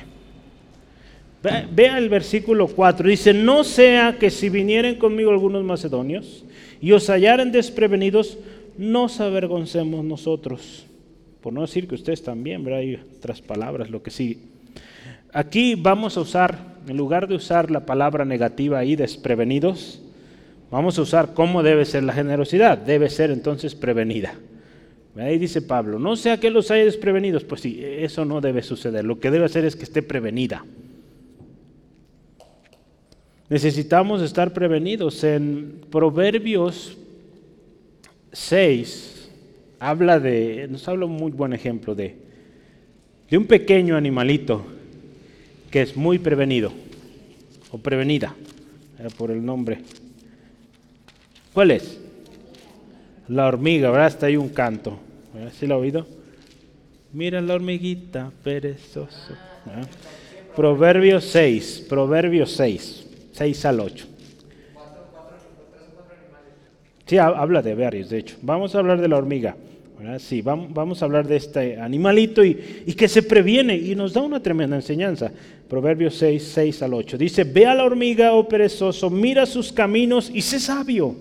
Vea 1.71 1.97
el 1.97 2.09
versículo 2.09 2.67
4. 2.67 3.09
Dice, 3.09 3.33
no 3.33 3.63
sea 3.63 4.17
que 4.19 4.29
si 4.29 4.49
vinieren 4.49 4.97
conmigo 4.97 5.31
algunos 5.31 5.63
macedonios 5.63 6.45
y 6.79 6.91
os 6.91 7.07
hallaren 7.09 7.51
desprevenidos, 7.51 8.37
nos 8.77 9.19
avergoncemos 9.19 10.03
nosotros. 10.03 10.85
Por 11.41 11.53
no 11.53 11.61
decir 11.61 11.87
que 11.87 11.95
ustedes 11.95 12.23
también, 12.23 12.63
¿verdad? 12.63 12.79
Hay 12.79 12.95
otras 12.95 13.41
palabras, 13.41 13.89
lo 13.89 14.01
que 14.01 14.11
sí. 14.11 14.49
Aquí 15.31 15.75
vamos 15.75 16.17
a 16.17 16.21
usar, 16.21 16.77
en 16.87 16.97
lugar 16.97 17.27
de 17.27 17.35
usar 17.35 17.69
la 17.69 17.85
palabra 17.85 18.25
negativa 18.25 18.79
ahí, 18.79 18.95
desprevenidos, 18.95 20.01
vamos 20.71 20.97
a 20.97 21.01
usar 21.01 21.33
cómo 21.33 21.61
debe 21.61 21.85
ser 21.85 22.03
la 22.03 22.13
generosidad. 22.13 22.77
Debe 22.77 23.09
ser 23.09 23.31
entonces 23.31 23.75
prevenida. 23.75 24.33
Ahí 25.17 25.37
dice 25.37 25.61
Pablo, 25.61 25.97
no 25.97 26.15
sea 26.15 26.39
que 26.39 26.49
los 26.49 26.71
haya 26.71 26.83
desprevenidos. 26.83 27.43
Pues 27.43 27.61
sí, 27.61 27.79
eso 27.81 28.25
no 28.25 28.41
debe 28.41 28.63
suceder. 28.63 29.05
Lo 29.05 29.19
que 29.19 29.31
debe 29.31 29.45
hacer 29.45 29.65
es 29.65 29.75
que 29.75 29.83
esté 29.83 30.01
prevenida. 30.01 30.65
Necesitamos 33.49 34.21
estar 34.21 34.53
prevenidos. 34.53 35.23
En 35.23 35.81
Proverbios 35.91 36.97
6 38.35 39.29
habla 39.79 40.19
de, 40.19 40.67
nos 40.69 40.87
habla 40.87 41.05
un 41.05 41.13
muy 41.13 41.31
buen 41.31 41.53
ejemplo 41.53 41.95
de, 41.95 42.15
de 43.29 43.37
un 43.37 43.45
pequeño 43.45 43.95
animalito 43.95 44.65
que 45.71 45.81
es 45.81 45.95
muy 45.95 46.19
prevenido 46.19 46.71
o 47.71 47.77
prevenida 47.77 48.35
por 49.17 49.31
el 49.31 49.43
nombre. 49.43 49.79
¿Cuál 51.53 51.71
es? 51.71 51.97
La 53.29 53.47
hormiga, 53.47 53.89
¿verdad? 53.89 54.07
Está 54.07 54.25
ahí 54.27 54.37
un 54.37 54.49
canto. 54.49 54.99
¿Sí 55.57 55.65
lo 55.65 55.75
ha 55.75 55.77
oído? 55.77 56.05
Mira 57.13 57.41
la 57.41 57.55
hormiguita, 57.55 58.31
perezoso. 58.43 59.33
Proverbios 60.55 61.23
6, 61.25 61.85
Proverbios 61.87 62.51
6, 62.51 63.07
6 63.31 63.65
al 63.65 63.79
8. 63.79 64.07
Sí, 67.05 67.17
habla 67.17 67.61
de 67.61 67.75
varios, 67.75 68.09
de 68.09 68.19
hecho. 68.19 68.37
Vamos 68.41 68.73
a 68.73 68.79
hablar 68.79 68.99
de 68.99 69.07
la 69.07 69.17
hormiga. 69.17 69.55
Sí, 70.19 70.41
vamos, 70.41 71.01
a 71.01 71.05
hablar 71.05 71.27
de 71.27 71.37
este 71.37 71.79
animalito 71.79 72.43
y, 72.43 72.55
que 72.97 73.07
se 73.07 73.23
previene 73.23 73.75
y 73.75 73.95
nos 73.95 74.13
da 74.13 74.21
una 74.21 74.41
tremenda 74.41 74.75
enseñanza. 74.75 75.31
Proverbios 75.69 76.15
6, 76.15 76.43
6 76.53 76.81
al 76.83 76.93
8. 76.93 77.17
Dice, 77.17 77.43
ve 77.43 77.65
a 77.65 77.73
la 77.73 77.85
hormiga, 77.85 78.33
oh 78.33 78.47
perezoso, 78.47 79.09
mira 79.09 79.45
sus 79.45 79.71
caminos 79.71 80.29
y 80.33 80.41
sé 80.41 80.59
sabio, 80.59 81.15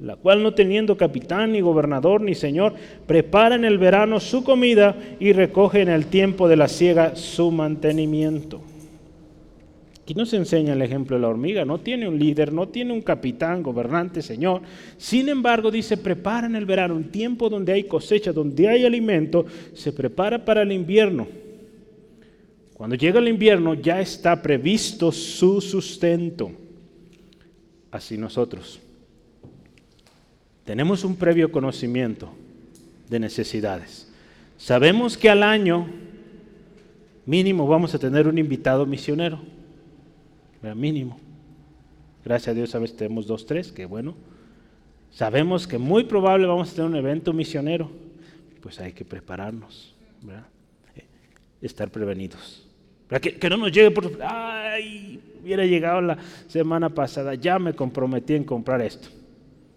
la 0.00 0.16
cual 0.16 0.42
no 0.42 0.54
teniendo 0.54 0.96
capitán, 0.96 1.52
ni 1.52 1.60
gobernador, 1.60 2.20
ni 2.20 2.34
señor, 2.34 2.74
prepara 3.06 3.54
en 3.54 3.64
el 3.64 3.78
verano 3.78 4.18
su 4.18 4.42
comida 4.42 4.96
y 5.20 5.32
recoge 5.32 5.82
en 5.82 5.88
el 5.88 6.06
tiempo 6.06 6.48
de 6.48 6.56
la 6.56 6.68
siega 6.68 7.14
su 7.16 7.50
mantenimiento. 7.50 8.60
Aquí 10.02 10.14
nos 10.14 10.32
enseña 10.32 10.72
el 10.72 10.82
ejemplo 10.82 11.16
de 11.16 11.22
la 11.22 11.28
hormiga, 11.28 11.64
no 11.64 11.78
tiene 11.78 12.08
un 12.08 12.18
líder, 12.18 12.52
no 12.52 12.68
tiene 12.68 12.92
un 12.92 13.02
capitán, 13.02 13.62
gobernante, 13.62 14.22
señor. 14.22 14.62
Sin 14.96 15.28
embargo, 15.28 15.70
dice, 15.70 15.96
prepara 15.96 16.46
en 16.46 16.56
el 16.56 16.66
verano, 16.66 16.94
un 16.96 17.10
tiempo 17.10 17.48
donde 17.48 17.72
hay 17.72 17.84
cosecha, 17.84 18.32
donde 18.32 18.68
hay 18.68 18.84
alimento, 18.84 19.46
se 19.74 19.92
prepara 19.92 20.44
para 20.44 20.62
el 20.62 20.72
invierno. 20.72 21.28
Cuando 22.74 22.96
llega 22.96 23.20
el 23.20 23.28
invierno 23.28 23.74
ya 23.74 24.00
está 24.00 24.40
previsto 24.40 25.12
su 25.12 25.60
sustento. 25.60 26.50
Así 27.90 28.16
nosotros. 28.16 28.80
Tenemos 30.64 31.04
un 31.04 31.16
previo 31.16 31.52
conocimiento 31.52 32.30
de 33.08 33.20
necesidades. 33.20 34.10
Sabemos 34.56 35.16
que 35.16 35.28
al 35.28 35.42
año 35.42 35.88
mínimo 37.26 37.66
vamos 37.66 37.94
a 37.94 37.98
tener 37.98 38.26
un 38.26 38.38
invitado 38.38 38.86
misionero 38.86 39.40
mínimo. 40.62 41.18
Gracias 42.24 42.48
a 42.48 42.54
Dios 42.54 42.74
a 42.74 42.78
veces 42.78 42.96
tenemos 42.96 43.26
dos, 43.26 43.46
tres, 43.46 43.72
que 43.72 43.86
bueno. 43.86 44.14
Sabemos 45.10 45.66
que 45.66 45.78
muy 45.78 46.04
probable 46.04 46.46
vamos 46.46 46.70
a 46.70 46.74
tener 46.74 46.90
un 46.90 46.96
evento 46.96 47.32
misionero, 47.32 47.90
pues 48.62 48.78
hay 48.78 48.92
que 48.92 49.04
prepararnos, 49.04 49.94
eh, 50.94 51.04
estar 51.60 51.90
prevenidos. 51.90 52.66
Que, 53.20 53.36
que 53.36 53.50
no 53.50 53.56
nos 53.56 53.72
llegue 53.72 53.90
por... 53.90 54.18
¡Ay! 54.22 55.20
Hubiera 55.42 55.64
llegado 55.64 56.00
la 56.00 56.18
semana 56.46 56.90
pasada, 56.90 57.34
ya 57.34 57.58
me 57.58 57.74
comprometí 57.74 58.34
en 58.34 58.44
comprar 58.44 58.82
esto. 58.82 59.08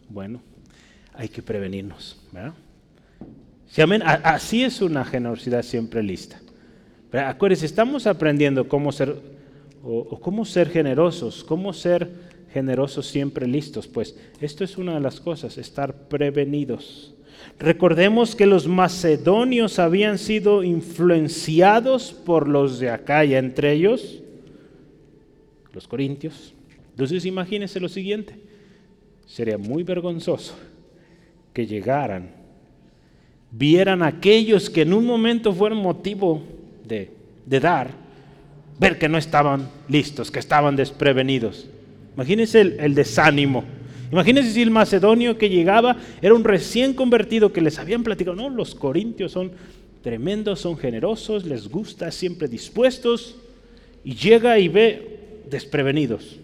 Bueno, 0.09 0.39
hay 1.13 1.29
que 1.29 1.41
prevenirnos, 1.41 2.21
¿verdad? 2.31 2.53
Así 4.23 4.63
es 4.63 4.81
una 4.81 5.03
generosidad 5.03 5.63
siempre 5.63 6.03
lista. 6.03 6.39
Acuérdense, 7.11 7.65
estamos 7.65 8.05
aprendiendo 8.05 8.67
cómo 8.67 8.91
ser, 8.91 9.15
o, 9.83 10.19
cómo 10.19 10.45
ser 10.45 10.69
generosos, 10.69 11.43
cómo 11.43 11.73
ser 11.73 12.09
generosos 12.51 13.07
siempre 13.07 13.47
listos. 13.47 13.87
Pues 13.87 14.17
esto 14.39 14.63
es 14.63 14.77
una 14.77 14.95
de 14.95 14.99
las 14.99 15.19
cosas, 15.19 15.57
estar 15.57 16.07
prevenidos. 16.07 17.13
Recordemos 17.59 18.35
que 18.35 18.45
los 18.45 18.67
macedonios 18.67 19.79
habían 19.79 20.17
sido 20.17 20.63
influenciados 20.63 22.13
por 22.13 22.47
los 22.47 22.79
de 22.79 22.89
Acaya, 22.89 23.39
entre 23.39 23.73
ellos 23.73 24.21
los 25.73 25.87
corintios. 25.87 26.53
Entonces 26.91 27.25
imagínense 27.25 27.79
lo 27.79 27.89
siguiente, 27.89 28.35
sería 29.25 29.57
muy 29.57 29.83
vergonzoso 29.83 30.55
que 31.53 31.65
llegaran 31.65 32.43
vieran 33.55 34.01
aquellos 34.01 34.69
que 34.69 34.81
en 34.81 34.93
un 34.93 35.05
momento 35.05 35.53
fueron 35.53 35.77
motivo 35.77 36.41
de, 36.85 37.11
dar, 37.45 37.91
ver 38.79 38.97
que 38.97 39.09
no 39.09 39.17
estaban 39.17 39.69
listos, 39.87 40.31
que 40.31 40.39
estaban 40.39 40.75
desprevenidos. 40.75 41.67
Imagínense 42.15 42.61
el, 42.61 42.95
desánimo. 42.95 43.63
Imagínense 44.11 44.51
si 44.51 44.61
el 44.61 44.71
macedonio 44.71 45.37
que 45.37 45.49
llegaba 45.49 45.97
era 46.21 46.33
un 46.33 46.43
recién 46.43 46.93
convertido 46.93 47.51
que 47.51 47.61
les 47.61 47.79
habían 47.79 48.03
platicado, 48.03 48.35
no, 48.35 48.49
los 48.49 48.75
corintios 48.75 49.31
son 49.31 49.51
tremendos, 50.01 50.59
son 50.59 50.77
generosos, 50.77 51.45
les 51.45 51.67
gusta, 51.67 52.11
siempre 52.11 52.47
dispuestos, 52.47 53.37
y 54.03 54.15
llega 54.15 54.59
y 54.59 54.67
ve 54.67 55.41
desprevenidos. 55.49 56.39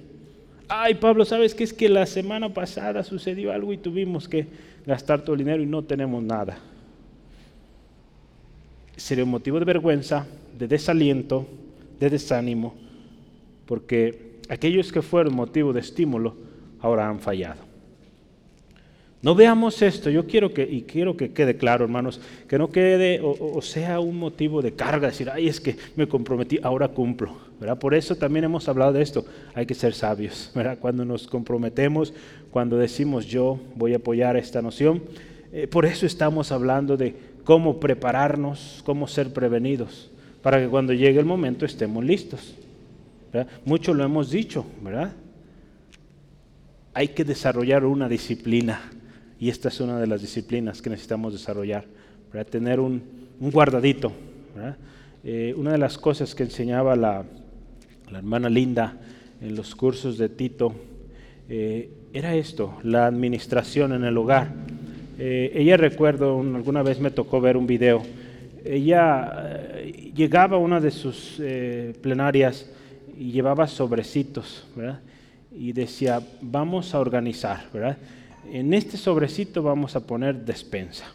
Ay, 0.67 0.95
Pablo, 0.95 1.25
¿sabes 1.25 1.53
qué 1.53 1.63
es 1.63 1.73
que 1.73 1.89
la 1.89 2.05
semana 2.05 2.53
pasada 2.53 3.03
sucedió 3.03 3.51
algo 3.51 3.73
y 3.73 3.77
tuvimos 3.77 4.27
que 4.27 4.47
gastar 4.85 5.21
todo 5.21 5.33
el 5.33 5.39
dinero 5.39 5.61
y 5.61 5.65
no 5.65 5.83
tenemos 5.83 6.23
nada? 6.23 6.59
sería 8.99 9.23
un 9.23 9.31
motivo 9.31 9.59
de 9.59 9.65
vergüenza, 9.65 10.27
de 10.57 10.67
desaliento, 10.67 11.47
de 11.99 12.09
desánimo, 12.09 12.75
porque 13.65 14.39
aquellos 14.49 14.91
que 14.91 15.01
fueron 15.01 15.35
motivo 15.35 15.73
de 15.73 15.81
estímulo 15.81 16.35
ahora 16.79 17.07
han 17.07 17.19
fallado. 17.19 17.69
No 19.21 19.35
veamos 19.35 19.81
esto, 19.81 20.09
yo 20.09 20.25
quiero 20.25 20.53
que, 20.53 20.63
y 20.63 20.83
quiero 20.83 21.17
que 21.17 21.33
quede 21.33 21.57
claro, 21.57 21.83
hermanos, 21.83 22.21
que 22.47 22.57
no 22.57 22.69
quede 22.71 23.19
o, 23.21 23.61
sea 23.61 23.99
un 23.99 24.17
motivo 24.17 24.61
de 24.61 24.73
carga, 24.73 25.09
decir, 25.09 25.29
ay, 25.29 25.49
es 25.49 25.59
que 25.59 25.75
me 25.97 26.07
comprometí, 26.07 26.57
ahora 26.63 26.87
cumplo. 26.87 27.33
¿verdad? 27.59 27.77
Por 27.77 27.93
eso 27.93 28.15
también 28.15 28.45
hemos 28.45 28.69
hablado 28.69 28.93
de 28.93 29.01
esto, 29.01 29.25
hay 29.53 29.65
que 29.65 29.75
ser 29.75 29.93
sabios. 29.93 30.51
¿verdad? 30.55 30.77
Cuando 30.79 31.03
nos 31.03 31.27
comprometemos, 31.27 32.13
cuando 32.49 32.77
decimos 32.77 33.25
yo 33.25 33.59
voy 33.75 33.93
a 33.93 33.97
apoyar 33.97 34.37
esta 34.37 34.61
noción, 34.61 35.03
eh, 35.51 35.67
por 35.67 35.85
eso 35.85 36.05
estamos 36.05 36.53
hablando 36.53 36.95
de 36.95 37.13
cómo 37.43 37.81
prepararnos, 37.81 38.81
cómo 38.85 39.05
ser 39.07 39.33
prevenidos, 39.33 40.09
para 40.41 40.59
que 40.59 40.67
cuando 40.67 40.93
llegue 40.93 41.19
el 41.19 41.25
momento 41.25 41.65
estemos 41.65 42.03
listos. 42.03 42.55
Mucho 43.65 43.93
lo 43.93 44.03
hemos 44.03 44.31
dicho, 44.31 44.65
¿verdad? 44.81 45.13
Hay 46.93 47.09
que 47.09 47.23
desarrollar 47.23 47.85
una 47.85 48.09
disciplina, 48.09 48.81
y 49.39 49.49
esta 49.49 49.69
es 49.69 49.79
una 49.79 49.99
de 49.99 50.07
las 50.07 50.21
disciplinas 50.21 50.81
que 50.81 50.89
necesitamos 50.89 51.33
desarrollar, 51.33 51.85
para 52.31 52.43
tener 52.43 52.79
un, 52.79 53.01
guardadito. 53.39 54.11
Eh, 55.23 55.53
una 55.55 55.71
de 55.71 55.77
las 55.77 55.97
cosas 55.97 56.33
que 56.33 56.43
enseñaba 56.43 56.95
la, 56.95 57.23
hermana 58.11 58.49
Linda 58.49 58.97
en 59.39 59.55
los 59.55 59.75
cursos 59.75 60.17
de 60.17 60.29
Tito 60.29 60.73
eh, 61.47 61.89
era 62.11 62.35
esto, 62.35 62.77
la 62.83 63.05
administración 63.05 63.93
en 63.93 64.03
el 64.03 64.17
hogar. 64.17 64.51
Eh, 65.19 65.51
ella 65.53 65.77
recuerdo, 65.77 66.39
alguna 66.39 66.81
vez 66.81 66.99
me 66.99 67.11
tocó 67.11 67.39
ver 67.39 67.57
un 67.57 67.67
video, 67.67 68.01
ella 68.65 69.75
eh, 69.75 70.11
llegaba 70.15 70.57
a 70.57 70.59
una 70.59 70.79
de 70.79 70.91
sus 70.91 71.37
eh, 71.39 71.93
plenarias 72.01 72.69
y 73.17 73.31
llevaba 73.31 73.67
sobrecitos. 73.67 74.65
Y 75.51 75.73
decía, 75.73 76.21
vamos 76.41 76.93
a 76.93 76.99
organizar. 76.99 77.65
En 78.51 78.73
este 78.73 78.97
sobrecito 78.97 79.61
vamos 79.63 79.95
a 79.95 80.05
poner 80.05 80.45
despensa. 80.45 81.05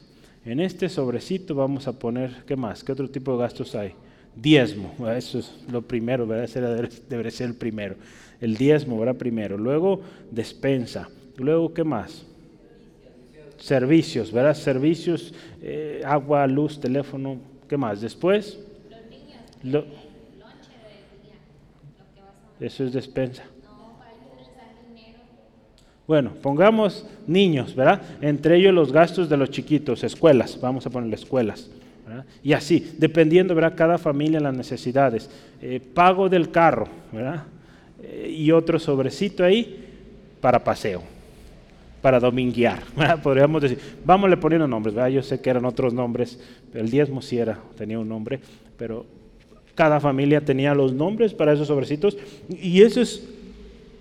En 0.45 0.61
este 0.61 0.88
sobrecito 0.88 1.55
vamos 1.55 1.88
a 1.88 1.99
poner, 1.99 2.45
¿qué 2.47 2.57
más? 2.57 2.84
¿Qué 2.84 2.92
otro 2.92 3.09
tipo 3.09 3.32
de 3.32 3.38
gastos 3.38 3.74
hay? 3.74 3.95
Diezmo, 4.36 4.92
eso 5.11 5.38
es 5.38 5.55
lo 5.70 5.80
primero, 5.82 6.26
¿verdad? 6.26 6.45
Ese 6.45 6.61
debe 7.09 7.30
ser 7.30 7.49
el 7.49 7.55
primero. 7.55 7.95
El 8.40 8.57
diezmo, 8.57 8.99
¿verdad? 8.99 9.16
Primero. 9.16 9.57
Luego 9.57 10.01
despensa. 10.30 11.09
Luego, 11.36 11.72
¿qué 11.72 11.84
más? 11.84 12.26
Servicios, 13.59 14.32
¿verdad? 14.32 14.55
Servicios, 14.55 15.32
eh, 15.62 16.02
agua, 16.05 16.46
luz, 16.46 16.80
teléfono, 16.80 17.38
¿qué 17.68 17.76
más? 17.76 18.00
Después, 18.00 18.59
lo, 19.62 19.84
eso 22.61 22.84
es 22.84 22.92
despensa. 22.92 23.44
Bueno, 26.07 26.32
pongamos 26.42 27.07
niños, 27.26 27.74
¿verdad? 27.74 28.02
Entre 28.20 28.57
ellos 28.57 28.74
los 28.74 28.92
gastos 28.92 29.28
de 29.28 29.38
los 29.38 29.50
chiquitos, 29.50 30.05
escuelas, 30.05 30.61
vamos 30.61 30.84
a 30.86 30.90
ponerle 30.90 31.16
escuelas. 31.16 31.70
¿verdad? 32.07 32.26
Y 32.42 32.52
así, 32.52 32.94
dependiendo, 32.98 33.55
¿verdad? 33.55 33.74
Cada 33.74 33.96
familia 33.96 34.38
las 34.38 34.55
necesidades. 34.55 35.30
Eh, 35.62 35.80
pago 35.80 36.28
del 36.28 36.50
carro, 36.50 36.88
¿verdad? 37.11 37.44
Eh, 38.02 38.34
y 38.36 38.50
otro 38.52 38.78
sobrecito 38.78 39.42
ahí 39.42 39.82
para 40.42 40.62
paseo 40.62 41.13
para 42.05 42.20
dominguear, 42.20 42.82
podríamos 43.22 43.62
decir. 43.62 43.78
Le 44.28 44.36
poniendo 44.36 44.68
nombres, 44.68 44.94
yo 45.11 45.22
sé 45.22 45.40
que 45.40 45.48
eran 45.48 45.64
otros 45.64 45.94
nombres, 45.94 46.38
el 46.74 46.90
diezmo 46.90 47.22
sí 47.22 47.38
era, 47.38 47.59
tenía 47.78 47.98
un 47.98 48.07
nombre, 48.07 48.40
pero 48.76 49.07
cada 49.74 49.98
familia 50.00 50.42
tenía 50.42 50.74
los 50.74 50.92
nombres 50.92 51.32
para 51.32 51.55
esos 51.55 51.68
sobrecitos 51.68 52.18
y 52.50 52.82
eso 52.82 53.00
es 53.00 53.26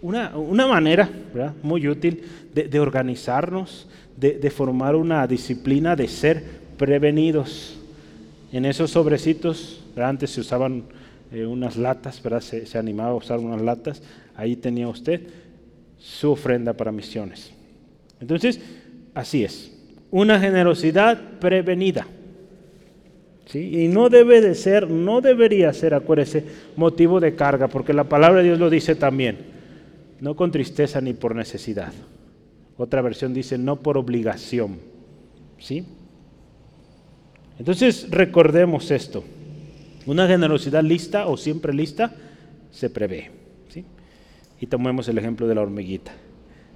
una, 0.01 0.35
una 0.35 0.67
manera 0.67 1.09
muy 1.61 1.87
útil 1.87 2.23
de, 2.53 2.77
organizarnos, 2.77 3.87
de, 4.17 4.51
formar 4.51 4.97
una 4.97 5.25
disciplina 5.25 5.95
de 5.95 6.09
ser 6.09 6.43
prevenidos. 6.77 7.79
En 8.51 8.65
esos 8.65 8.91
sobrecitos, 8.91 9.81
antes 9.95 10.31
se 10.31 10.41
usaban 10.41 10.83
eh, 11.31 11.45
unas 11.45 11.77
latas, 11.77 12.21
¿verdad? 12.21 12.41
Se 12.41 12.77
animaba 12.77 13.11
a 13.11 13.15
usar 13.15 13.39
unas 13.39 13.61
latas, 13.61 14.03
ahí 14.35 14.57
tenía 14.57 14.89
usted 14.89 15.21
su 15.97 16.31
ofrenda 16.31 16.73
para 16.73 16.91
misiones. 16.91 17.62
Entonces, 18.23 18.61
así 19.13 19.43
es. 19.43 19.69
Una 20.09 20.39
generosidad 20.39 21.19
prevenida. 21.41 22.07
¿Sí? 23.47 23.83
Y 23.83 23.87
no 23.89 24.07
debe 24.07 24.39
de 24.39 24.55
ser, 24.55 24.89
no 24.89 25.19
debería 25.19 25.73
ser, 25.73 25.93
acuérdese, 25.93 26.45
motivo 26.77 27.19
de 27.19 27.35
carga, 27.35 27.67
porque 27.67 27.91
la 27.91 28.05
palabra 28.05 28.37
de 28.37 28.45
Dios 28.45 28.59
lo 28.59 28.69
dice 28.69 28.95
también. 28.95 29.39
No 30.21 30.37
con 30.37 30.51
tristeza 30.51 31.01
ni 31.01 31.11
por 31.11 31.35
necesidad. 31.35 31.91
Otra 32.77 33.01
versión 33.01 33.33
dice 33.33 33.57
no 33.57 33.81
por 33.81 33.97
obligación. 33.97 34.77
¿Sí? 35.59 35.83
Entonces 37.59 38.07
recordemos 38.09 38.89
esto. 38.89 39.25
Una 40.05 40.29
generosidad 40.29 40.81
lista 40.81 41.27
o 41.27 41.35
siempre 41.35 41.73
lista 41.73 42.15
se 42.71 42.89
prevé. 42.89 43.31
¿sí? 43.67 43.83
Y 44.61 44.67
tomemos 44.67 45.09
el 45.09 45.17
ejemplo 45.17 45.45
de 45.45 45.55
la 45.55 45.61
hormiguita. 45.61 46.13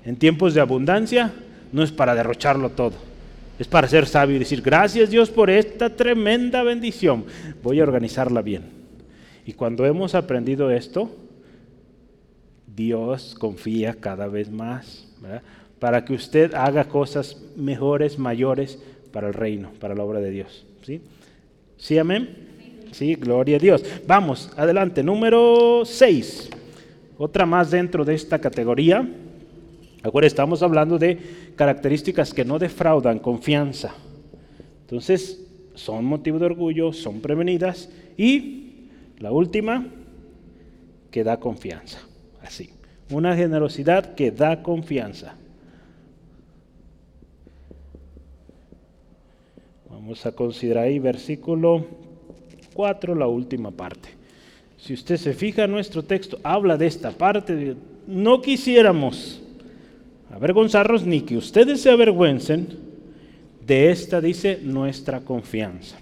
En 0.08 0.16
tiempos 0.16 0.54
de 0.54 0.62
abundancia 0.62 1.34
no 1.74 1.84
es 1.84 1.92
para 1.92 2.16
derrocharlo 2.16 2.70
todo. 2.70 2.94
Es 3.60 3.68
para 3.68 3.90
ser 3.90 4.06
sabio 4.06 4.38
y 4.38 4.40
decir, 4.40 4.62
gracias 4.62 5.10
Dios 5.10 5.30
por 5.30 5.50
esta 5.50 5.90
tremenda 5.90 6.64
bendición. 6.64 7.26
Voy 7.62 7.82
a 7.82 7.84
organizarla 7.84 8.42
bien. 8.42 8.64
Y 9.46 9.52
cuando 9.52 9.86
hemos 9.86 10.16
aprendido 10.16 10.72
esto, 10.72 11.14
Dios 12.74 13.36
confía 13.38 13.96
cada 14.00 14.28
vez 14.28 14.50
más 14.50 15.10
para 15.78 16.06
que 16.06 16.14
usted 16.14 16.54
haga 16.54 16.86
cosas 16.86 17.42
mejores, 17.58 18.18
mayores 18.18 18.80
para 19.12 19.28
el 19.28 19.34
reino, 19.34 19.72
para 19.78 19.94
la 19.94 20.06
obra 20.06 20.22
de 20.22 20.32
Dios. 20.32 20.66
¿Sí? 20.84 21.02
¿Sí, 21.76 21.98
amén? 21.98 22.30
Sí, 22.94 23.16
gloria 23.16 23.58
a 23.58 23.60
Dios. 23.60 23.84
Vamos, 24.08 24.54
adelante. 24.56 25.04
Número 25.04 25.82
6. 25.84 26.50
Otra 27.18 27.46
más 27.46 27.72
dentro 27.72 28.06
de 28.06 28.16
esta 28.16 28.40
categoría 28.40 29.06
Estamos 30.24 30.64
hablando 30.64 30.98
de 30.98 31.18
características 31.56 32.34
que 32.34 32.46
no 32.46 32.60
defraudan 32.60 33.20
confianza. 33.20 33.94
Entonces, 34.82 35.44
son 35.76 36.06
motivo 36.06 36.40
de 36.40 36.46
orgullo, 36.46 36.94
son 36.94 37.22
prevenidas 37.22 37.90
y 38.18 38.88
la 39.20 39.32
última, 39.32 39.86
que 41.12 41.24
da 41.24 41.40
confianza. 41.40 42.00
Así, 42.42 42.70
una 43.10 43.36
generosidad 43.36 44.16
que 44.16 44.32
da 44.32 44.64
confianza. 44.64 45.36
Vamos 49.90 50.26
a 50.26 50.32
considerar 50.32 50.86
ahí 50.86 51.00
versículo 51.00 51.86
4, 52.74 53.16
la 53.16 53.28
última 53.28 53.72
parte. 53.72 54.10
si 54.78 54.94
usted 54.94 55.18
se 55.18 55.34
fija, 55.34 55.68
nuestro 55.68 56.04
texto 56.04 56.40
habla 56.44 56.78
de 56.78 56.88
esta 56.88 57.12
parte. 57.12 57.76
No 58.06 58.42
quisiéramos 58.42 59.42
avergonzarnos 60.32 61.06
ni 61.06 61.22
que 61.22 61.38
ustedes 61.38 61.82
se 61.82 61.90
avergüencen 61.90 62.68
de 63.66 63.92
esta, 63.92 64.22
dice, 64.22 64.60
nuestra 64.64 65.22
confianza. 65.22 65.98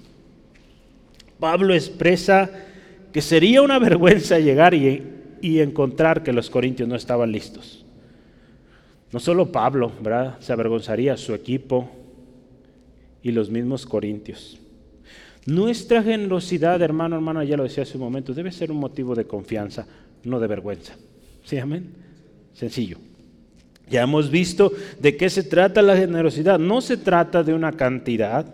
Pablo 1.39 1.73
expresa 1.73 2.49
que 3.11 3.21
sería 3.21 3.61
una 3.61 3.79
vergüenza 3.79 4.39
llegar 4.39 4.73
y, 4.73 5.03
y 5.41 5.59
encontrar 5.59 6.23
que 6.23 6.33
los 6.33 6.49
corintios 6.49 6.87
no 6.87 6.95
estaban 6.95 7.31
listos. 7.31 7.85
No 9.11 9.19
solo 9.19 9.51
Pablo, 9.51 9.91
¿verdad? 10.01 10.39
Se 10.39 10.53
avergonzaría 10.53 11.17
su 11.17 11.33
equipo 11.33 11.89
y 13.23 13.31
los 13.31 13.49
mismos 13.49 13.85
corintios. 13.85 14.59
Nuestra 15.45 16.01
generosidad, 16.01 16.81
hermano, 16.81 17.15
hermana, 17.15 17.43
ya 17.43 17.55
lo 17.55 17.63
decía 17.63 17.83
hace 17.83 17.97
un 17.97 18.03
momento, 18.03 18.33
debe 18.33 18.51
ser 18.51 18.71
un 18.71 18.77
motivo 18.77 19.15
de 19.15 19.25
confianza, 19.25 19.87
no 20.23 20.39
de 20.39 20.47
vergüenza. 20.47 20.95
¿Sí, 21.43 21.57
amén? 21.57 21.93
Sencillo. 22.53 22.97
Ya 23.89 24.01
hemos 24.01 24.29
visto 24.31 24.71
de 24.99 25.15
qué 25.15 25.29
se 25.29 25.43
trata 25.43 25.81
la 25.81 25.95
generosidad. 25.95 26.57
No 26.59 26.81
se 26.81 26.97
trata 26.97 27.43
de 27.43 27.53
una 27.53 27.71
cantidad, 27.71 28.45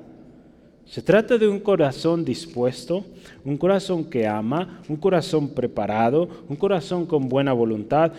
se 0.85 1.01
trata 1.01 1.37
de 1.37 1.47
un 1.47 1.59
corazón 1.59 2.25
dispuesto, 2.25 3.05
un 3.45 3.57
corazón 3.57 4.03
que 4.05 4.27
ama, 4.27 4.81
un 4.89 4.97
corazón 4.97 5.49
preparado, 5.49 6.27
un 6.49 6.57
corazón 6.57 7.05
con 7.05 7.29
buena 7.29 7.53
voluntad, 7.53 8.11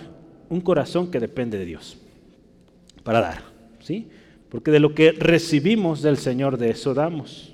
un 0.49 0.61
corazón 0.61 1.11
que 1.11 1.21
depende 1.21 1.59
de 1.59 1.67
Dios 1.67 1.99
para 3.03 3.21
dar. 3.21 3.43
¿sí? 3.81 4.09
Porque 4.49 4.71
de 4.71 4.81
lo 4.81 4.95
que 4.95 5.13
recibimos 5.13 6.01
del 6.03 6.17
Señor, 6.17 6.57
de 6.57 6.71
eso 6.71 6.95
damos. 6.95 7.53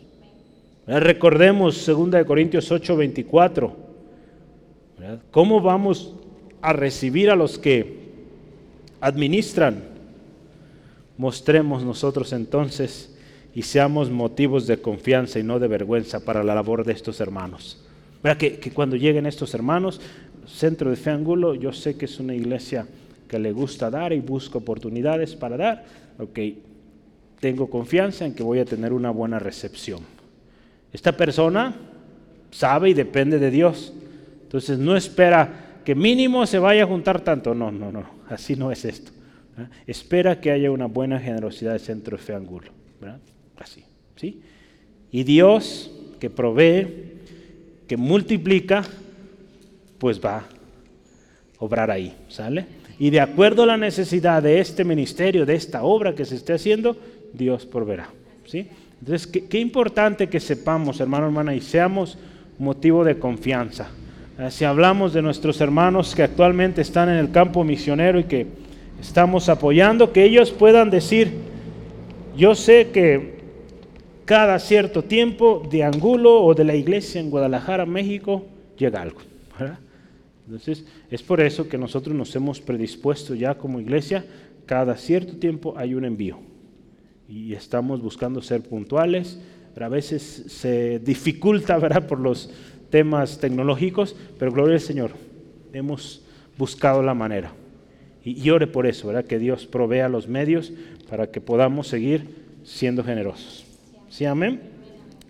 Recordemos 0.86 1.84
2 1.84 2.24
Corintios 2.24 2.70
8, 2.70 2.96
24. 2.96 3.76
¿Cómo 5.30 5.60
vamos 5.60 6.14
a 6.60 6.72
recibir 6.72 7.30
a 7.30 7.36
los 7.36 7.58
que 7.58 7.97
administran? 9.00 9.82
Mostremos 11.16 11.84
nosotros 11.84 12.32
entonces 12.32 13.14
y 13.54 13.62
seamos 13.62 14.10
motivos 14.10 14.66
de 14.66 14.80
confianza 14.80 15.38
y 15.38 15.42
no 15.42 15.58
de 15.58 15.68
vergüenza 15.68 16.24
para 16.24 16.44
la 16.44 16.54
labor 16.54 16.84
de 16.84 16.92
estos 16.92 17.20
hermanos. 17.20 17.82
Que, 18.38 18.58
que 18.58 18.70
cuando 18.70 18.96
lleguen 18.96 19.26
estos 19.26 19.54
hermanos, 19.54 20.00
Centro 20.46 20.90
de 20.90 20.96
Fe 20.96 21.10
Angulo, 21.10 21.54
yo 21.54 21.72
sé 21.72 21.96
que 21.96 22.06
es 22.06 22.20
una 22.20 22.34
iglesia 22.34 22.86
que 23.28 23.38
le 23.38 23.52
gusta 23.52 23.90
dar 23.90 24.12
y 24.12 24.20
busca 24.20 24.58
oportunidades 24.58 25.36
para 25.36 25.56
dar. 25.56 25.84
Ok, 26.18 26.38
tengo 27.40 27.68
confianza 27.68 28.24
en 28.24 28.34
que 28.34 28.42
voy 28.42 28.58
a 28.58 28.64
tener 28.64 28.92
una 28.92 29.10
buena 29.10 29.38
recepción. 29.38 30.00
Esta 30.92 31.16
persona 31.16 31.74
sabe 32.50 32.90
y 32.90 32.94
depende 32.94 33.38
de 33.38 33.50
Dios. 33.50 33.92
Entonces 34.42 34.78
no 34.78 34.96
espera 34.96 35.67
que 35.88 35.94
mínimo 35.94 36.44
se 36.44 36.58
vaya 36.58 36.82
a 36.84 36.86
juntar 36.86 37.22
tanto. 37.22 37.54
No, 37.54 37.72
no, 37.72 37.90
no. 37.90 38.04
Así 38.28 38.56
no 38.56 38.70
es 38.70 38.84
esto. 38.84 39.10
Espera 39.86 40.38
que 40.38 40.50
haya 40.50 40.70
una 40.70 40.84
buena 40.84 41.18
generosidad 41.18 41.72
de 41.72 41.78
centro 41.78 42.18
de 42.18 42.22
fe 42.22 42.34
angulo. 42.34 42.70
Así. 43.56 43.84
¿sí? 44.14 44.42
Y 45.10 45.22
Dios 45.22 45.90
que 46.20 46.28
provee, 46.28 47.14
que 47.86 47.96
multiplica, 47.96 48.84
pues 49.96 50.22
va 50.22 50.40
a 50.40 50.44
obrar 51.58 51.90
ahí. 51.90 52.14
¿Sale? 52.28 52.66
Y 52.98 53.08
de 53.08 53.22
acuerdo 53.22 53.62
a 53.62 53.66
la 53.68 53.78
necesidad 53.78 54.42
de 54.42 54.60
este 54.60 54.84
ministerio, 54.84 55.46
de 55.46 55.54
esta 55.54 55.84
obra 55.84 56.14
que 56.14 56.26
se 56.26 56.34
esté 56.34 56.52
haciendo, 56.52 56.98
Dios 57.32 57.64
proveerá. 57.64 58.10
¿sí? 58.44 58.68
Entonces, 59.00 59.26
qué, 59.26 59.58
importante 59.58 60.28
que 60.28 60.38
sepamos, 60.38 61.00
hermano, 61.00 61.24
hermana, 61.24 61.54
y 61.54 61.62
seamos 61.62 62.18
motivo 62.58 63.04
de 63.04 63.18
confianza. 63.18 63.88
Eh, 64.38 64.52
si 64.52 64.64
hablamos 64.64 65.12
de 65.12 65.20
nuestros 65.20 65.60
hermanos 65.60 66.14
que 66.14 66.22
actualmente 66.22 66.80
están 66.80 67.08
en 67.08 67.16
el 67.16 67.32
campo 67.32 67.64
misionero 67.64 68.20
y 68.20 68.24
que 68.24 68.46
estamos 69.00 69.48
apoyando, 69.48 70.12
que 70.12 70.22
ellos 70.22 70.52
puedan 70.52 70.90
decir, 70.90 71.32
yo 72.36 72.54
sé 72.54 72.90
que 72.92 73.38
cada 74.24 74.60
cierto 74.60 75.02
tiempo 75.02 75.66
de 75.68 75.82
Angulo 75.82 76.44
o 76.44 76.54
de 76.54 76.62
la 76.62 76.76
iglesia 76.76 77.20
en 77.20 77.30
Guadalajara, 77.30 77.84
México, 77.84 78.46
llega 78.76 79.02
algo. 79.02 79.20
Entonces, 80.46 80.84
es 81.10 81.22
por 81.22 81.40
eso 81.40 81.68
que 81.68 81.76
nosotros 81.76 82.14
nos 82.14 82.34
hemos 82.36 82.60
predispuesto 82.60 83.34
ya 83.34 83.56
como 83.56 83.80
iglesia, 83.80 84.24
cada 84.66 84.96
cierto 84.96 85.36
tiempo 85.36 85.74
hay 85.76 85.94
un 85.94 86.04
envío 86.04 86.38
y 87.28 87.54
estamos 87.54 88.00
buscando 88.00 88.40
ser 88.40 88.62
puntuales, 88.62 89.38
pero 89.74 89.86
a 89.86 89.88
veces 89.88 90.22
se 90.22 91.00
dificulta 91.00 91.76
¿verdad? 91.78 92.06
por 92.06 92.20
los 92.20 92.50
temas 92.90 93.38
tecnológicos, 93.38 94.16
pero 94.38 94.52
gloria 94.52 94.74
al 94.74 94.80
Señor, 94.80 95.12
hemos 95.72 96.22
buscado 96.56 97.02
la 97.02 97.14
manera. 97.14 97.52
Y, 98.24 98.50
ore 98.50 98.66
por 98.66 98.86
eso, 98.86 99.06
¿verdad? 99.06 99.24
que 99.24 99.38
Dios 99.38 99.66
provea 99.66 100.08
los 100.08 100.28
medios 100.28 100.72
para 101.08 101.30
que 101.30 101.40
podamos 101.40 101.88
seguir 101.88 102.26
siendo 102.62 103.02
generosos. 103.02 103.64
¿Sí, 104.10 104.24
amén? 104.26 104.60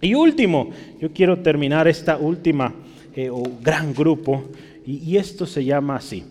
Y 0.00 0.14
último, 0.14 0.70
yo 1.00 1.12
quiero 1.12 1.38
terminar 1.38 1.86
esta 1.86 2.16
última 2.16 2.74
eh, 3.14 3.30
o 3.30 3.42
gran 3.62 3.94
grupo, 3.94 4.44
y, 4.84 4.96
y 4.96 5.16
esto 5.16 5.46
se 5.46 5.64
llama 5.64 5.96
así. 5.96 6.24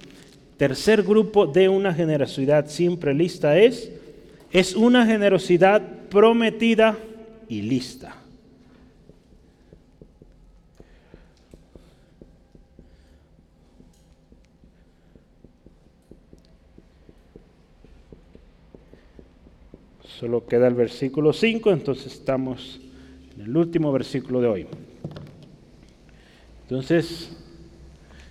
Tercer 0.58 1.04
grupo 1.04 1.46
de 1.46 1.70
una 1.70 1.94
generosidad 1.94 2.68
siempre 2.68 3.14
lista 3.14 3.58
es 3.58 3.92
es 4.52 4.76
una 4.76 5.06
generosidad 5.06 5.82
prometida 6.10 6.98
y 7.50 7.62
lista. 7.62 8.16
Solo 20.20 20.48
queda 20.48 20.68
el 20.68 20.74
versículo 20.74 21.32
5, 21.32 21.72
entonces 21.72 22.08
estamos 22.08 22.82
en 23.36 23.42
el 23.42 23.56
último 23.56 23.92
versículo 23.92 24.42
de 24.42 24.48
hoy. 24.48 24.68
Entonces, 26.64 27.38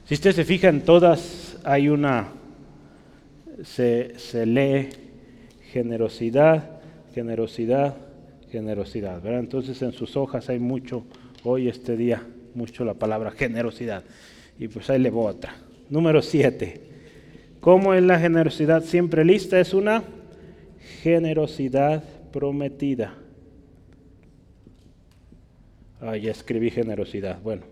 si 0.05 0.15
usted 0.15 0.33
se 0.33 0.45
fija 0.45 0.69
en 0.69 0.81
todas, 0.81 1.57
hay 1.63 1.89
una, 1.89 2.31
se, 3.63 4.19
se 4.19 4.47
lee 4.47 4.89
generosidad, 5.71 6.81
generosidad, 7.15 7.95
generosidad. 8.51 9.23
¿verdad? 9.23 9.39
Entonces 9.39 9.81
en 9.81 9.93
sus 9.93 10.17
hojas 10.17 10.49
hay 10.49 10.59
mucho, 10.59 11.05
hoy 11.45 11.69
este 11.69 11.97
día, 11.97 12.27
mucho 12.57 12.85
la 12.85 12.95
palabra 12.95 13.31
generosidad. 13.31 14.03
Y 14.59 14.67
pues 14.67 14.91
ahí 14.91 14.99
le 14.99 15.11
voy 15.11 15.29
otra. 15.31 15.55
Número 15.89 16.21
7. 16.21 16.81
¿Cómo 17.61 17.95
es 17.95 18.03
la 18.03 18.19
generosidad 18.19 18.83
siempre 18.83 19.25
lista? 19.25 19.61
Es 19.61 19.73
una 19.73 20.03
generosidad 21.03 22.03
prometida. 22.33 23.15
Ah, 26.01 26.17
ya 26.17 26.31
escribí 26.31 26.71
generosidad. 26.71 27.41
Bueno. 27.41 27.63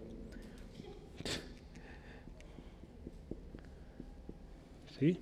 ¿Sí? 4.98 5.18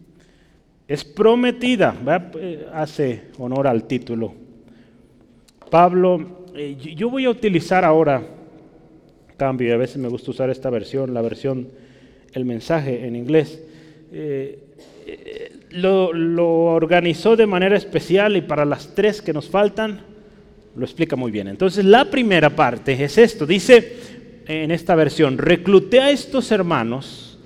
es 0.92 1.04
prometida, 1.04 1.96
eh, 2.38 2.66
hace 2.70 3.22
honor 3.38 3.66
al 3.66 3.84
título. 3.84 4.34
Pablo, 5.70 6.44
eh, 6.54 6.76
yo 6.76 7.08
voy 7.08 7.24
a 7.24 7.30
utilizar 7.30 7.82
ahora, 7.82 8.22
cambio, 9.38 9.72
a 9.72 9.78
veces 9.78 9.96
me 9.96 10.08
gusta 10.08 10.32
usar 10.32 10.50
esta 10.50 10.68
versión, 10.68 11.14
la 11.14 11.22
versión, 11.22 11.68
el 12.34 12.44
mensaje 12.44 13.06
en 13.06 13.16
inglés. 13.16 13.62
Eh, 14.12 14.71
lo, 15.72 16.64
organizó 16.74 17.36
de 17.36 17.46
manera 17.46 17.76
especial 17.76 18.36
y 18.36 18.42
para 18.42 18.64
las 18.64 18.94
tres 18.94 19.22
que 19.22 19.32
nos 19.32 19.48
faltan 19.48 20.00
lo 20.74 20.84
explica 20.84 21.16
muy 21.16 21.30
bien. 21.30 21.48
Entonces 21.48 21.84
la 21.84 22.06
primera 22.06 22.50
parte 22.50 23.02
es 23.02 23.18
esto, 23.18 23.46
dice 23.46 23.96
en 24.46 24.70
esta 24.70 24.94
versión, 24.94 25.38
recluté 25.38 26.00
a 26.00 26.10
estos 26.10 26.50
hermanos, 26.50 27.38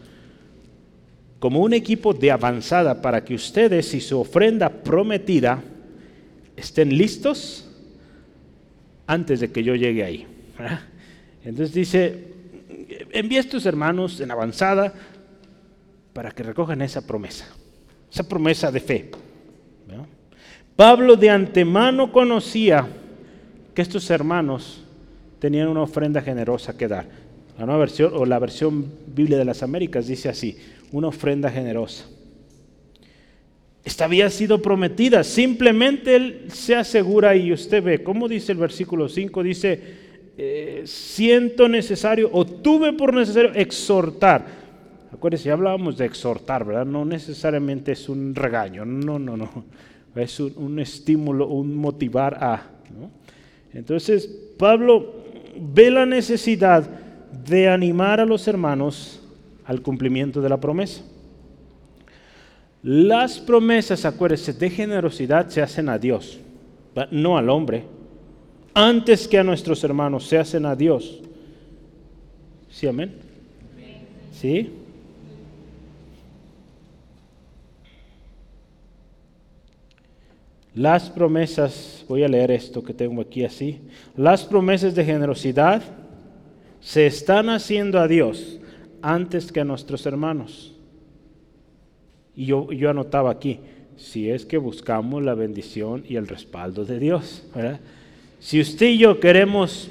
como 1.39 1.61
un 1.61 1.75
equipo 1.75 2.15
de 2.15 2.31
avanzada 2.31 3.03
para 3.03 3.25
que 3.25 3.35
ustedes 3.35 3.93
y 3.95 4.01
su 4.01 4.19
ofrenda 4.19 4.69
prometida 4.71 5.63
estén 6.57 6.97
listos 6.97 7.69
antes 9.07 9.41
de 9.41 9.53
que 9.53 9.63
yo 9.63 9.75
llegue 9.75 10.03
ahí. 10.03 10.27
Entonces 11.45 11.75
dice, 11.75 12.25
envía 13.13 13.39
a 13.39 13.43
estos 13.43 13.67
hermanos 13.67 14.21
en 14.21 14.31
avanzada 14.31 14.95
para 16.13 16.31
que 16.31 16.43
recojan 16.43 16.81
esa 16.81 17.07
promesa, 17.07 17.47
esa 18.17 18.27
promesa 18.27 18.73
de 18.73 18.81
fe. 18.81 19.11
Pablo 20.75 21.17
de 21.17 21.29
antemano 21.29 22.11
conocía 22.11 22.89
que 23.75 23.83
estos 23.83 24.09
hermanos 24.09 24.83
tenían 25.39 25.69
una 25.69 25.83
ofrenda 25.83 26.23
generosa 26.23 26.79
que 26.79 26.89
dar. 26.89 27.07
La 27.59 27.67
nueva 27.67 27.81
versión 27.81 28.13
o 28.15 28.25
la 28.25 28.39
versión 28.39 28.91
Biblia 29.07 29.37
de 29.37 29.45
las 29.45 29.63
Américas 29.63 30.07
dice 30.07 30.31
así, 30.31 30.57
una 30.93 31.09
ofrenda 31.09 31.51
generosa. 31.51 32.07
Esta 33.85 34.07
había 34.07 34.31
sido 34.31 34.63
prometida, 34.63 35.23
simplemente 35.23 36.17
él 36.17 36.47
se 36.49 36.75
asegura 36.75 37.37
y 37.37 37.53
usted 37.53 37.83
ve, 37.83 38.03
¿cómo 38.03 38.29
dice 38.29 38.53
el 38.53 38.59
versículo 38.59 39.11
5? 39.11 39.43
Dice, 39.43 39.81
eh, 40.39 40.83
siento 40.87 41.69
necesario 41.69 42.31
o 42.33 42.47
tuve 42.47 42.95
por 42.95 43.13
necesario 43.13 43.53
exhortar. 43.53 44.66
Acuérdense, 45.17 45.47
ya 45.47 45.55
hablábamos 45.55 45.97
de 45.97 46.05
exhortar, 46.05 46.67
¿verdad? 46.67 46.85
No 46.85 47.07
necesariamente 47.07 47.93
es 47.93 48.07
un 48.11 48.35
regaño, 48.35 48.85
no, 48.85 49.19
no, 49.19 49.35
no. 49.35 49.65
Es 50.15 50.39
un, 50.41 50.79
estímulo, 50.79 51.49
un 51.49 51.75
motivar 51.75 52.35
a. 52.35 52.71
Entonces, 53.73 54.27
Pablo 54.59 55.15
ve 55.59 55.91
la 55.91 56.05
necesidad 56.05 56.87
de 57.47 57.67
animar 57.67 58.21
a 58.21 58.27
los 58.27 58.47
hermanos 58.47 59.23
al 59.65 59.81
cumplimiento 59.81 60.43
de 60.43 60.51
la 60.51 60.61
promesa. 60.61 61.03
Las 62.83 63.39
promesas, 63.39 64.05
acuérdense, 64.05 64.53
de 64.53 64.69
generosidad 64.69 65.49
se 65.49 65.63
hacen 65.63 65.89
a 65.89 65.99
Dios, 65.99 66.41
no 67.11 67.39
al 67.39 67.49
hombre. 67.49 67.85
Antes 68.75 69.27
que 69.27 69.39
a 69.39 69.45
nuestros 69.45 69.83
hermanos 69.83 70.27
se 70.27 70.37
hacen 70.37 70.67
a 70.67 70.77
Dios. 70.77 71.23
¿Sí, 72.71 72.87
amén? 72.87 73.15
¿Sí? 74.33 74.71
Las 80.77 81.09
promesas, 81.09 82.05
voy 82.07 82.23
a 82.23 82.29
leer 82.29 82.51
esto 82.51 82.85
que 82.85 82.93
tengo 82.93 83.23
aquí 83.23 83.45
así. 83.45 83.81
Las 84.15 84.45
promesas 84.45 84.95
de 84.95 85.07
generosidad 85.07 85.83
se 86.81 87.07
están 87.07 87.49
haciendo 87.49 87.99
a 87.99 88.07
Dios 88.07 88.61
antes 89.01 89.51
que 89.51 89.61
a 89.61 89.65
nuestros 89.65 90.05
hermanos. 90.05 90.75
Y 92.37 92.45
yo, 92.45 92.71
yo 92.73 92.91
anotaba 92.91 93.31
aquí, 93.31 93.61
si 93.97 94.29
es 94.29 94.45
que 94.45 94.59
buscamos 94.59 95.23
la 95.23 95.33
bendición 95.33 96.05
y 96.07 96.17
el 96.17 96.29
respaldo 96.29 96.85
de 96.85 96.99
Dios. 96.99 97.43
Si 98.39 98.61
usted 98.61 98.89
y 98.89 98.99
yo 98.99 99.19
queremos 99.19 99.91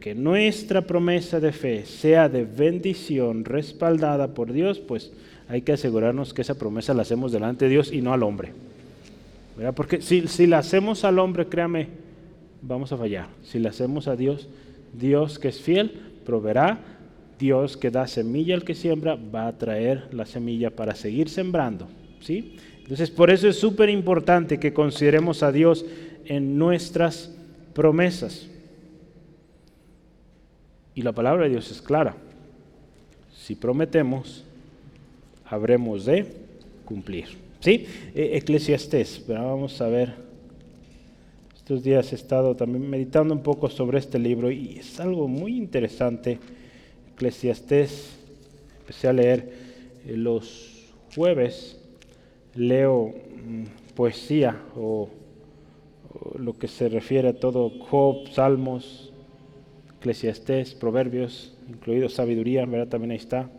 que 0.00 0.16
nuestra 0.16 0.80
promesa 0.80 1.38
de 1.38 1.52
fe 1.52 1.86
sea 1.86 2.28
de 2.28 2.44
bendición 2.44 3.44
respaldada 3.44 4.34
por 4.34 4.52
Dios, 4.52 4.80
pues 4.80 5.12
hay 5.48 5.62
que 5.62 5.74
asegurarnos 5.74 6.34
que 6.34 6.42
esa 6.42 6.58
promesa 6.58 6.92
la 6.92 7.02
hacemos 7.02 7.30
delante 7.30 7.66
de 7.66 7.70
Dios 7.70 7.92
y 7.92 8.02
no 8.02 8.12
al 8.12 8.24
hombre. 8.24 8.50
Porque 9.74 10.02
si, 10.02 10.28
si 10.28 10.46
la 10.46 10.58
hacemos 10.58 11.04
al 11.04 11.18
hombre, 11.18 11.46
créame, 11.46 11.88
vamos 12.62 12.92
a 12.92 12.96
fallar. 12.96 13.28
Si 13.42 13.58
la 13.58 13.70
hacemos 13.70 14.06
a 14.08 14.16
Dios, 14.16 14.48
Dios 14.92 15.38
que 15.38 15.48
es 15.48 15.60
fiel, 15.60 15.92
proveerá 16.24 16.78
Dios 17.38 17.76
que 17.76 17.90
da 17.90 18.06
semilla 18.06 18.54
al 18.54 18.64
que 18.64 18.74
siembra 18.74 19.16
va 19.16 19.46
a 19.46 19.58
traer 19.58 20.08
la 20.12 20.26
semilla 20.26 20.70
para 20.70 20.94
seguir 20.94 21.28
sembrando. 21.28 21.88
¿sí? 22.20 22.56
Entonces, 22.82 23.10
por 23.10 23.30
eso 23.30 23.48
es 23.48 23.58
súper 23.58 23.88
importante 23.88 24.58
que 24.58 24.72
consideremos 24.72 25.42
a 25.42 25.52
Dios 25.52 25.84
en 26.24 26.58
nuestras 26.58 27.34
promesas. 27.74 28.48
Y 30.94 31.02
la 31.02 31.12
palabra 31.12 31.44
de 31.44 31.50
Dios 31.50 31.70
es 31.70 31.82
clara. 31.82 32.16
Si 33.34 33.54
prometemos, 33.54 34.44
habremos 35.44 36.06
de 36.06 36.32
cumplir. 36.84 37.45
¿Sí? 37.66 37.84
E, 38.14 38.36
Eclesiastés, 38.36 39.24
vamos 39.26 39.80
a 39.80 39.88
ver. 39.88 40.14
Estos 41.56 41.82
días 41.82 42.12
he 42.12 42.14
estado 42.14 42.54
también 42.54 42.88
meditando 42.88 43.34
un 43.34 43.42
poco 43.42 43.68
sobre 43.68 43.98
este 43.98 44.20
libro 44.20 44.52
y 44.52 44.78
es 44.78 45.00
algo 45.00 45.26
muy 45.26 45.56
interesante 45.56 46.38
Eclesiastés, 47.14 48.18
empecé 48.78 49.08
a 49.08 49.12
leer 49.12 49.52
eh, 50.06 50.16
los 50.16 50.92
jueves, 51.16 51.80
leo 52.54 53.06
mm, 53.08 53.94
poesía 53.96 54.62
o, 54.76 55.08
lo 56.38 56.56
que 56.56 56.68
se 56.68 56.88
refiere 56.88 57.30
a 57.30 57.40
todo 57.40 57.72
Job, 57.80 58.28
Salmos, 58.28 59.12
Eclesiastés, 59.98 60.76
Proverbios, 60.76 61.52
incluido 61.68 62.08
sabiduría, 62.10 62.64
¿verdad? 62.64 62.86
También 62.86 63.10
ahí 63.10 63.16
está. 63.16 63.50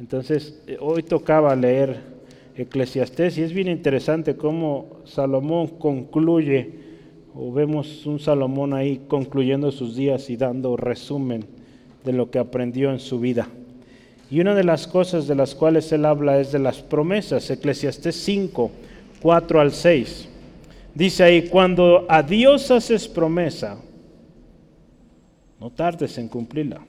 Entonces, 0.00 0.60
eh, 0.66 0.78
hoy 0.80 1.04
tocaba 1.04 1.54
leer 1.54 2.15
Eclesiastés 2.56 3.36
y 3.38 3.42
es 3.42 3.52
bien 3.52 3.68
interesante 3.68 4.36
cómo 4.36 5.00
Salomón 5.04 5.68
concluye, 5.78 6.70
o 7.34 7.52
vemos 7.52 8.06
un 8.06 8.18
Salomón 8.18 8.72
ahí 8.72 9.02
concluyendo 9.08 9.70
sus 9.70 9.94
días 9.94 10.30
y 10.30 10.36
dando 10.36 10.76
resumen 10.76 11.44
de 12.04 12.12
lo 12.12 12.30
que 12.30 12.38
aprendió 12.38 12.90
en 12.90 12.98
su 12.98 13.20
vida. 13.20 13.48
Y 14.30 14.40
una 14.40 14.54
de 14.54 14.64
las 14.64 14.86
cosas 14.86 15.26
de 15.26 15.34
las 15.34 15.54
cuales 15.54 15.92
él 15.92 16.04
habla 16.04 16.40
es 16.40 16.50
de 16.50 16.58
las 16.58 16.78
promesas. 16.78 17.48
Eclesiastés 17.50 18.16
5, 18.16 18.70
4 19.20 19.60
al 19.60 19.72
6. 19.72 20.28
Dice 20.94 21.22
ahí, 21.22 21.48
cuando 21.48 22.06
a 22.08 22.22
Dios 22.22 22.70
haces 22.70 23.06
promesa, 23.06 23.78
no 25.60 25.70
tardes 25.70 26.16
en 26.18 26.28
cumplirla, 26.28 26.80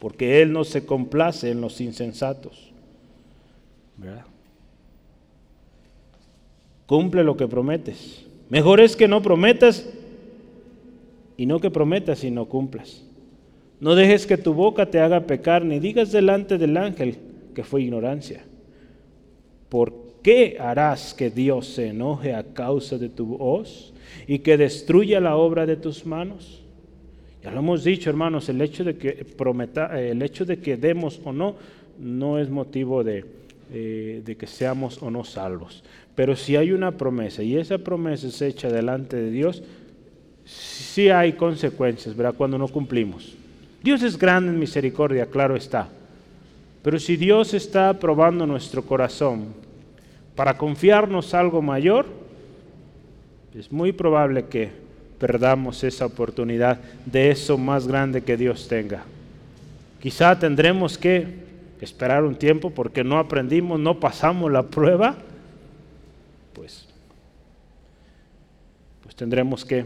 porque 0.00 0.42
Él 0.42 0.52
no 0.52 0.64
se 0.64 0.84
complace 0.84 1.50
en 1.50 1.60
los 1.60 1.80
insensatos. 1.80 2.72
Cumple 6.86 7.24
lo 7.24 7.36
que 7.36 7.48
prometes. 7.48 8.24
Mejor 8.48 8.80
es 8.80 8.94
que 8.96 9.08
no 9.08 9.22
prometas 9.22 9.88
y 11.36 11.46
no 11.46 11.60
que 11.60 11.70
prometas 11.70 12.24
y 12.24 12.30
no 12.30 12.46
cumplas. 12.46 13.04
No 13.80 13.94
dejes 13.94 14.26
que 14.26 14.38
tu 14.38 14.54
boca 14.54 14.86
te 14.86 15.00
haga 15.00 15.26
pecar, 15.26 15.64
ni 15.64 15.80
digas 15.80 16.12
delante 16.12 16.56
del 16.56 16.76
ángel 16.76 17.18
que 17.54 17.64
fue 17.64 17.82
ignorancia. 17.82 18.44
¿Por 19.68 19.92
qué 20.22 20.56
harás 20.58 21.12
que 21.12 21.30
Dios 21.30 21.66
se 21.66 21.88
enoje 21.88 22.34
a 22.34 22.44
causa 22.54 22.96
de 22.98 23.08
tu 23.08 23.36
voz 23.36 23.92
y 24.26 24.38
que 24.38 24.56
destruya 24.56 25.20
la 25.20 25.36
obra 25.36 25.66
de 25.66 25.76
tus 25.76 26.06
manos? 26.06 26.62
Ya 27.42 27.50
lo 27.50 27.60
hemos 27.60 27.84
dicho, 27.84 28.08
hermanos, 28.08 28.48
el 28.48 28.60
hecho 28.60 28.82
de 28.82 28.96
que 28.96 29.12
prometa, 29.36 30.00
el 30.00 30.22
hecho 30.22 30.44
de 30.44 30.58
que 30.58 30.76
demos 30.76 31.20
o 31.24 31.32
no, 31.32 31.56
no 31.98 32.38
es 32.38 32.48
motivo 32.48 33.04
de, 33.04 33.24
eh, 33.72 34.22
de 34.24 34.36
que 34.36 34.46
seamos 34.46 35.02
o 35.02 35.10
no 35.10 35.24
salvos. 35.24 35.84
Pero 36.16 36.34
si 36.34 36.56
hay 36.56 36.72
una 36.72 36.92
promesa 36.92 37.42
y 37.42 37.56
esa 37.56 37.78
promesa 37.78 38.26
es 38.26 38.42
hecha 38.42 38.68
delante 38.68 39.16
de 39.16 39.30
Dios, 39.30 39.62
sí 40.44 41.10
hay 41.10 41.34
consecuencias, 41.34 42.16
¿verdad? 42.16 42.34
Cuando 42.36 42.58
no 42.58 42.66
cumplimos. 42.66 43.36
Dios 43.82 44.02
es 44.02 44.18
grande 44.18 44.50
en 44.50 44.58
misericordia, 44.58 45.26
claro 45.26 45.54
está. 45.54 45.88
Pero 46.82 46.98
si 46.98 47.16
Dios 47.16 47.52
está 47.52 47.92
probando 47.98 48.46
nuestro 48.46 48.82
corazón 48.82 49.48
para 50.34 50.56
confiarnos 50.56 51.34
algo 51.34 51.60
mayor, 51.60 52.06
es 53.54 53.70
muy 53.70 53.92
probable 53.92 54.46
que 54.46 54.70
perdamos 55.18 55.84
esa 55.84 56.06
oportunidad 56.06 56.80
de 57.04 57.30
eso 57.30 57.58
más 57.58 57.86
grande 57.86 58.22
que 58.22 58.36
Dios 58.36 58.68
tenga. 58.68 59.04
Quizá 60.00 60.38
tendremos 60.38 60.96
que 60.96 61.26
esperar 61.80 62.24
un 62.24 62.36
tiempo 62.36 62.70
porque 62.70 63.04
no 63.04 63.18
aprendimos, 63.18 63.78
no 63.80 64.00
pasamos 64.00 64.50
la 64.50 64.62
prueba, 64.62 65.16
pues, 66.56 66.86
pues 69.02 69.14
tendremos 69.14 69.64
que 69.64 69.80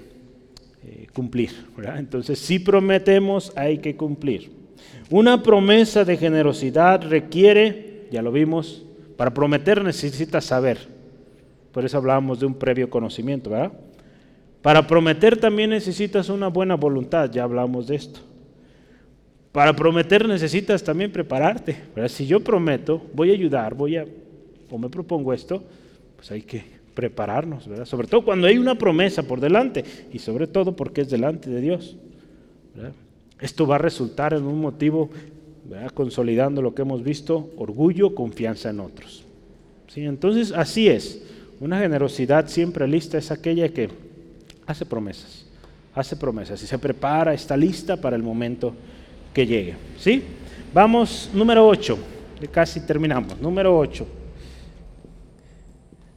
eh, 0.84 1.06
cumplir. 1.12 1.50
Entonces, 1.96 2.38
si 2.38 2.60
prometemos, 2.60 3.52
hay 3.56 3.78
que 3.78 3.96
cumplir. 3.96 4.52
Una 5.10 5.42
promesa 5.42 6.04
de 6.04 6.16
generosidad 6.16 7.02
requiere, 7.02 8.06
ya 8.12 8.22
lo 8.22 8.30
vimos, 8.30 8.84
para 9.16 9.34
prometer 9.34 9.82
necesitas 9.82 10.44
saber. 10.44 10.78
Por 11.72 11.84
eso 11.84 11.98
hablábamos 11.98 12.38
de 12.38 12.46
un 12.46 12.54
previo 12.54 12.88
conocimiento, 12.88 13.50
¿verdad? 13.50 13.72
Para 14.62 14.86
prometer 14.86 15.36
también 15.36 15.70
necesitas 15.70 16.28
una 16.28 16.48
buena 16.48 16.76
voluntad, 16.76 17.30
ya 17.32 17.42
hablamos 17.42 17.88
de 17.88 17.96
esto. 17.96 18.20
Para 19.50 19.74
prometer 19.74 20.28
necesitas 20.28 20.84
también 20.84 21.10
prepararte. 21.10 21.76
Si 22.06 22.26
yo 22.26 22.38
prometo, 22.38 23.02
voy 23.12 23.30
a 23.30 23.34
ayudar, 23.34 23.74
voy 23.74 23.96
a, 23.96 24.06
o 24.70 24.78
me 24.78 24.88
propongo 24.88 25.32
esto, 25.32 25.64
pues 26.20 26.32
hay 26.32 26.42
que 26.42 26.62
prepararnos, 26.92 27.66
¿verdad? 27.66 27.86
Sobre 27.86 28.06
todo 28.06 28.22
cuando 28.22 28.46
hay 28.46 28.58
una 28.58 28.74
promesa 28.74 29.22
por 29.22 29.40
delante 29.40 29.82
y 30.12 30.18
sobre 30.18 30.46
todo 30.46 30.76
porque 30.76 31.00
es 31.00 31.08
delante 31.08 31.48
de 31.48 31.62
Dios. 31.62 31.96
Esto 33.40 33.66
va 33.66 33.76
a 33.76 33.78
resultar 33.78 34.34
en 34.34 34.42
un 34.42 34.60
motivo, 34.60 35.08
consolidando 35.94 36.60
lo 36.60 36.74
que 36.74 36.82
hemos 36.82 37.02
visto, 37.02 37.48
orgullo, 37.56 38.14
confianza 38.14 38.68
en 38.68 38.80
otros. 38.80 39.24
¿Sí? 39.88 40.04
Entonces, 40.04 40.52
así 40.52 40.88
es. 40.88 41.22
Una 41.58 41.78
generosidad 41.78 42.48
siempre 42.48 42.86
lista 42.86 43.16
es 43.16 43.30
aquella 43.30 43.70
que 43.70 43.88
hace 44.66 44.84
promesas, 44.84 45.46
hace 45.94 46.16
promesas 46.16 46.62
y 46.62 46.66
se 46.66 46.78
prepara, 46.78 47.32
está 47.32 47.56
lista 47.56 47.96
para 47.96 48.14
el 48.14 48.22
momento 48.22 48.74
que 49.32 49.46
llegue. 49.46 49.74
¿Sí? 49.96 50.22
Vamos, 50.74 51.30
número 51.32 51.66
8, 51.66 51.98
casi 52.52 52.80
terminamos. 52.80 53.40
Número 53.40 53.74
8. 53.74 54.19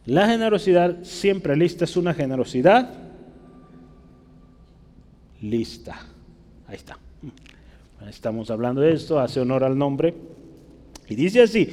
La 0.05 0.27
generosidad 0.27 1.03
siempre 1.03 1.55
lista 1.55 1.85
es 1.85 1.95
una 1.95 2.13
generosidad 2.13 2.89
lista. 5.41 5.99
Ahí 6.67 6.75
está. 6.75 6.97
Estamos 8.09 8.51
hablando 8.51 8.81
de 8.81 8.93
esto, 8.93 9.19
hace 9.19 9.39
honor 9.39 9.63
al 9.63 9.77
nombre. 9.77 10.13
Y 11.07 11.15
dice 11.15 11.41
así, 11.41 11.69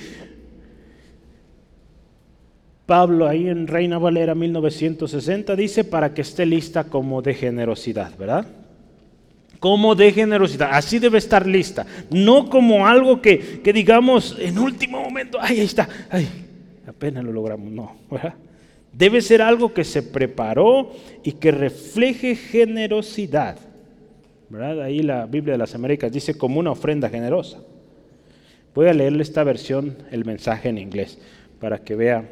Pablo 2.86 3.26
ahí 3.26 3.48
en 3.48 3.66
Reina 3.66 3.98
Valera 3.98 4.34
1960 4.34 5.56
dice 5.56 5.84
para 5.84 6.14
que 6.14 6.22
esté 6.22 6.46
lista 6.46 6.84
como 6.84 7.22
de 7.22 7.34
generosidad, 7.34 8.16
¿verdad? 8.16 8.46
como 9.60 9.94
de 9.94 10.10
generosidad. 10.10 10.70
Así 10.72 10.98
debe 10.98 11.18
estar 11.18 11.46
lista. 11.46 11.86
No 12.10 12.48
como 12.48 12.86
algo 12.86 13.20
que, 13.20 13.60
digamos 13.62 14.34
en 14.40 14.58
último 14.58 15.02
momento, 15.02 15.38
ay, 15.40 15.60
ahí 15.60 15.66
está, 15.66 15.88
ay, 16.10 16.26
apenas 17.00 17.24
lo 17.24 17.32
logramos. 17.32 17.72
No, 17.72 17.96
Debe 18.92 19.22
ser 19.22 19.40
algo 19.40 19.72
que 19.72 19.84
se 19.84 20.02
preparó 20.02 20.92
y 21.22 21.32
que 21.32 21.50
refleje 21.50 22.36
generosidad. 22.36 23.56
¿verdad? 24.50 24.82
Ahí 24.82 25.02
la 25.02 25.24
Biblia 25.24 25.52
de 25.52 25.58
las 25.58 25.74
Américas 25.74 26.12
dice 26.12 26.36
como 26.36 26.60
una 26.60 26.72
ofrenda 26.72 27.08
generosa. 27.08 27.62
Voy 28.74 28.88
a 28.88 28.92
leerle 28.92 29.22
esta 29.22 29.44
versión, 29.44 29.96
el 30.10 30.26
mensaje 30.26 30.68
en 30.68 30.76
inglés, 30.76 31.18
para 31.58 31.78
que 31.78 31.94
vea 31.94 32.28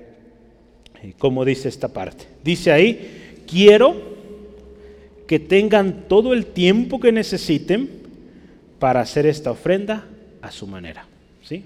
eh, 1.02 1.14
cómo 1.16 1.46
dice 1.46 1.70
esta 1.70 1.88
parte. 1.88 2.26
Dice 2.44 2.70
ahí, 2.70 3.44
quiero 3.46 3.96
que 5.26 5.38
tengan 5.38 6.08
todo 6.08 6.34
el 6.34 6.44
tiempo 6.44 7.00
que 7.00 7.12
necesiten 7.12 7.88
para 8.78 9.00
hacer 9.00 9.24
esta 9.24 9.50
ofrenda 9.50 10.06
a 10.42 10.50
su 10.50 10.66
manera. 10.66 11.06
¿sí? 11.42 11.64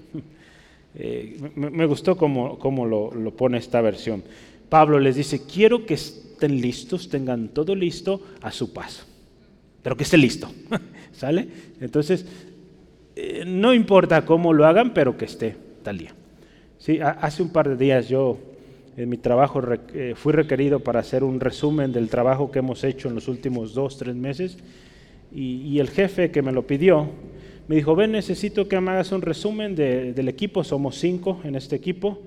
Eh, 0.95 1.37
me, 1.55 1.85
gustó 1.85 2.15
cómo, 2.17 2.85
lo, 2.85 3.31
pone 3.31 3.57
esta 3.57 3.81
versión. 3.81 4.23
Pablo 4.69 4.99
les 4.99 5.15
dice, 5.15 5.41
quiero 5.45 5.85
que 5.85 5.95
estén 5.95 6.61
listos, 6.61 7.09
tengan 7.09 7.49
todo 7.49 7.75
listo 7.75 8.21
a 8.41 8.51
su 8.51 8.73
paso, 8.73 9.05
pero 9.81 9.97
que 9.97 10.03
esté 10.03 10.17
listo. 10.17 10.49
¿Sale? 11.11 11.47
Entonces, 11.79 12.25
eh, 13.15 13.43
no 13.45 13.73
importa 13.73 14.25
cómo 14.25 14.53
lo 14.53 14.65
hagan, 14.65 14.93
pero 14.93 15.17
que 15.17 15.25
esté 15.25 15.55
tal 15.83 15.97
día. 15.97 16.13
Sí, 16.77 16.99
hace 16.99 17.41
un 17.41 17.49
par 17.49 17.69
de 17.69 17.77
días 17.77 18.09
yo 18.09 18.37
en 18.97 19.09
mi 19.09 19.17
trabajo 19.17 19.61
eh, 19.93 20.13
fui 20.15 20.33
requerido 20.33 20.81
para 20.81 20.99
hacer 20.99 21.23
un 21.23 21.39
resumen 21.39 21.91
del 21.91 22.09
trabajo 22.09 22.51
que 22.51 22.59
hemos 22.59 22.83
hecho 22.83 23.07
en 23.07 23.15
los 23.15 23.27
últimos 23.27 23.73
dos, 23.73 23.97
tres 23.97 24.15
meses 24.15 24.57
y, 25.35 25.79
el 25.79 25.89
jefe 25.89 26.29
que 26.29 26.43
me 26.43 26.51
lo 26.51 26.67
pidió 26.67 27.09
me 27.67 27.75
dijo, 27.75 27.95
ven, 27.95 28.11
necesito 28.11 28.67
que 28.67 28.79
me 28.81 28.91
hagas 28.91 29.11
un 29.11 29.21
resumen 29.21 29.75
del 29.75 30.27
equipo, 30.27 30.63
somos 30.63 30.97
cinco 30.97 31.39
en 31.43 31.55
este 31.55 31.75
equipo, 31.75 32.19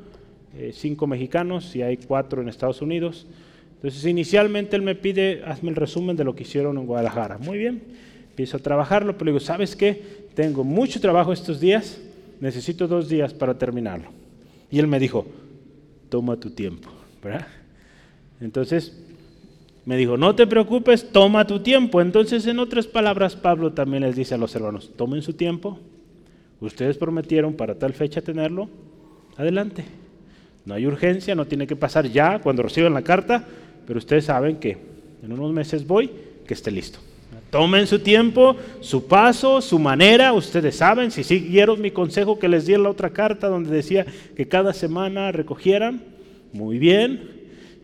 eh, 0.56 0.70
cinco 0.72 1.06
mexicanos 1.06 1.76
y 1.76 1.82
hay 1.82 1.98
cuatro 1.98 2.40
en 2.40 2.48
Estados 2.48 2.80
Unidos. 2.80 3.26
Entonces 3.74 4.04
inicialmente 4.06 4.76
él 4.76 4.82
me 4.82 4.94
pide, 4.94 5.42
hazme 5.44 5.70
el 5.70 5.76
resumen 5.76 6.16
de 6.16 6.24
lo 6.24 6.34
que 6.34 6.44
hicieron 6.44 6.78
en 6.78 6.86
Guadalajara. 6.86 7.36
Muy 7.38 7.58
bien, 7.58 7.82
empiezo 8.30 8.56
a 8.56 8.60
trabajarlo, 8.60 9.18
pero 9.18 9.30
digo, 9.30 9.40
¿sabes 9.40 9.76
qué? 9.76 10.02
Tengo 10.34 10.64
mucho 10.64 11.00
trabajo 11.00 11.32
estos 11.32 11.60
días, 11.60 12.00
necesito 12.40 12.88
dos 12.88 13.08
días 13.08 13.34
para 13.34 13.58
terminarlo. 13.58 14.08
Y 14.70 14.78
él 14.78 14.86
me 14.86 14.98
dijo, 14.98 15.26
toma 16.08 16.36
tu 16.38 16.50
tiempo, 16.50 16.88
¿verdad? 17.22 17.46
Entonces 18.40 19.05
me 19.86 19.96
dijo, 19.96 20.16
no 20.16 20.34
te 20.34 20.46
preocupes, 20.46 21.10
toma 21.12 21.46
tu 21.46 21.60
tiempo. 21.60 22.02
Entonces, 22.02 22.46
en 22.46 22.58
otras 22.58 22.86
palabras, 22.86 23.36
Pablo 23.36 23.72
también 23.72 24.02
les 24.02 24.16
dice 24.16 24.34
a 24.34 24.38
los 24.38 24.54
hermanos, 24.54 24.90
tomen 24.96 25.22
su 25.22 25.32
tiempo, 25.32 25.78
ustedes 26.60 26.98
prometieron 26.98 27.54
para 27.54 27.76
tal 27.76 27.94
fecha 27.94 28.20
tenerlo, 28.20 28.68
adelante. 29.36 29.84
No 30.64 30.74
hay 30.74 30.86
urgencia, 30.86 31.36
no 31.36 31.46
tiene 31.46 31.68
que 31.68 31.76
pasar 31.76 32.08
ya 32.08 32.40
cuando 32.40 32.64
reciban 32.64 32.94
la 32.94 33.02
carta, 33.02 33.44
pero 33.86 33.98
ustedes 33.98 34.24
saben 34.24 34.56
que 34.56 34.76
en 35.22 35.32
unos 35.32 35.52
meses 35.52 35.86
voy, 35.86 36.10
que 36.44 36.54
esté 36.54 36.72
listo. 36.72 36.98
Tomen 37.50 37.86
su 37.86 38.00
tiempo, 38.00 38.56
su 38.80 39.06
paso, 39.06 39.60
su 39.60 39.78
manera. 39.78 40.32
Ustedes 40.32 40.76
saben, 40.76 41.12
si 41.12 41.22
siguieron 41.22 41.80
mi 41.80 41.92
consejo 41.92 42.40
que 42.40 42.48
les 42.48 42.66
di 42.66 42.74
en 42.74 42.82
la 42.82 42.90
otra 42.90 43.10
carta 43.10 43.46
donde 43.46 43.70
decía 43.70 44.04
que 44.36 44.48
cada 44.48 44.72
semana 44.72 45.30
recogieran, 45.30 46.02
muy 46.52 46.78
bien. 46.78 47.35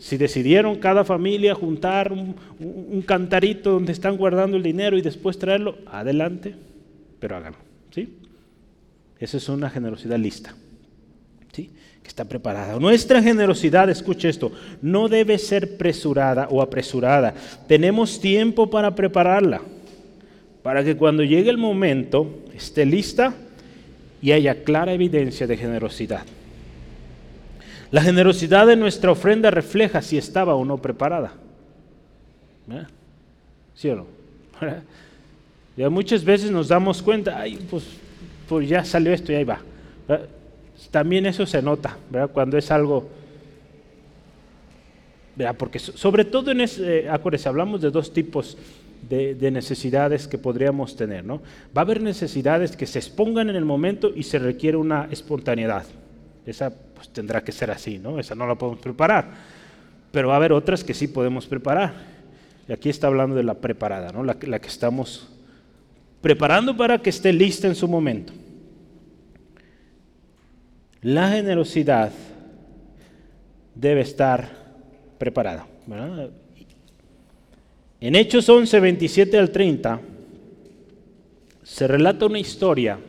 Si 0.02 0.16
decidieron 0.16 0.80
cada 0.80 1.04
familia 1.04 1.54
juntar 1.54 2.10
un, 2.10 3.02
cantarito 3.06 3.70
donde 3.70 3.92
están 3.92 4.16
guardando 4.16 4.56
el 4.56 4.62
dinero 4.64 4.98
y 4.98 5.00
después 5.00 5.38
traerlo, 5.38 5.78
adelante, 5.86 6.56
pero 7.20 7.36
háganlo. 7.36 7.60
¿sí? 7.94 8.12
Esa 9.20 9.36
es 9.36 9.48
una 9.48 9.70
generosidad 9.70 10.18
lista. 10.18 10.56
¿sí? 11.52 11.70
que 12.02 12.08
está 12.08 12.24
preparada. 12.24 12.80
Nuestra 12.80 13.22
generosidad, 13.22 13.88
escuche 13.90 14.28
esto, 14.28 14.50
no 14.82 15.08
debe 15.08 15.38
ser 15.38 15.76
presurada 15.76 16.48
o 16.50 16.60
apresurada. 16.60 17.32
Tenemos 17.68 18.20
tiempo 18.20 18.68
para 18.68 18.96
prepararla, 18.96 19.62
para 20.64 20.82
que 20.82 20.96
cuando 20.96 21.22
llegue 21.22 21.48
el 21.48 21.58
momento 21.58 22.42
esté 22.56 22.84
lista 22.84 23.34
y 24.20 24.32
haya 24.32 24.64
clara 24.64 24.94
evidencia 24.94 25.46
de 25.46 25.56
generosidad. 25.56 26.24
La 27.92 28.02
generosidad 28.02 28.66
de 28.66 28.74
nuestra 28.74 29.12
ofrenda 29.12 29.50
refleja 29.50 30.02
si 30.02 30.18
estaba 30.18 30.54
o 30.54 30.64
no 30.64 30.78
preparada. 30.78 31.34
¿Eh? 32.70 32.84
¿Sí 33.74 33.88
o 33.90 33.96
no? 33.96 34.06
Ya 35.74 35.88
muchas 35.88 36.22
veces 36.22 36.50
nos 36.50 36.68
damos 36.68 37.00
cuenta, 37.00 37.40
ay, 37.40 37.58
pues, 37.70 37.84
pues 38.46 38.68
ya 38.68 38.84
salió 38.84 39.10
esto 39.10 39.32
y 39.32 39.36
ahí 39.36 39.44
va. 39.44 39.58
¿Eh? 40.06 40.26
también 40.90 41.26
eso 41.26 41.46
se 41.46 41.62
nota, 41.62 41.96
¿verdad? 42.10 42.30
Cuando 42.30 42.58
es 42.58 42.70
algo, 42.70 43.08
¿verdad? 45.36 45.56
Porque 45.56 45.78
sobre 45.78 46.24
todo 46.24 46.50
en 46.50 46.60
ese, 46.60 47.08
acuérdense, 47.08 47.48
hablamos 47.48 47.80
de 47.80 47.90
dos 47.90 48.12
tipos 48.12 48.58
de, 49.08 49.50
necesidades 49.50 50.28
que 50.28 50.38
podríamos 50.38 50.96
tener, 50.96 51.24
¿no? 51.24 51.40
Va 51.76 51.82
a 51.82 51.84
haber 51.84 52.02
necesidades 52.02 52.76
que 52.76 52.86
se 52.86 52.98
expongan 52.98 53.50
en 53.50 53.56
el 53.56 53.64
momento 53.64 54.12
y 54.14 54.22
se 54.24 54.38
requiere 54.38 54.76
una 54.76 55.08
espontaneidad. 55.10 55.84
Esa 56.46 56.72
pues 57.02 57.12
tendrá 57.12 57.42
que 57.42 57.50
ser 57.50 57.70
así, 57.72 57.98
¿no? 57.98 58.20
Esa 58.20 58.36
no 58.36 58.46
la 58.46 58.54
podemos 58.54 58.80
preparar. 58.80 59.28
Pero 60.12 60.28
va 60.28 60.34
a 60.34 60.36
haber 60.36 60.52
otras 60.52 60.84
que 60.84 60.94
sí 60.94 61.08
podemos 61.08 61.46
preparar. 61.46 61.92
Y 62.68 62.72
aquí 62.72 62.88
está 62.88 63.08
hablando 63.08 63.34
de 63.34 63.42
la 63.42 63.54
preparada, 63.54 64.12
¿no? 64.12 64.22
La, 64.22 64.36
la 64.40 64.60
que 64.60 64.68
estamos 64.68 65.28
preparando 66.20 66.76
para 66.76 66.98
que 66.98 67.10
esté 67.10 67.32
lista 67.32 67.66
en 67.66 67.74
su 67.74 67.88
momento. 67.88 68.32
La 71.00 71.30
generosidad 71.30 72.12
debe 73.74 74.02
estar 74.02 74.48
preparada. 75.18 75.66
En 78.00 78.14
Hechos 78.14 78.48
11, 78.48 78.78
27 78.78 79.38
al 79.38 79.50
30 79.50 80.00
se 81.64 81.88
relata 81.88 82.26
una 82.26 82.38
historia 82.38 83.00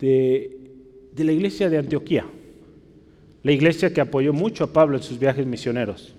de, 0.00 0.50
la 1.16 1.32
iglesia 1.32 1.70
de 1.70 1.78
Antioquía, 1.78 2.26
la 3.44 3.52
iglesia 3.52 3.92
que 3.92 4.00
apoyó 4.00 4.32
mucho 4.32 4.64
a 4.64 4.72
Pablo 4.72 4.96
en 4.96 5.02
sus 5.02 5.18
viajes 5.18 5.46
misioneros. 5.46 6.14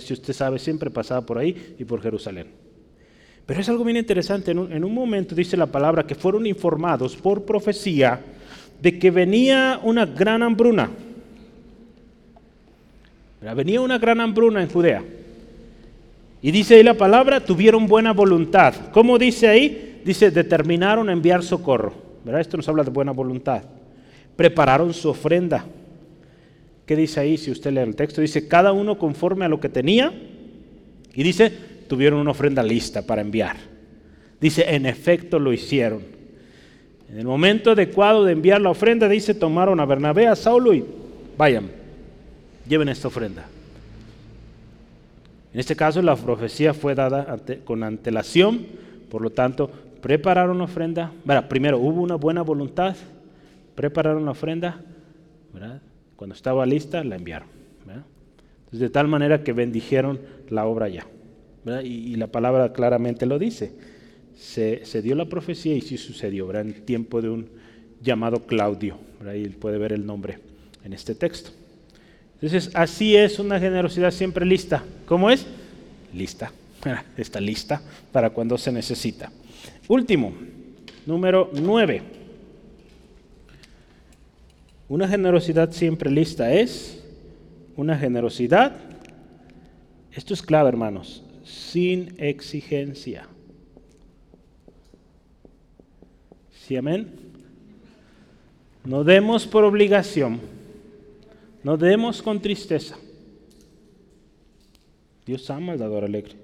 Si 0.00 0.12
usted 0.12 0.32
sabe, 0.32 0.58
siempre 0.58 0.90
pasaba 0.90 1.20
por 1.20 1.38
ahí 1.38 1.76
y 1.78 1.84
por 1.84 2.00
Jerusalén. 2.02 2.48
Pero 3.46 3.60
es 3.60 3.68
algo 3.68 3.84
bien 3.84 3.98
interesante. 3.98 4.50
en 4.50 4.84
un 4.84 4.94
momento 4.94 5.34
dice 5.34 5.56
la 5.56 5.66
palabra 5.66 6.06
que 6.06 6.14
fueron 6.14 6.46
informados 6.46 7.16
por 7.16 7.44
profecía 7.44 8.20
de 8.80 8.98
que 8.98 9.10
venía 9.10 9.78
una 9.82 10.06
gran 10.06 10.42
hambruna. 10.42 10.90
Venía 13.54 13.80
una 13.80 13.98
gran 13.98 14.20
hambruna 14.20 14.62
en 14.62 14.68
Judea. 14.68 15.02
Y 16.42 16.50
dice 16.50 16.76
ahí 16.76 16.82
la 16.82 16.94
palabra, 16.94 17.40
tuvieron 17.40 17.86
buena 17.86 18.12
voluntad. 18.12 18.74
¿Cómo 18.92 19.18
dice 19.18 19.48
ahí? 19.48 20.00
Dice, 20.04 20.30
determinaron 20.30 21.10
enviar 21.10 21.42
socorro. 21.42 21.92
¿Verdad? 22.24 22.40
Esto 22.40 22.56
nos 22.56 22.68
habla 22.68 22.84
de 22.84 22.90
buena 22.90 23.12
voluntad. 23.12 23.62
Prepararon 24.36 24.94
su 24.94 25.10
ofrenda. 25.10 25.66
¿Qué 26.90 26.96
dice 26.96 27.20
ahí? 27.20 27.38
Si 27.38 27.52
usted 27.52 27.70
lee 27.70 27.82
el 27.82 27.94
texto, 27.94 28.20
dice, 28.20 28.48
cada 28.48 28.72
uno 28.72 28.98
conforme 28.98 29.44
a 29.44 29.48
lo 29.48 29.60
que 29.60 29.68
tenía. 29.68 30.12
Y 31.14 31.22
dice, 31.22 31.52
tuvieron 31.86 32.18
una 32.18 32.32
ofrenda 32.32 32.64
lista 32.64 33.02
para 33.02 33.22
enviar. 33.22 33.58
Dice, 34.40 34.64
en 34.74 34.86
efecto 34.86 35.38
lo 35.38 35.52
hicieron. 35.52 36.02
En 37.08 37.18
el 37.18 37.26
momento 37.26 37.70
adecuado 37.70 38.24
de 38.24 38.32
enviar 38.32 38.60
la 38.60 38.70
ofrenda, 38.70 39.08
dice, 39.08 39.34
tomaron 39.34 39.78
a 39.78 39.86
Bernabé, 39.86 40.26
a 40.26 40.34
Saulo 40.34 40.74
y 40.74 40.84
vayan, 41.38 41.70
lleven 42.68 42.88
esta 42.88 43.06
ofrenda. 43.06 43.46
En 45.54 45.60
este 45.60 45.76
caso 45.76 46.02
la 46.02 46.16
profecía 46.16 46.74
fue 46.74 46.96
dada 46.96 47.38
con 47.64 47.84
antelación, 47.84 48.66
por 49.08 49.22
lo 49.22 49.30
tanto, 49.30 49.70
prepararon 50.02 50.58
la 50.58 50.64
ofrenda. 50.64 51.12
primero, 51.48 51.78
hubo 51.78 52.02
una 52.02 52.16
buena 52.16 52.42
voluntad, 52.42 52.96
prepararon 53.76 54.24
la 54.24 54.32
ofrenda, 54.32 54.80
cuando 56.20 56.34
estaba 56.34 56.66
lista, 56.66 57.02
la 57.02 57.16
enviaron. 57.16 57.48
de 58.70 58.90
tal 58.90 59.08
manera 59.08 59.42
que 59.42 59.54
bendijeron 59.54 60.20
la 60.50 60.66
obra 60.66 60.90
ya. 60.90 61.06
y 61.82 62.14
la 62.16 62.26
palabra 62.26 62.74
claramente 62.74 63.24
lo 63.24 63.38
dice 63.38 63.72
se, 64.40 65.02
dio 65.02 65.14
la 65.14 65.24
profecía 65.24 65.74
y 65.74 65.80
sí 65.80 65.96
sucedió, 65.96 66.46
¿verdad? 66.46 66.66
en 66.66 66.84
tiempo 66.84 67.20
de 67.22 67.30
un 67.30 67.48
llamado 68.02 68.46
Claudio. 68.46 68.98
Ahí 69.26 69.48
puede 69.48 69.78
ver 69.78 69.94
el 69.94 70.04
nombre 70.06 70.38
en 70.84 70.92
este 70.92 71.14
texto. 71.14 71.50
Entonces, 72.34 72.70
así 72.74 73.16
es 73.16 73.38
una 73.38 73.58
generosidad 73.58 74.10
siempre 74.10 74.44
lista. 74.44 74.84
¿Cómo 75.06 75.30
es? 75.30 75.46
Lista. 76.12 76.52
Está 77.16 77.40
lista 77.40 77.82
para 78.12 78.28
cuando 78.30 78.56
se 78.56 78.72
necesita. 78.72 79.30
Último, 79.88 80.34
número 81.06 81.50
9. 81.52 82.19
Una 84.90 85.06
generosidad 85.06 85.70
siempre 85.70 86.10
lista 86.10 86.52
es 86.52 87.00
una 87.76 87.96
generosidad, 87.96 88.74
esto 90.10 90.34
es 90.34 90.42
clave 90.42 90.68
hermanos, 90.68 91.22
sin 91.44 92.12
exigencia 92.18 93.28
¿Sí, 96.50 96.76
amén? 96.76 97.08
No 98.84 99.04
demos 99.04 99.46
por 99.46 99.62
obligación, 99.62 100.40
no 101.62 101.76
demos 101.76 102.20
con 102.20 102.40
tristeza. 102.40 102.96
Dios 105.24 105.48
ama 105.50 105.72
al 105.72 105.78
dador 105.78 106.02
alegre. 106.04 106.34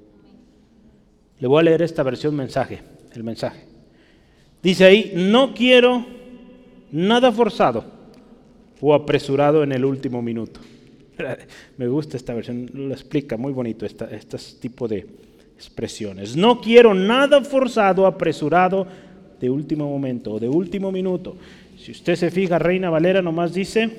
Le 1.40 1.48
voy 1.48 1.60
a 1.60 1.64
leer 1.64 1.82
esta 1.82 2.04
versión 2.04 2.36
mensaje, 2.36 2.80
el 3.12 3.24
mensaje. 3.24 3.64
Dice 4.62 4.84
ahí, 4.84 5.12
no 5.16 5.52
quiero 5.52 6.06
nada 6.92 7.32
forzado 7.32 7.95
o 8.80 8.94
apresurado 8.94 9.62
en 9.62 9.72
el 9.72 9.84
último 9.84 10.22
minuto. 10.22 10.60
Me 11.76 11.88
gusta 11.88 12.16
esta 12.16 12.34
versión, 12.34 12.70
lo 12.72 12.92
explica 12.92 13.36
muy 13.36 13.52
bonito 13.52 13.86
este 13.86 14.38
tipo 14.60 14.88
de 14.88 15.06
expresiones. 15.56 16.36
No 16.36 16.60
quiero 16.60 16.94
nada 16.94 17.42
forzado, 17.42 18.06
apresurado 18.06 18.86
de 19.40 19.50
último 19.50 19.88
momento 19.88 20.34
o 20.34 20.40
de 20.40 20.48
último 20.48 20.92
minuto. 20.92 21.36
Si 21.78 21.92
usted 21.92 22.16
se 22.16 22.30
fija, 22.30 22.58
Reina 22.58 22.90
Valera 22.90 23.22
nomás 23.22 23.54
dice, 23.54 23.90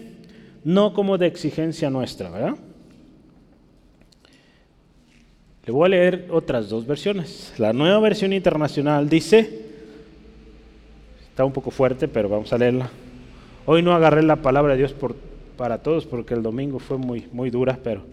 no 0.63 0.93
como 0.93 1.17
de 1.17 1.27
exigencia 1.27 1.89
nuestra, 1.89 2.29
¿verdad? 2.29 2.55
Le 5.65 5.73
voy 5.73 5.85
a 5.85 5.89
leer 5.89 6.27
otras 6.31 6.69
dos 6.69 6.87
versiones. 6.87 7.53
La 7.57 7.73
nueva 7.73 7.99
versión 7.99 8.31
internacional 8.31 9.09
dice, 9.09 9.65
está 11.29 11.43
un 11.43 11.51
poco 11.51 11.71
fuerte, 11.71 12.07
pero 12.07 12.29
vamos 12.29 12.53
a 12.53 12.57
leerla. 12.57 12.89
Hoy 13.69 13.83
no 13.83 13.93
agarré 13.93 14.23
la 14.23 14.37
palabra 14.37 14.71
de 14.71 14.79
Dios 14.79 14.95
para 15.57 15.83
todos 15.83 16.05
porque 16.05 16.33
el 16.33 16.41
domingo 16.41 16.79
fue 16.79 16.97
muy, 16.97 17.27
muy 17.33 17.49
dura, 17.49 17.77
pero 17.83 18.05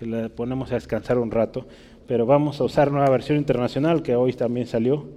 le 0.00 0.28
ponemos 0.28 0.70
a 0.70 0.76
descansar 0.76 1.18
un 1.18 1.32
rato. 1.32 1.66
Pero 2.06 2.24
vamos 2.24 2.60
a 2.60 2.64
usar 2.64 2.92
nueva 2.92 3.10
versión 3.10 3.36
internacional 3.36 4.02
que 4.02 4.14
hoy 4.14 4.32
también 4.32 4.68
salió. 4.68 5.08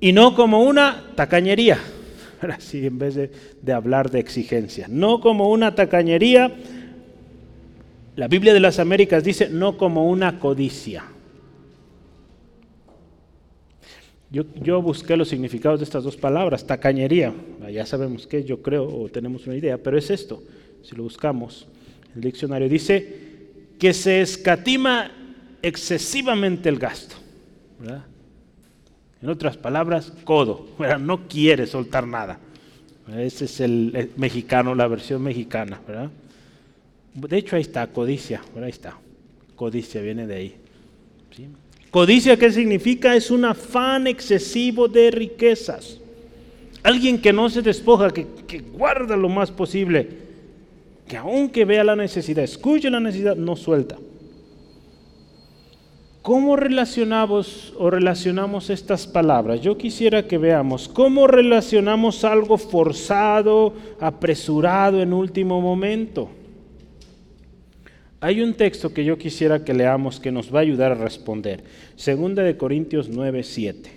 Y 0.00 0.12
no 0.12 0.34
como 0.34 0.64
una 0.64 1.12
tacañería, 1.14 1.78
así 2.40 2.84
en 2.86 2.98
vez 2.98 3.14
de, 3.14 3.30
de 3.62 3.72
hablar 3.72 4.10
de 4.10 4.18
exigencia. 4.18 4.86
No 4.88 5.20
como 5.20 5.48
una 5.48 5.76
tacañería 5.76 6.52
la 8.18 8.26
Biblia 8.26 8.52
de 8.52 8.58
las 8.58 8.80
Américas 8.80 9.22
dice 9.22 9.48
no 9.48 9.78
como 9.78 10.10
una 10.10 10.40
codicia. 10.40 11.04
Yo, 14.30 14.82
busqué 14.82 15.16
los 15.16 15.28
significados 15.28 15.80
de 15.80 15.84
estas 15.84 16.04
dos 16.04 16.16
palabras, 16.16 16.66
tacañería, 16.66 17.32
ya 17.72 17.86
sabemos 17.86 18.26
qué, 18.26 18.44
yo 18.44 18.60
creo, 18.60 18.86
o 18.86 19.08
tenemos 19.08 19.46
una 19.46 19.56
idea, 19.56 19.78
pero 19.78 19.96
es 19.96 20.10
esto, 20.10 20.42
si 20.82 20.94
lo 20.94 21.02
buscamos. 21.02 21.66
El 22.14 22.20
diccionario 22.20 22.68
dice 22.68 23.28
que 23.78 23.94
se 23.94 24.20
escatima 24.20 25.10
excesivamente 25.62 26.68
el 26.68 26.78
gasto. 26.78 27.16
En 29.22 29.28
otras 29.30 29.56
palabras, 29.56 30.12
codo, 30.24 30.68
no 31.00 31.26
quiere 31.26 31.66
soltar 31.66 32.06
nada. 32.06 32.38
Ese 33.16 33.46
es 33.46 33.60
el, 33.60 33.92
el 33.94 34.10
mexicano, 34.16 34.74
la 34.74 34.86
versión 34.88 35.22
mexicana. 35.22 35.80
¿verdad? 35.86 36.10
De 37.14 37.38
hecho, 37.38 37.56
ahí 37.56 37.62
está, 37.62 37.86
codicia, 37.86 38.42
ahí 38.54 38.68
está. 38.68 38.98
Codicia 39.56 40.02
viene 40.02 40.26
de 40.26 40.34
ahí. 40.34 40.56
Codicia, 41.90 42.36
¿qué 42.36 42.52
significa? 42.52 43.16
Es 43.16 43.30
un 43.30 43.44
afán 43.44 44.06
excesivo 44.06 44.88
de 44.88 45.10
riquezas. 45.10 45.98
Alguien 46.82 47.20
que 47.20 47.32
no 47.32 47.48
se 47.48 47.62
despoja, 47.62 48.10
que, 48.10 48.26
que 48.46 48.60
guarda 48.60 49.16
lo 49.16 49.28
más 49.28 49.50
posible, 49.50 50.08
que 51.06 51.16
aunque 51.16 51.64
vea 51.64 51.84
la 51.84 51.96
necesidad, 51.96 52.44
escuche 52.44 52.90
la 52.90 53.00
necesidad, 53.00 53.36
no 53.36 53.56
suelta. 53.56 53.96
¿Cómo 56.20 56.56
relacionamos 56.56 57.72
o 57.78 57.88
relacionamos 57.88 58.68
estas 58.68 59.06
palabras? 59.06 59.62
Yo 59.62 59.78
quisiera 59.78 60.26
que 60.26 60.36
veamos 60.36 60.86
cómo 60.86 61.26
relacionamos 61.26 62.22
algo 62.22 62.58
forzado, 62.58 63.72
apresurado 63.98 65.00
en 65.00 65.14
último 65.14 65.62
momento. 65.62 66.28
Hay 68.20 68.40
un 68.40 68.54
texto 68.54 68.92
que 68.92 69.04
yo 69.04 69.16
quisiera 69.16 69.64
que 69.64 69.72
leamos 69.72 70.18
que 70.18 70.32
nos 70.32 70.52
va 70.52 70.58
a 70.58 70.62
ayudar 70.62 70.92
a 70.92 70.96
responder. 70.96 71.62
Segunda 71.94 72.42
de 72.42 72.56
Corintios 72.56 73.08
9, 73.08 73.44
7. 73.44 73.90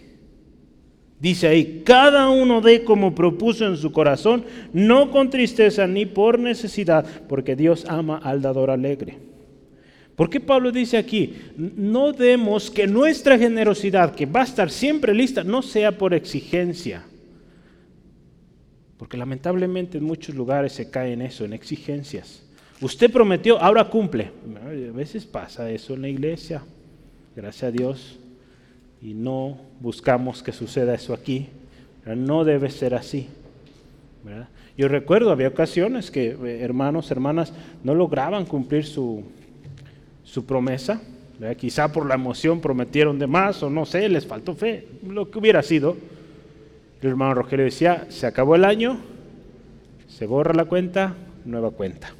Dice 1.20 1.48
ahí, 1.48 1.84
cada 1.86 2.30
uno 2.30 2.62
dé 2.62 2.84
como 2.84 3.14
propuso 3.14 3.66
en 3.66 3.78
su 3.78 3.92
corazón, 3.92 4.44
no 4.74 5.12
con 5.12 5.30
tristeza 5.30 5.86
ni 5.86 6.06
por 6.06 6.40
necesidad, 6.40 7.06
porque 7.28 7.56
Dios 7.56 7.86
ama 7.88 8.18
al 8.18 8.42
dador 8.42 8.72
alegre. 8.72 9.18
¿Por 10.16 10.30
qué 10.30 10.40
Pablo 10.40 10.72
dice 10.72 10.98
aquí, 10.98 11.36
no 11.56 12.12
demos 12.12 12.70
que 12.70 12.86
nuestra 12.86 13.38
generosidad, 13.38 14.14
que 14.14 14.26
va 14.26 14.42
a 14.42 14.46
estar 14.46 14.70
siempre 14.70 15.14
lista, 15.14 15.44
no 15.44 15.62
sea 15.62 15.98
por 15.98 16.14
exigencia? 16.14 17.04
Porque 18.98 19.18
lamentablemente 19.18 19.98
en 19.98 20.04
muchos 20.04 20.36
lugares 20.36 20.74
se 20.74 20.92
cae 20.92 21.14
en 21.14 21.24
eso, 21.24 21.44
en 21.44 21.54
exigencias. 21.54 22.41
Usted 22.82 23.12
prometió, 23.12 23.62
ahora 23.62 23.86
cumple. 23.86 24.32
A 24.66 24.92
veces 24.92 25.26
pasa 25.26 25.70
eso 25.70 25.94
en 25.94 26.02
la 26.02 26.10
iglesia, 26.10 26.64
gracias 27.36 27.64
a 27.64 27.72
Dios, 27.72 28.20
y 29.02 29.14
no 29.14 29.58
buscamos 29.80 30.42
que 30.42 30.52
suceda 30.52 30.96
eso 30.96 31.14
aquí. 31.14 31.50
No 32.06 32.44
debe 32.44 32.72
ser 32.72 32.96
así. 32.96 33.28
Yo 34.78 34.88
recuerdo, 34.88 35.32
había 35.32 35.48
ocasiones 35.48 36.10
que 36.10 36.30
eh, 36.30 36.60
hermanos, 36.62 37.12
hermanas 37.12 37.54
no 37.84 37.94
lograban 37.94 38.46
cumplir 38.46 38.86
su, 38.86 39.24
su 40.24 40.46
promesa. 40.46 41.02
Quizá 41.58 41.92
por 41.92 42.06
la 42.06 42.16
emoción 42.16 42.62
prometieron 42.62 43.18
de 43.18 43.26
más 43.26 43.64
o 43.64 43.70
no 43.70 43.86
sé, 43.86 44.08
les 44.10 44.28
faltó 44.28 44.54
fe, 44.54 44.88
lo 45.08 45.30
que 45.30 45.40
hubiera 45.40 45.64
sido. 45.64 45.98
El 47.02 47.10
hermano 47.10 47.34
Rogelio 47.34 47.66
decía, 47.66 48.06
se 48.10 48.28
acabó 48.28 48.56
el 48.56 48.64
año, 48.64 49.00
se 50.08 50.28
borra 50.28 50.54
la 50.54 50.66
cuenta, 50.66 51.16
nueva 51.46 51.72
cuenta. 51.72 52.14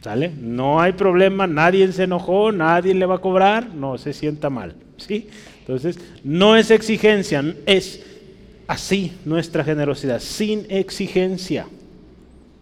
¿Sale? 0.00 0.32
No 0.40 0.80
hay 0.80 0.92
problema, 0.92 1.46
nadie 1.46 1.90
se 1.92 2.04
enojó, 2.04 2.52
nadie 2.52 2.94
le 2.94 3.04
va 3.04 3.16
a 3.16 3.20
cobrar, 3.20 3.74
no 3.74 3.98
se 3.98 4.14
sienta 4.14 4.48
mal. 4.48 4.74
¿sí? 4.96 5.28
Entonces, 5.60 5.98
no 6.24 6.56
es 6.56 6.70
exigencia, 6.70 7.54
es 7.66 8.02
así 8.66 9.12
nuestra 9.26 9.62
generosidad, 9.62 10.20
sin 10.20 10.64
exigencia. 10.70 11.66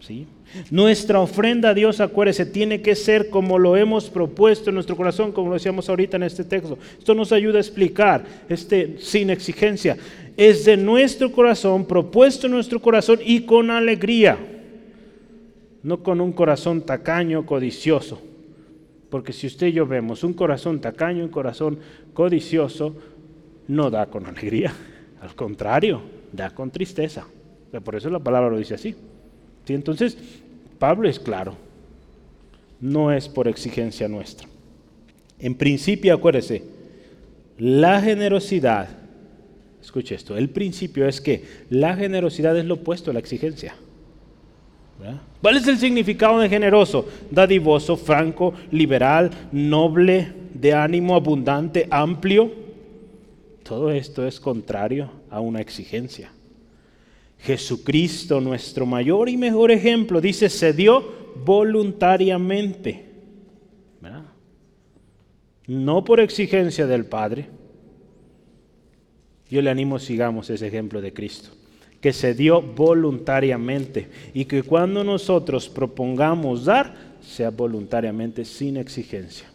¿sí? 0.01 0.27
Nuestra 0.73 1.21
ofrenda 1.21 1.69
a 1.69 1.75
Dios, 1.75 2.01
acuérdese, 2.01 2.45
tiene 2.45 2.83
que 2.83 2.97
ser 2.97 3.31
como 3.31 3.57
lo 3.57 3.77
hemos 3.77 4.11
propuesto 4.11 4.71
en 4.71 4.75
nuestro 4.75 4.97
corazón, 4.97 5.31
como 5.31 5.49
lo 5.49 5.55
decíamos 5.55 5.89
ahorita 5.89 6.17
en 6.17 6.25
este 6.25 6.43
texto. 6.43 6.77
Esto 6.99 7.15
nos 7.15 7.31
ayuda 7.31 7.59
a 7.59 7.61
explicar, 7.61 8.25
este 8.49 8.97
sin 8.99 9.31
exigencia. 9.31 9.97
Es 10.37 10.65
de 10.65 10.77
nuestro 10.77 11.31
corazón, 11.31 11.85
propuesto 11.85 12.49
en 12.49 12.55
nuestro 12.55 12.81
corazón 12.81 13.21
y 13.25 13.43
con 13.43 13.71
alegría 13.71 14.39
no 15.83 16.03
con 16.03 16.21
un 16.21 16.33
corazón 16.33 16.83
tacaño, 16.83 17.47
codicioso. 17.47 18.21
Porque 19.11 19.33
si 19.33 19.47
usted 19.47 19.69
y 19.69 19.73
yo 19.73 19.87
vemos 19.87 20.25
un 20.25 20.35
corazón 20.35 20.81
tacaño, 20.81 21.25
un 21.25 21.31
corazón 21.31 21.79
codicioso, 22.13 22.97
no 23.69 23.91
da 23.91 24.07
con 24.07 24.27
alegría, 24.27 24.73
al 25.21 25.35
contrario, 25.35 26.03
da 26.33 26.51
con 26.51 26.71
tristeza. 26.71 27.27
Por 27.85 27.97
eso 27.97 28.11
la 28.11 28.19
palabra 28.19 28.51
lo 28.51 28.59
dice 28.59 28.75
así. 28.75 28.95
¿Sí? 29.65 29.75
Entonces, 29.75 30.17
Pablo 30.79 31.09
es 31.09 31.19
claro, 31.19 31.55
no 32.81 33.13
es 33.13 33.29
por 33.29 33.49
exigencia 33.49 34.09
nuestra. 34.09 34.49
En 35.39 35.55
principio, 35.55 36.15
acuérdese, 36.15 36.65
la 37.59 38.01
generosidad, 38.01 38.89
escuche 39.83 40.15
esto, 40.15 40.37
el 40.37 40.49
principio 40.51 41.07
es 41.07 41.21
que 41.21 41.45
la 41.71 41.97
generosidad 41.97 42.57
es 42.57 42.65
lo 42.65 42.75
opuesto 42.75 43.11
a 43.11 43.15
la 43.15 43.21
exigencia. 43.21 43.75
¿Cuál 45.41 45.57
es 45.57 45.69
el 45.69 45.79
significado 45.79 46.41
de 46.41 46.49
generoso? 46.49 47.07
Dadivoso, 47.31 47.97
franco, 47.97 48.55
liberal, 48.71 49.31
noble, 49.53 50.33
de 50.53 50.73
ánimo 50.73 51.15
abundante, 51.15 51.87
amplio. 51.91 52.51
Todo 53.63 53.91
esto 53.91 54.27
es 54.27 54.41
contrario 54.41 55.11
a 55.31 55.41
una 55.41 55.61
exigencia. 55.61 56.33
Jesucristo, 57.39 58.41
nuestro 58.41 58.85
mayor 58.85 59.29
y 59.29 59.37
mejor 59.37 59.71
ejemplo, 59.71 60.21
dice, 60.21 60.49
se 60.49 60.73
dio 60.73 61.05
voluntariamente. 61.45 63.07
No 65.69 66.03
por 66.03 66.19
exigencia 66.19 66.87
del 66.87 67.05
Padre. 67.05 67.47
Yo 69.51 69.61
le 69.61 69.71
animo, 69.71 69.99
sigamos 69.99 70.49
ese 70.51 70.67
ejemplo 70.67 71.03
de 71.03 71.13
Cristo 71.13 71.58
que 72.01 72.13
se 72.13 72.35
dio 72.35 72.63
voluntariamente 72.63 74.09
y 74.35 74.45
que 74.45 74.63
cuando 74.63 75.03
nosotros 75.03 75.69
propongamos 75.69 76.65
dar, 76.65 76.95
sea 77.21 77.51
voluntariamente 77.51 78.45
sin 78.45 78.77
exigencia. 78.77 79.47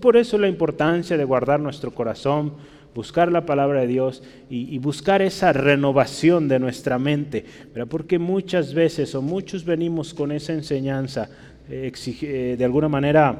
por 0.00 0.16
eso 0.16 0.38
la 0.38 0.48
importancia 0.48 1.16
de 1.16 1.24
guardar 1.24 1.60
nuestro 1.60 1.92
corazón, 1.92 2.54
buscar 2.94 3.30
la 3.30 3.44
palabra 3.44 3.80
de 3.80 3.88
Dios 3.88 4.22
y, 4.48 4.78
buscar 4.78 5.20
esa 5.20 5.52
renovación 5.52 6.48
de 6.48 6.58
nuestra 6.58 6.98
mente, 6.98 7.44
porque 7.90 8.18
muchas 8.18 8.72
veces 8.72 9.14
o 9.14 9.20
muchos 9.20 9.64
venimos 9.64 10.14
con 10.14 10.32
esa 10.32 10.54
enseñanza 10.54 11.28
eh, 11.68 11.92
eh, 12.22 12.54
de 12.56 12.64
alguna 12.64 12.88
manera 12.88 13.32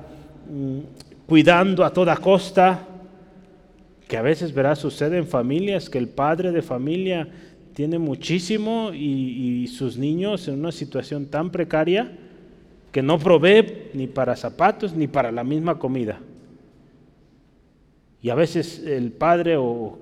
mm, 0.50 0.78
cuidando 1.26 1.84
a 1.84 1.92
toda 1.92 2.16
costa 2.16 2.86
que 4.08 4.16
a 4.16 4.22
veces 4.22 4.54
verá 4.54 4.76
sucede 4.76 5.18
en 5.18 5.26
familias 5.26 5.90
que 5.90 5.98
el 5.98 6.08
padre 6.08 6.52
de 6.52 6.62
familia 6.62 7.28
tiene 7.74 7.98
muchísimo 7.98 8.92
y, 8.94 9.62
y, 9.62 9.66
sus 9.66 9.98
niños 9.98 10.48
en 10.48 10.60
una 10.60 10.72
situación 10.72 11.26
tan 11.26 11.50
precaria 11.50 12.10
que 12.90 13.02
no 13.02 13.18
provee 13.18 13.90
ni 13.92 14.06
para 14.06 14.36
zapatos 14.36 14.94
ni 14.94 15.06
para 15.06 15.30
la 15.30 15.44
misma 15.44 15.78
comida. 15.78 16.20
Y 18.22 18.30
a 18.30 18.34
veces 18.34 18.82
el 18.86 19.12
padre 19.12 19.56
o, 19.58 19.98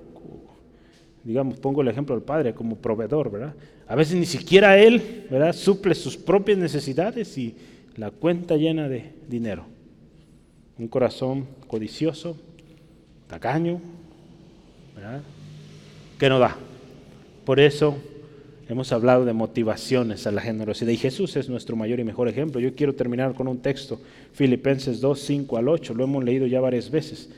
digamos, 1.23 1.59
pongo 1.59 1.81
el 1.81 1.89
ejemplo 1.89 2.15
del 2.15 2.23
padre 2.23 2.53
como 2.53 2.77
proveedor, 2.77 3.29
¿verdad? 3.31 3.53
A 3.87 3.95
veces 3.95 4.15
ni 4.15 4.25
siquiera 4.25 4.77
él, 4.77 5.27
¿verdad? 5.29 5.53
Suple 5.53 5.93
sus 5.95 6.15
propias 6.15 6.57
necesidades 6.57 7.37
y 7.37 7.55
la 7.97 8.11
cuenta 8.11 8.55
llena 8.55 8.87
de 8.87 9.13
dinero. 9.27 9.65
Un 10.77 10.87
corazón 10.87 11.47
codicioso, 11.67 12.37
tacaño, 13.27 13.81
Que 16.19 16.29
no 16.29 16.39
da. 16.39 16.55
Por 17.45 17.59
eso 17.59 17.97
hemos 18.67 18.91
hablado 18.91 19.25
de 19.25 19.33
motivaciones 19.33 20.25
a 20.25 20.31
la 20.31 20.41
generosidad 20.41 20.91
y 20.91 20.97
Jesús 20.97 21.35
es 21.35 21.49
nuestro 21.49 21.75
mayor 21.75 21.99
y 21.99 22.03
mejor 22.03 22.27
ejemplo. 22.27 22.59
Yo 22.59 22.73
quiero 22.75 22.95
terminar 22.95 23.33
con 23.33 23.47
un 23.47 23.59
texto, 23.59 23.99
Filipenses 24.33 25.01
2, 25.01 25.19
5 25.19 25.57
al 25.57 25.67
8, 25.67 25.93
lo 25.93 26.03
hemos 26.03 26.23
leído 26.23 26.47
ya 26.47 26.59
varias 26.59 26.89
veces. 26.89 27.29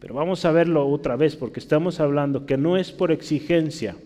Pero 0.00 0.14
vamos 0.14 0.44
a 0.44 0.52
verlo 0.52 0.86
otra 0.86 1.16
vez 1.16 1.36
porque 1.36 1.60
estamos 1.60 2.00
hablando 2.00 2.46
que 2.46 2.56
no 2.56 2.76
es 2.76 2.92
por 2.92 3.10
exigencia. 3.10 3.96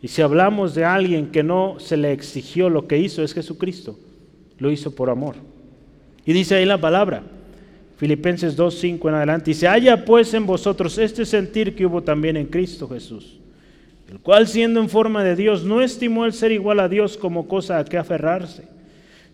Y 0.00 0.08
si 0.08 0.20
hablamos 0.20 0.74
de 0.74 0.84
alguien 0.84 1.30
que 1.30 1.42
no 1.42 1.76
se 1.78 1.96
le 1.96 2.12
exigió 2.12 2.68
lo 2.68 2.88
que 2.88 2.98
hizo, 2.98 3.22
es 3.22 3.34
Jesucristo. 3.34 3.98
Lo 4.58 4.70
hizo 4.70 4.94
por 4.94 5.10
amor. 5.10 5.36
Y 6.26 6.32
dice 6.32 6.56
ahí 6.56 6.64
la 6.64 6.80
palabra, 6.80 7.22
Filipenses 8.02 8.56
2, 8.56 8.74
5 8.80 9.08
en 9.10 9.14
adelante, 9.14 9.52
dice, 9.52 9.68
haya 9.68 10.04
pues 10.04 10.34
en 10.34 10.44
vosotros 10.44 10.98
este 10.98 11.24
sentir 11.24 11.76
que 11.76 11.86
hubo 11.86 12.02
también 12.02 12.36
en 12.36 12.46
Cristo 12.46 12.88
Jesús, 12.88 13.38
el 14.10 14.18
cual 14.18 14.48
siendo 14.48 14.80
en 14.80 14.88
forma 14.88 15.22
de 15.22 15.36
Dios 15.36 15.62
no 15.62 15.80
estimó 15.80 16.24
el 16.24 16.32
ser 16.32 16.50
igual 16.50 16.80
a 16.80 16.88
Dios 16.88 17.16
como 17.16 17.46
cosa 17.46 17.78
a 17.78 17.84
que 17.84 17.96
aferrarse, 17.96 18.64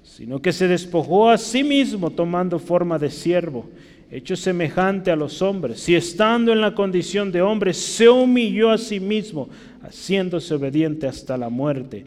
sino 0.02 0.42
que 0.42 0.52
se 0.52 0.68
despojó 0.68 1.30
a 1.30 1.38
sí 1.38 1.64
mismo 1.64 2.10
tomando 2.10 2.58
forma 2.58 2.98
de 2.98 3.08
siervo 3.08 3.70
hecho 4.10 4.36
semejante 4.36 5.10
a 5.10 5.16
los 5.16 5.40
hombres, 5.40 5.80
si 5.80 5.96
estando 5.96 6.52
en 6.52 6.60
la 6.60 6.74
condición 6.74 7.32
de 7.32 7.40
hombre, 7.40 7.72
se 7.72 8.10
humilló 8.10 8.70
a 8.70 8.76
sí 8.76 9.00
mismo, 9.00 9.48
haciéndose 9.80 10.52
obediente 10.54 11.06
hasta 11.06 11.38
la 11.38 11.48
muerte 11.48 12.04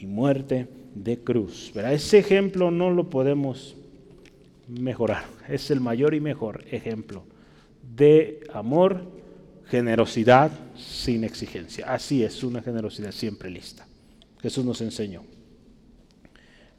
y 0.00 0.06
muerte 0.06 0.68
de 0.94 1.18
cruz. 1.18 1.70
Verá, 1.74 1.92
ese 1.92 2.16
ejemplo 2.16 2.70
no 2.70 2.88
lo 2.88 3.10
podemos 3.10 3.76
mejorar, 4.68 5.24
es 5.48 5.70
el 5.70 5.80
mayor 5.80 6.14
y 6.14 6.20
mejor 6.20 6.64
ejemplo 6.70 7.24
de 7.96 8.40
amor, 8.52 9.02
generosidad 9.66 10.50
sin 10.76 11.24
exigencia. 11.24 11.92
Así 11.92 12.22
es, 12.22 12.44
una 12.44 12.62
generosidad 12.62 13.12
siempre 13.12 13.50
lista. 13.50 13.86
Jesús 14.40 14.64
nos 14.64 14.80
enseñó. 14.80 15.24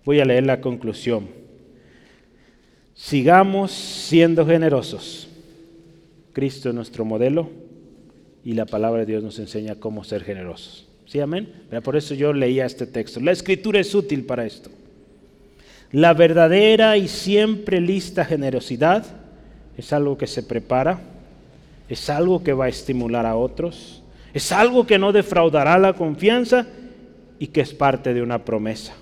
Voy 0.06 0.20
a 0.20 0.26
leer 0.26 0.46
la 0.46 0.62
conclusión 0.62 1.28
Sigamos 3.00 3.72
siendo 3.72 4.46
generosos. 4.46 5.30
Cristo 6.34 6.68
es 6.68 6.76
nuestro 6.76 7.06
modelo 7.06 7.50
y 8.44 8.54
la 8.54 8.66
palabra 8.66 9.00
de 9.00 9.06
Dios 9.06 9.24
nos 9.24 9.40
enseña 9.40 9.76
cómo 9.76 10.04
ser 10.04 10.26
generosos. 10.26 10.86
¿Sí, 11.06 11.22
amén? 11.22 11.50
Por 11.82 11.96
eso 11.96 12.14
yo 12.14 12.34
leía 12.34 12.66
este 12.66 12.86
texto. 12.86 13.22
La 13.22 13.32
escritura 13.32 13.80
es 13.80 13.96
útil 13.96 14.26
para 14.26 14.46
esto. 14.46 14.70
La 15.92 16.14
verdadera 16.14 16.98
y 16.98 17.08
siempre 17.08 17.82
lista 17.82 18.24
generosidad 18.24 19.06
es 19.76 19.92
algo 19.92 20.18
que 20.18 20.28
se 20.28 20.44
prepara, 20.44 21.00
es 21.88 22.10
algo 22.10 22.44
que 22.44 22.54
va 22.54 22.66
a 22.66 22.70
estimular 22.70 23.26
a 23.26 23.36
otros, 23.36 24.04
es 24.34 24.52
algo 24.52 24.86
que 24.86 25.00
no 25.00 25.12
defraudará 25.12 25.80
la 25.80 25.94
confianza 25.94 26.68
y 27.40 27.48
que 27.48 27.62
es 27.62 27.74
parte 27.74 28.14
de 28.14 28.22
una 28.22 28.46
promesa. 28.46 28.94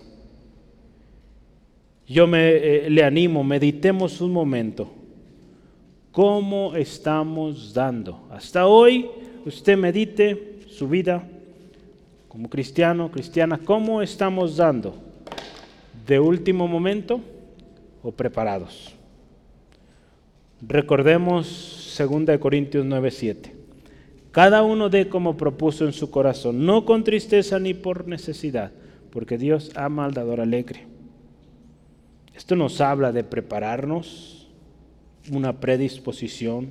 Yo 2.08 2.26
me, 2.26 2.52
eh, 2.52 2.90
le 2.90 3.04
animo, 3.04 3.44
meditemos 3.44 4.22
un 4.22 4.32
momento. 4.32 4.90
¿Cómo 6.14 6.74
estamos 6.76 7.74
dando? 7.74 8.28
Hasta 8.32 8.66
hoy 8.66 9.10
usted 9.46 9.78
medite 9.78 10.60
su 10.70 10.88
vida 10.88 11.28
como 12.30 12.50
cristiano, 12.50 13.12
cristiana, 13.12 13.58
¿cómo 13.58 14.02
estamos 14.02 14.56
dando? 14.56 15.07
¿De 16.08 16.20
último 16.22 16.70
momento 16.70 17.20
o 18.02 18.14
preparados? 18.14 18.96
Recordemos 20.62 21.96
2 21.98 22.38
Corintios 22.40 22.86
9:7. 22.86 23.52
Cada 24.32 24.64
uno 24.64 24.88
dé 24.88 25.10
como 25.10 25.36
propuso 25.36 25.86
en 25.86 25.92
su 25.92 26.10
corazón, 26.10 26.66
no 26.66 26.86
con 26.86 27.04
tristeza 27.04 27.60
ni 27.60 27.74
por 27.74 28.08
necesidad, 28.08 28.72
porque 29.12 29.38
Dios 29.38 29.72
ama 29.76 30.06
al 30.06 30.14
dador 30.14 30.40
alegre. 30.40 30.86
Esto 32.34 32.56
nos 32.56 32.80
habla 32.80 33.12
de 33.12 33.24
prepararnos, 33.24 34.48
una 35.32 35.60
predisposición. 35.60 36.70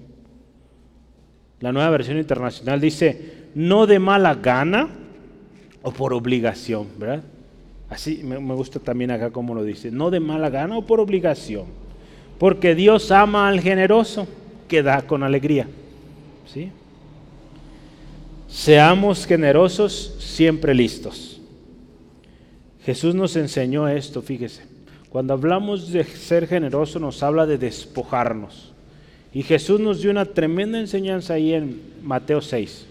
La 1.60 1.72
nueva 1.72 1.90
versión 1.90 2.18
internacional 2.18 2.80
dice, 2.80 3.48
no 3.54 3.86
de 3.86 3.98
mala 3.98 4.34
gana 4.36 4.88
o 5.82 5.90
por 5.90 6.14
obligación, 6.14 6.86
¿verdad? 6.98 7.22
Así 7.88 8.22
me, 8.24 8.36
gusta 8.54 8.80
también 8.80 9.10
acá 9.10 9.30
como 9.30 9.54
lo 9.54 9.62
dice, 9.62 9.90
no 9.90 10.10
de 10.10 10.20
mala 10.20 10.50
gana 10.50 10.76
o 10.76 10.82
por 10.82 10.98
obligación, 10.98 11.66
porque 12.38 12.74
Dios 12.74 13.10
ama 13.12 13.48
al 13.48 13.60
generoso 13.60 14.26
que 14.68 14.82
da 14.82 15.02
con 15.02 15.22
alegría. 15.22 15.68
¿sí? 16.52 16.70
Seamos 18.48 19.26
generosos, 19.26 20.16
siempre 20.18 20.74
listos. 20.74 21.40
Jesús 22.84 23.14
nos 23.14 23.36
enseñó 23.36 23.88
esto, 23.88 24.22
fíjese. 24.22 24.62
Cuando 25.08 25.34
hablamos 25.34 25.92
de 25.92 26.04
ser 26.04 26.46
generoso 26.46 26.98
nos 26.98 27.22
habla 27.22 27.46
de 27.46 27.58
despojarnos. 27.58 28.72
Y 29.32 29.42
Jesús 29.42 29.80
nos 29.80 30.00
dio 30.00 30.10
una 30.10 30.24
tremenda 30.24 30.78
enseñanza 30.80 31.34
ahí 31.34 31.52
en 31.52 31.80
Mateo 32.02 32.40
6. 32.40 32.86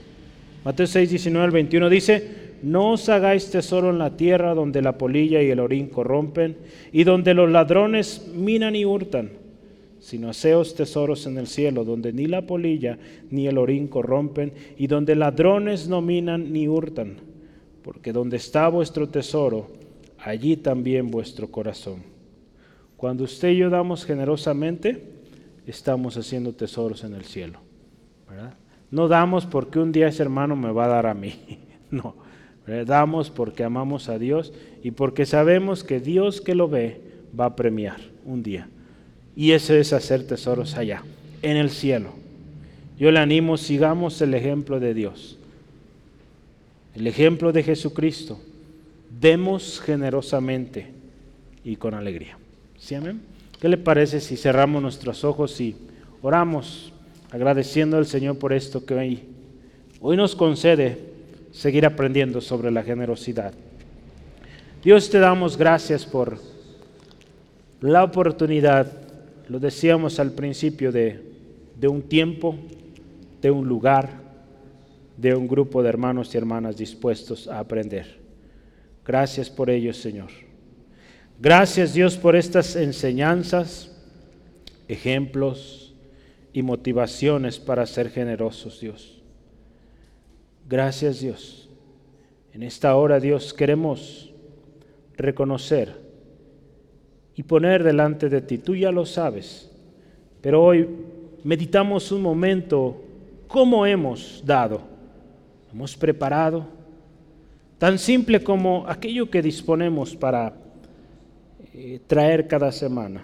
Mateo 0.63 0.87
6, 0.87 1.09
19 1.09 1.45
al 1.45 1.51
21 1.51 1.89
dice, 1.89 2.44
no 2.65 2.93
os 2.93 3.09
hagáis 3.09 3.51
tesoro 3.51 3.91
en 3.91 3.99
la 3.99 4.17
tierra 4.17 4.55
donde 4.55 4.81
la 4.81 4.97
polilla 4.97 5.39
y 5.39 5.51
el 5.51 5.59
orín 5.59 5.85
corrompen 5.87 6.57
y 6.91 7.03
donde 7.03 7.35
los 7.35 7.47
ladrones 7.51 8.27
minan 8.33 8.75
y 8.75 8.85
hurtan, 8.85 9.29
sino 9.99 10.29
haceos 10.29 10.73
tesoros 10.73 11.27
en 11.27 11.37
el 11.37 11.45
cielo 11.45 11.85
donde 11.85 12.11
ni 12.11 12.25
la 12.25 12.47
polilla 12.47 12.97
ni 13.29 13.45
el 13.45 13.59
orín 13.59 13.87
corrompen 13.87 14.51
y 14.77 14.87
donde 14.87 15.15
ladrones 15.15 15.87
no 15.87 16.01
minan 16.01 16.51
ni 16.51 16.67
hurtan, 16.67 17.17
porque 17.83 18.11
donde 18.11 18.37
está 18.37 18.67
vuestro 18.67 19.09
tesoro, 19.09 19.67
allí 20.17 20.57
también 20.57 21.11
vuestro 21.11 21.51
corazón. 21.51 22.01
Cuando 22.97 23.25
usted 23.25 23.49
y 23.49 23.57
yo 23.57 23.69
damos 23.69 24.05
generosamente, 24.05 25.03
estamos 25.67 26.17
haciendo 26.17 26.51
tesoros 26.53 27.03
en 27.03 27.13
el 27.13 27.25
cielo. 27.25 27.59
No 28.89 29.07
damos 29.07 29.45
porque 29.45 29.77
un 29.77 29.91
día 29.91 30.07
ese 30.07 30.23
hermano 30.23 30.55
me 30.55 30.71
va 30.71 30.85
a 30.85 30.89
dar 30.89 31.05
a 31.05 31.13
mí. 31.13 31.35
No, 31.91 32.15
damos 32.65 33.29
porque 33.29 33.63
amamos 33.63 34.09
a 34.09 34.17
Dios 34.17 34.51
y 34.83 34.91
porque 34.91 35.25
sabemos 35.25 35.83
que 35.83 35.99
Dios 35.99 36.41
que 36.41 36.55
lo 36.55 36.67
ve 36.67 37.01
va 37.37 37.45
a 37.45 37.55
premiar 37.55 37.99
un 38.25 38.41
día. 38.41 38.67
Y 39.35 39.51
ese 39.51 39.79
es 39.79 39.93
hacer 39.93 40.25
tesoros 40.25 40.75
allá, 40.75 41.03
en 41.41 41.57
el 41.57 41.69
cielo. 41.69 42.09
Yo 42.97 43.11
le 43.11 43.19
animo, 43.19 43.57
sigamos 43.57 44.21
el 44.21 44.33
ejemplo 44.33 44.79
de 44.79 44.93
Dios, 44.93 45.37
el 46.95 47.07
ejemplo 47.07 47.51
de 47.51 47.63
Jesucristo. 47.63 48.39
Demos 49.19 49.81
generosamente 49.81 50.87
y 51.63 51.75
con 51.75 51.93
alegría. 51.93 52.37
¿Qué 53.59 53.69
le 53.69 53.77
parece 53.77 54.19
si 54.19 54.37
cerramos 54.37 54.81
nuestros 54.81 55.23
ojos 55.23 55.59
y 55.59 55.75
oramos 56.21 56.93
agradeciendo 57.31 57.97
al 57.97 58.05
Señor 58.05 58.37
por 58.37 58.53
esto 58.53 58.85
que 58.85 58.93
hoy, 58.93 59.23
hoy 59.99 60.17
nos 60.17 60.35
concede 60.35 61.14
seguir 61.55 61.85
aprendiendo 61.85 62.41
sobre 62.41 62.69
la 62.69 62.83
generosidad? 62.83 63.53
Dios 64.83 65.09
te 65.09 65.19
damos 65.19 65.57
gracias 65.57 66.05
por 66.05 66.37
la 67.81 68.03
oportunidad, 68.03 68.91
lo 69.47 69.59
decíamos 69.59 70.19
al 70.19 70.31
principio, 70.31 70.91
de, 70.91 71.23
de 71.79 71.87
un 71.87 72.03
tiempo, 72.03 72.55
de 73.41 73.51
un 73.51 73.67
lugar, 73.67 74.09
de 75.17 75.33
un 75.33 75.47
grupo 75.47 75.81
de 75.81 75.89
hermanos 75.89 76.33
y 76.35 76.37
hermanas 76.37 76.77
dispuestos 76.77 77.47
a 77.47 77.59
aprender. 77.59 78.19
Gracias 79.05 79.49
por 79.49 79.69
ello, 79.69 79.93
Señor. 79.93 80.29
Gracias 81.39 81.93
Dios 81.93 82.17
por 82.17 82.35
estas 82.35 82.75
enseñanzas, 82.75 83.91
ejemplos 84.87 85.93
y 86.53 86.61
motivaciones 86.61 87.59
para 87.59 87.85
ser 87.85 88.09
generosos, 88.09 88.79
Dios. 88.79 89.14
Gracias 90.67 91.19
Dios. 91.19 91.69
En 92.51 92.63
esta 92.63 92.95
hora, 92.95 93.19
Dios, 93.19 93.53
queremos 93.53 94.33
reconocer 95.15 95.93
y 97.35 97.43
poner 97.43 97.83
delante 97.83 98.29
de 98.29 98.41
ti. 98.41 98.57
Tú 98.57 98.75
ya 98.75 98.91
lo 98.91 99.05
sabes, 99.05 99.71
pero 100.41 100.63
hoy 100.63 100.87
meditamos 101.43 102.11
un 102.11 102.21
momento 102.21 103.03
¿cómo 103.47 103.85
hemos 103.85 104.41
dado? 104.43 104.81
¿Hemos 105.71 105.95
preparado? 105.95 106.65
Tan 107.77 107.99
simple 107.99 108.43
como 108.43 108.85
aquello 108.87 109.29
que 109.29 109.41
disponemos 109.41 110.15
para 110.15 110.53
eh, 111.73 111.99
traer 112.07 112.47
cada 112.47 112.71
semana. 112.71 113.23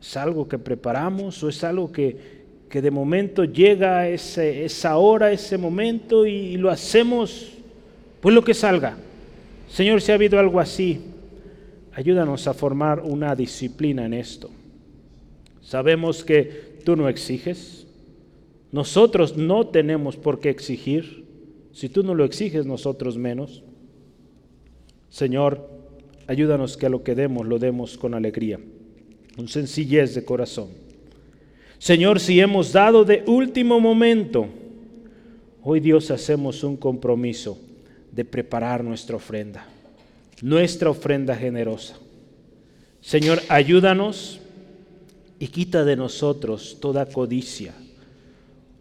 ¿Es 0.00 0.16
algo 0.16 0.46
que 0.46 0.58
preparamos 0.58 1.42
o 1.42 1.48
es 1.48 1.64
algo 1.64 1.90
que, 1.90 2.33
de 2.82 2.90
momento 2.90 3.44
llega 3.44 4.08
esa 4.08 4.96
hora, 4.96 5.32
ese 5.32 5.58
momento 5.58 6.26
y, 6.26 6.56
lo 6.56 6.70
hacemos 6.70 7.52
pues 8.20 8.34
lo 8.34 8.42
que 8.42 8.54
salga? 8.54 8.96
Señor, 9.68 10.00
si 10.00 10.10
ha 10.10 10.14
habido 10.14 10.38
algo 10.38 10.58
así, 10.60 11.00
ayúdanos 11.92 12.46
a 12.46 12.54
formar 12.54 13.00
una 13.00 13.36
disciplina 13.36 14.06
en 14.06 14.14
esto. 14.14 14.50
Sabemos 15.60 16.24
que 16.24 16.78
tú 16.84 16.96
no 16.96 17.08
exiges, 17.08 17.86
nosotros 18.72 19.36
no 19.36 19.66
tenemos 19.66 20.16
por 20.16 20.40
qué 20.40 20.50
exigir, 20.50 21.24
si 21.72 21.88
tú 21.88 22.02
no 22.02 22.14
lo 22.14 22.24
exiges, 22.24 22.66
nosotros 22.66 23.18
menos. 23.18 23.62
Señor, 25.10 25.68
ayúdanos 26.26 26.76
que 26.76 26.86
a 26.86 26.88
lo 26.88 27.02
que 27.02 27.14
demos 27.14 27.46
lo 27.46 27.58
demos 27.58 27.98
con 27.98 28.14
alegría, 28.14 28.58
con 29.36 29.48
sencillez 29.48 30.14
de 30.14 30.24
corazón. 30.24 30.83
Señor, 31.78 32.20
si 32.20 32.40
hemos 32.40 32.72
dado 32.72 33.04
de 33.04 33.22
último 33.26 33.80
momento, 33.80 34.46
hoy 35.62 35.80
Dios 35.80 36.10
hacemos 36.10 36.64
un 36.64 36.76
compromiso 36.76 37.58
de 38.12 38.24
preparar 38.24 38.84
nuestra 38.84 39.16
ofrenda, 39.16 39.66
nuestra 40.40 40.90
ofrenda 40.90 41.34
generosa. 41.34 41.96
Señor, 43.00 43.40
ayúdanos 43.48 44.40
y 45.38 45.48
quita 45.48 45.84
de 45.84 45.96
nosotros 45.96 46.78
toda 46.80 47.06
codicia 47.06 47.74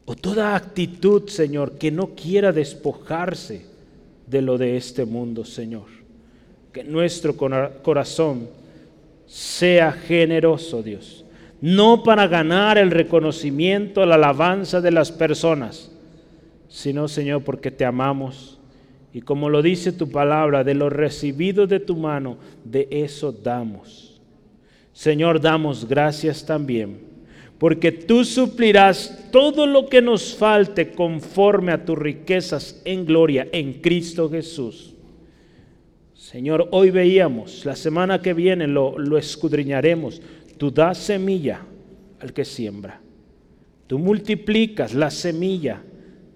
o 0.05 0.15
toda 0.15 0.55
actitud, 0.55 1.27
Señor, 1.27 1.77
que 1.77 1.91
no 1.91 2.15
quiera 2.15 2.51
despojarse 2.51 3.65
de 4.27 4.41
lo 4.41 4.57
de 4.57 4.77
este 4.77 5.05
mundo, 5.05 5.45
Señor. 5.45 5.85
Que 6.71 6.83
nuestro 6.83 7.35
corazón 7.35 8.49
sea 9.27 9.91
generoso, 9.91 10.83
Dios. 10.83 11.22
No 11.63 12.03
para 12.03 12.27
ganar 12.27 12.77
el 12.77 12.91
reconocimiento, 12.91 14.05
la 14.05 14.15
alabanza 14.15 14.81
de 14.81 14.91
las 14.91 15.13
personas, 15.13 15.89
sino, 16.67 17.07
Señor, 17.07 17.43
porque 17.45 17.71
te 17.71 17.85
amamos. 17.85 18.59
Y 19.13 19.21
como 19.21 19.47
lo 19.47 19.61
dice 19.61 19.93
tu 19.93 20.11
palabra, 20.11 20.65
de 20.65 20.73
lo 20.73 20.89
recibido 20.89 21.65
de 21.65 21.79
tu 21.79 21.95
mano, 21.95 22.37
de 22.65 22.89
eso 22.91 23.31
damos. 23.31 24.19
Señor, 24.91 25.39
damos 25.39 25.87
gracias 25.87 26.45
también 26.45 27.13
porque 27.63 27.93
tú 27.93 28.25
suplirás 28.25 29.29
todo 29.31 29.65
lo 29.65 29.87
que 29.87 30.01
nos 30.01 30.35
falte 30.35 30.91
conforme 30.91 31.71
a 31.71 31.85
tus 31.85 31.97
riquezas 31.97 32.81
en 32.83 33.05
gloria 33.05 33.47
en 33.53 33.75
Cristo 33.75 34.29
Jesús. 34.29 34.93
Señor, 36.13 36.67
hoy 36.71 36.89
veíamos, 36.89 37.63
la 37.63 37.77
semana 37.77 38.21
que 38.21 38.33
viene 38.33 38.67
lo, 38.67 38.99
lo 38.99 39.17
escudriñaremos, 39.17 40.21
tú 40.57 40.71
das 40.71 40.97
semilla 40.97 41.61
al 42.19 42.33
que 42.33 42.45
siembra. 42.45 42.99
Tú 43.87 43.99
multiplicas 43.99 44.93
la 44.93 45.11
semilla 45.11 45.81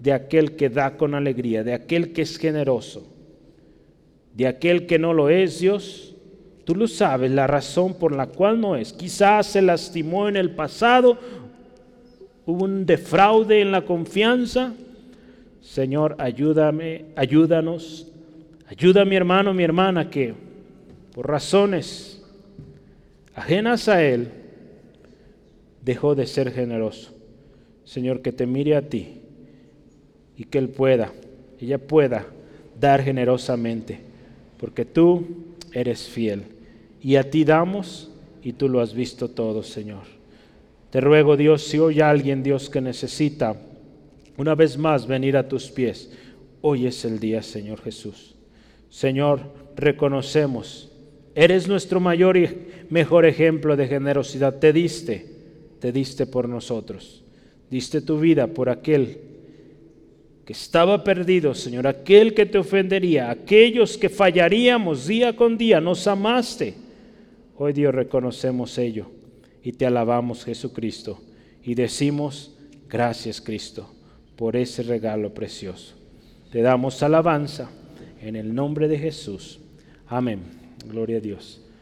de 0.00 0.12
aquel 0.12 0.56
que 0.56 0.68
da 0.68 0.96
con 0.96 1.14
alegría, 1.14 1.64
de 1.64 1.74
aquel 1.74 2.12
que 2.12 2.22
es 2.22 2.38
generoso, 2.38 3.12
de 4.34 4.46
aquel 4.46 4.86
que 4.86 4.98
no 4.98 5.12
lo 5.12 5.28
es, 5.28 5.60
Dios 5.60 6.08
Tú 6.68 6.74
lo 6.74 6.86
sabes, 6.86 7.30
la 7.30 7.46
razón 7.46 7.94
por 7.94 8.14
la 8.14 8.26
cual 8.26 8.60
no 8.60 8.76
es. 8.76 8.92
Quizás 8.92 9.46
se 9.46 9.62
lastimó 9.62 10.28
en 10.28 10.36
el 10.36 10.50
pasado, 10.50 11.16
hubo 12.44 12.62
un 12.62 12.84
defraude 12.84 13.62
en 13.62 13.72
la 13.72 13.86
confianza. 13.86 14.74
Señor, 15.62 16.16
ayúdame, 16.18 17.06
ayúdanos. 17.16 18.12
Ayuda 18.66 19.00
a 19.00 19.04
mi 19.06 19.16
hermano, 19.16 19.54
mi 19.54 19.64
hermana 19.64 20.10
que 20.10 20.34
por 21.14 21.26
razones 21.26 22.17
ajenas 23.38 23.88
a 23.88 24.04
Él 24.04 24.28
dejó 25.82 26.14
de 26.14 26.26
ser 26.26 26.52
generoso. 26.52 27.14
Señor, 27.84 28.20
que 28.20 28.32
te 28.32 28.46
mire 28.46 28.76
a 28.76 28.88
ti 28.88 29.20
y 30.36 30.44
que 30.44 30.58
Él 30.58 30.68
pueda, 30.68 31.12
ella 31.60 31.78
pueda 31.78 32.26
dar 32.78 33.02
generosamente, 33.02 34.00
porque 34.58 34.84
tú 34.84 35.24
eres 35.72 36.08
fiel 36.08 36.42
y 37.02 37.16
a 37.16 37.30
ti 37.30 37.44
damos 37.44 38.10
y 38.42 38.52
tú 38.52 38.68
lo 38.68 38.80
has 38.80 38.92
visto 38.92 39.30
todo, 39.30 39.62
Señor. 39.62 40.02
Te 40.90 41.00
ruego, 41.00 41.36
Dios, 41.36 41.62
si 41.62 41.78
hoy 41.78 42.00
alguien, 42.00 42.42
Dios, 42.42 42.68
que 42.70 42.80
necesita 42.80 43.56
una 44.36 44.54
vez 44.54 44.78
más 44.78 45.06
venir 45.06 45.36
a 45.36 45.48
tus 45.48 45.70
pies, 45.70 46.10
hoy 46.60 46.86
es 46.86 47.04
el 47.04 47.18
día, 47.18 47.42
Señor 47.42 47.80
Jesús. 47.82 48.36
Señor, 48.88 49.40
reconocemos, 49.76 50.90
eres 51.34 51.68
nuestro 51.68 52.00
mayor 52.00 52.36
mejor 52.90 53.26
ejemplo 53.26 53.76
de 53.76 53.86
generosidad. 53.86 54.58
Te 54.58 54.72
diste, 54.72 55.26
te 55.80 55.92
diste 55.92 56.26
por 56.26 56.48
nosotros. 56.48 57.24
Diste 57.70 58.00
tu 58.00 58.18
vida 58.18 58.46
por 58.46 58.68
aquel 58.68 59.20
que 60.44 60.52
estaba 60.54 61.04
perdido, 61.04 61.54
Señor, 61.54 61.86
aquel 61.86 62.32
que 62.32 62.46
te 62.46 62.58
ofendería, 62.58 63.30
aquellos 63.30 63.98
que 63.98 64.08
fallaríamos 64.08 65.06
día 65.06 65.36
con 65.36 65.58
día, 65.58 65.80
nos 65.80 66.06
amaste 66.06 66.88
Hoy 67.60 67.72
Dios 67.72 67.92
reconocemos 67.92 68.78
ello 68.78 69.10
y 69.64 69.72
te 69.72 69.84
alabamos 69.84 70.44
Jesucristo 70.44 71.18
y 71.64 71.74
decimos 71.74 72.54
gracias 72.88 73.40
Cristo 73.40 73.90
por 74.36 74.54
ese 74.54 74.84
regalo 74.84 75.34
precioso. 75.34 75.96
Te 76.52 76.62
damos 76.62 77.02
alabanza 77.02 77.68
en 78.22 78.36
el 78.36 78.54
nombre 78.54 78.86
de 78.86 78.96
Jesús. 78.96 79.58
Amén. 80.06 80.38
Gloria 80.86 81.16
a 81.16 81.20
Dios. 81.20 81.60